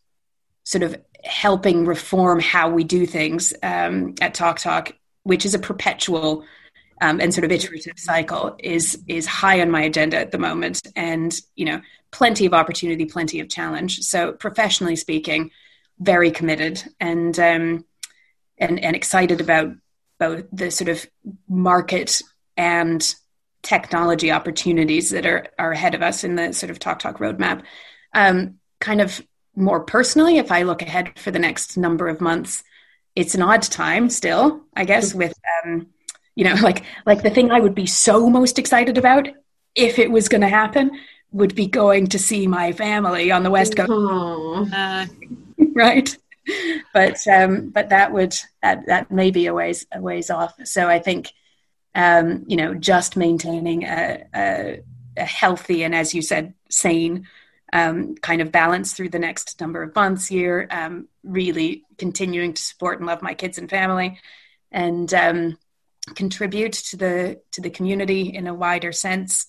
sort 0.63 0.83
of 0.83 0.95
helping 1.23 1.85
reform 1.85 2.39
how 2.39 2.69
we 2.69 2.83
do 2.83 3.05
things 3.05 3.53
um, 3.63 4.15
at 4.21 4.35
TalkTalk, 4.35 4.93
which 5.23 5.45
is 5.45 5.53
a 5.53 5.59
perpetual 5.59 6.43
um, 7.01 7.19
and 7.19 7.33
sort 7.33 7.45
of 7.45 7.51
iterative 7.51 7.97
cycle, 7.97 8.55
is 8.59 9.01
is 9.07 9.25
high 9.25 9.61
on 9.61 9.71
my 9.71 9.81
agenda 9.81 10.17
at 10.17 10.31
the 10.31 10.37
moment, 10.37 10.81
and 10.95 11.33
you 11.55 11.65
know, 11.65 11.81
plenty 12.11 12.45
of 12.45 12.53
opportunity, 12.53 13.05
plenty 13.05 13.39
of 13.39 13.49
challenge. 13.49 13.99
So 13.99 14.31
professionally 14.33 14.95
speaking, 14.95 15.51
very 15.99 16.31
committed 16.31 16.83
and 16.99 17.37
um, 17.39 17.85
and 18.57 18.79
and 18.79 18.95
excited 18.95 19.41
about 19.41 19.73
both 20.19 20.45
the 20.51 20.71
sort 20.71 20.89
of 20.89 21.05
market 21.49 22.21
and 22.55 23.15
technology 23.63 24.31
opportunities 24.31 25.09
that 25.09 25.25
are 25.25 25.47
are 25.57 25.71
ahead 25.71 25.95
of 25.95 26.01
us 26.01 26.23
in 26.23 26.35
the 26.35 26.53
sort 26.53 26.69
of 26.69 26.79
TalkTalk 26.79 27.17
roadmap. 27.17 27.63
Um, 28.13 28.59
kind 28.79 29.01
of 29.01 29.21
more 29.55 29.81
personally, 29.81 30.37
if 30.37 30.51
I 30.51 30.63
look 30.63 30.81
ahead 30.81 31.17
for 31.17 31.31
the 31.31 31.39
next 31.39 31.77
number 31.77 32.07
of 32.07 32.21
months, 32.21 32.63
it's 33.15 33.35
an 33.35 33.41
odd 33.41 33.61
time 33.61 34.09
still, 34.09 34.61
I 34.75 34.85
guess, 34.85 35.09
mm-hmm. 35.09 35.19
with 35.19 35.33
um, 35.63 35.87
you 36.35 36.45
know, 36.45 36.55
like 36.61 36.83
like 37.05 37.23
the 37.23 37.29
thing 37.29 37.51
I 37.51 37.59
would 37.59 37.75
be 37.75 37.85
so 37.85 38.29
most 38.29 38.59
excited 38.59 38.97
about 38.97 39.27
if 39.75 39.99
it 39.99 40.11
was 40.11 40.29
going 40.29 40.41
to 40.41 40.49
happen 40.49 40.91
would 41.31 41.55
be 41.55 41.67
going 41.67 42.07
to 42.07 42.19
see 42.19 42.45
my 42.45 42.71
family 42.71 43.31
on 43.31 43.41
the 43.43 43.49
west 43.49 43.75
coast, 43.75 43.89
uh, 44.73 45.05
right? 45.73 46.15
But 46.93 47.25
um, 47.27 47.69
but 47.69 47.89
that 47.89 48.11
would 48.11 48.35
that 48.61 48.85
that 48.87 49.11
may 49.11 49.31
be 49.31 49.47
a 49.47 49.53
ways 49.53 49.85
a 49.91 50.01
ways 50.01 50.29
off. 50.29 50.53
So 50.63 50.87
I 50.87 50.99
think 50.99 51.31
um, 51.95 52.43
you 52.47 52.57
know 52.57 52.73
just 52.73 53.15
maintaining 53.15 53.83
a, 53.83 54.25
a, 54.35 54.81
a 55.17 55.25
healthy 55.25 55.83
and 55.83 55.95
as 55.95 56.13
you 56.13 56.21
said 56.21 56.53
sane 56.69 57.27
um, 57.73 58.15
kind 58.15 58.39
of 58.39 58.51
balance 58.51 58.93
through 58.93 59.09
the 59.09 59.19
next 59.19 59.59
number 59.59 59.81
of 59.81 59.95
months 59.95 60.27
here. 60.27 60.67
Um, 60.69 61.07
really 61.23 61.83
continuing 61.97 62.53
to 62.53 62.61
support 62.61 62.99
and 62.99 63.07
love 63.07 63.23
my 63.23 63.33
kids 63.33 63.57
and 63.57 63.69
family, 63.69 64.19
and 64.71 65.11
um, 65.13 65.57
contribute 66.15 66.73
to 66.73 66.97
the 66.97 67.41
to 67.51 67.61
the 67.61 67.71
community 67.71 68.33
in 68.33 68.45
a 68.45 68.53
wider 68.53 68.91
sense, 68.91 69.47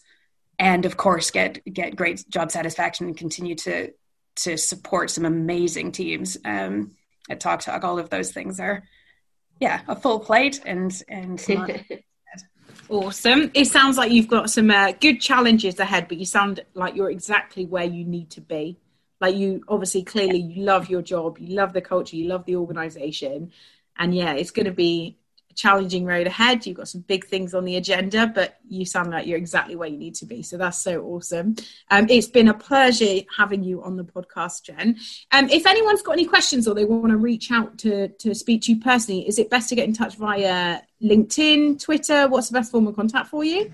and 0.59 0.87
of 0.87 0.97
course 0.97 1.31
get 1.31 1.63
get 1.71 1.97
great 1.97 2.25
job 2.29 2.51
satisfaction 2.51 3.07
and 3.07 3.17
continue 3.17 3.55
to 3.57 3.93
to 4.37 4.57
support 4.57 5.11
some 5.11 5.27
amazing 5.27 5.93
teams 5.93 6.39
um, 6.47 6.93
at 7.29 7.41
TalkTalk. 7.41 7.85
All 7.85 7.99
of 7.99 8.09
those 8.09 8.33
things 8.33 8.59
are 8.59 8.85
yeah 9.61 9.83
a 9.87 9.95
full 9.95 10.19
plate 10.19 10.61
and 10.65 11.03
and. 11.09 11.45
Awesome. 12.89 13.51
It 13.55 13.67
sounds 13.67 13.97
like 13.97 14.13
you've 14.13 14.29
got 14.29 14.51
some 14.51 14.71
uh, 14.71 14.93
good 14.93 15.21
challenges 15.21 15.79
ahead, 15.79 16.07
but 16.09 16.19
you 16.19 16.27
sound 16.27 16.61
like 16.75 16.95
you're 16.95 17.11
exactly 17.11 17.65
where 17.65 17.85
you 17.85 18.05
need 18.05 18.31
to 18.31 18.41
be. 18.41 18.79
Like 19.21 19.37
you 19.37 19.65
obviously 19.69 20.03
clearly 20.03 20.39
you 20.39 20.63
love 20.65 20.91
your 20.91 21.01
job, 21.01 21.39
you 21.39 21.55
love 21.57 21.73
the 21.73 21.81
culture, 21.81 22.17
you 22.17 22.29
love 22.29 22.45
the 22.45 22.57
organization. 22.57 23.53
And 23.97 24.15
yeah, 24.15 24.35
it's 24.35 24.51
going 24.51 24.67
to 24.67 24.73
be 24.73 25.17
challenging 25.55 26.05
road 26.05 26.27
ahead. 26.27 26.67
You've 26.67 26.77
got 26.77 26.89
some 26.89 27.03
big 27.03 27.27
things 27.27 27.55
on 27.55 27.65
the 27.65 27.77
agenda, 27.77 28.31
but 28.35 28.59
you 28.69 28.85
sound 28.85 29.11
like 29.11 29.27
you're 29.27 29.39
exactly 29.39 29.77
where 29.77 29.89
you 29.89 29.97
need 29.97 30.15
to 30.17 30.27
be. 30.27 30.43
So 30.43 30.57
that's 30.57 30.83
so 30.83 31.03
awesome. 31.03 31.57
Um, 31.91 32.07
it's 32.09 32.27
been 32.27 32.49
a 32.49 32.55
pleasure 32.55 33.21
having 33.37 33.63
you 33.63 33.83
on 33.83 33.97
the 33.97 34.05
podcast, 34.05 34.65
Jen. 34.65 34.97
Um, 35.33 35.49
if 35.49 35.67
anyone's 35.67 36.03
got 36.03 36.13
any 36.13 36.27
questions 36.27 36.67
or 36.69 36.75
they 36.75 36.85
want 36.85 37.11
to 37.11 37.17
reach 37.17 37.51
out 37.51 37.79
to, 37.79 38.09
to 38.09 38.35
speak 38.35 38.63
to 38.63 38.73
you 38.73 38.81
personally, 38.81 39.27
is 39.29 39.39
it 39.39 39.51
best 39.51 39.69
to 39.69 39.75
get 39.75 39.89
in 39.89 39.95
touch 39.95 40.17
via 40.17 40.81
LinkedIn, 41.03 41.83
Twitter? 41.83 42.29
What's 42.29 42.49
the 42.49 42.55
best 42.55 42.71
form 42.71 42.87
of 42.87 42.97
contact 42.97 43.29
for 43.29 43.45
you? 43.45 43.73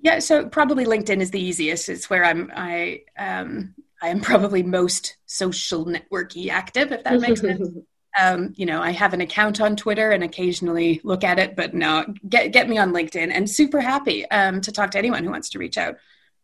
Yeah, 0.00 0.20
so 0.20 0.46
probably 0.48 0.84
LinkedIn 0.84 1.20
is 1.20 1.30
the 1.30 1.40
easiest. 1.40 1.88
It's 1.88 2.08
where 2.08 2.24
I'm 2.24 2.52
I 2.54 3.00
um 3.18 3.74
I 4.00 4.08
am 4.08 4.20
probably 4.20 4.62
most 4.62 5.16
social 5.26 5.86
networky 5.86 6.50
active, 6.50 6.92
if 6.92 7.04
that 7.04 7.20
makes 7.20 7.40
sense. 7.40 7.68
Um, 8.18 8.54
you 8.56 8.66
know, 8.66 8.80
I 8.80 8.92
have 8.92 9.14
an 9.14 9.20
account 9.20 9.60
on 9.60 9.76
Twitter 9.76 10.10
and 10.10 10.24
occasionally 10.24 11.00
look 11.04 11.24
at 11.24 11.38
it, 11.38 11.56
but 11.56 11.74
no, 11.74 12.04
get 12.28 12.52
get 12.52 12.68
me 12.68 12.78
on 12.78 12.92
LinkedIn 12.92 13.30
and 13.30 13.48
super 13.48 13.80
happy 13.80 14.28
um, 14.30 14.60
to 14.62 14.72
talk 14.72 14.92
to 14.92 14.98
anyone 14.98 15.24
who 15.24 15.30
wants 15.30 15.50
to 15.50 15.58
reach 15.58 15.76
out. 15.76 15.96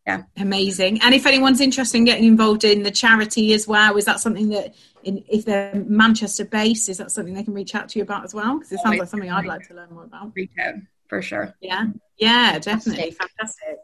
Yeah, 0.07 0.23
amazing. 0.37 1.01
And 1.03 1.14
if 1.14 1.27
anyone's 1.27 1.61
interested 1.61 1.97
in 1.97 2.05
getting 2.05 2.25
involved 2.25 2.64
in 2.64 2.83
the 2.83 2.91
charity 2.91 3.53
as 3.53 3.68
well, 3.68 3.97
is 3.97 4.05
that 4.07 4.18
something 4.18 4.49
that, 4.49 4.75
in, 5.05 5.25
if 5.29 5.45
they're 5.45 5.75
Manchester 5.75 6.45
based, 6.45 6.89
is 6.89 6.99
that 6.99 7.12
something 7.12 7.35
they 7.35 7.45
can 7.45 7.55
reach 7.55 7.75
out 7.77 7.89
to 7.91 8.01
you 8.01 8.03
about 8.03 8.25
as 8.25 8.35
well? 8.35 8.59
Because 8.59 8.73
it 8.73 8.81
sounds 8.81 8.99
like 8.99 9.09
something 9.09 9.31
I'd 9.31 9.47
like 9.47 9.68
to 9.68 9.75
learn 9.75 9.91
more 9.95 10.05
about. 10.05 10.33
Reach 10.35 10.51
out 10.61 10.75
for 11.09 11.23
sure. 11.23 11.55
Yeah, 11.61 11.87
yeah, 12.18 12.59
definitely, 12.59 13.12
fantastic. 13.12 13.31
fantastic. 13.39 13.79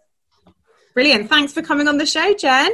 Brilliant. 0.94 1.28
Thanks 1.28 1.52
for 1.52 1.62
coming 1.62 1.86
on 1.86 1.98
the 1.98 2.06
show, 2.06 2.34
Jen. 2.34 2.72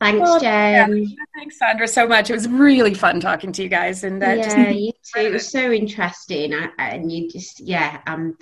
Thanks, 0.00 0.20
well, 0.20 0.40
Jen. 0.40 0.98
Yeah. 0.98 1.14
Thanks, 1.34 1.58
Sandra, 1.58 1.88
so 1.88 2.06
much. 2.06 2.28
It 2.28 2.34
was 2.34 2.48
really 2.48 2.92
fun 2.92 3.18
talking 3.20 3.52
to 3.52 3.62
you 3.62 3.68
guys. 3.68 4.04
And 4.04 4.22
uh, 4.22 4.26
yeah, 4.26 4.42
just- 4.42 4.78
you 4.78 4.92
too. 5.14 5.20
It 5.20 5.32
was 5.32 5.48
so 5.48 5.72
interesting, 5.72 6.52
I, 6.52 6.68
and 6.78 7.10
you 7.10 7.30
just 7.30 7.60
yeah, 7.60 8.00
um, 8.06 8.36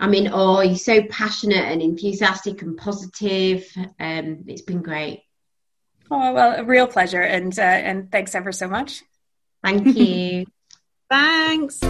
I'm 0.00 0.14
in 0.14 0.28
awe. 0.32 0.62
You're 0.62 0.76
so 0.76 1.02
passionate 1.04 1.64
and 1.64 1.80
enthusiastic 1.80 2.62
and 2.62 2.76
positive. 2.76 3.64
Um, 4.00 4.44
it's 4.48 4.62
been 4.62 4.82
great. 4.82 5.22
Oh 6.10 6.32
well, 6.32 6.60
a 6.60 6.64
real 6.64 6.86
pleasure, 6.86 7.22
and 7.22 7.56
uh, 7.56 7.62
and 7.62 8.10
thanks 8.10 8.34
ever 8.34 8.52
so 8.52 8.68
much. 8.68 9.02
Thank 9.62 9.96
you. 9.96 10.46
thanks. 11.10 11.80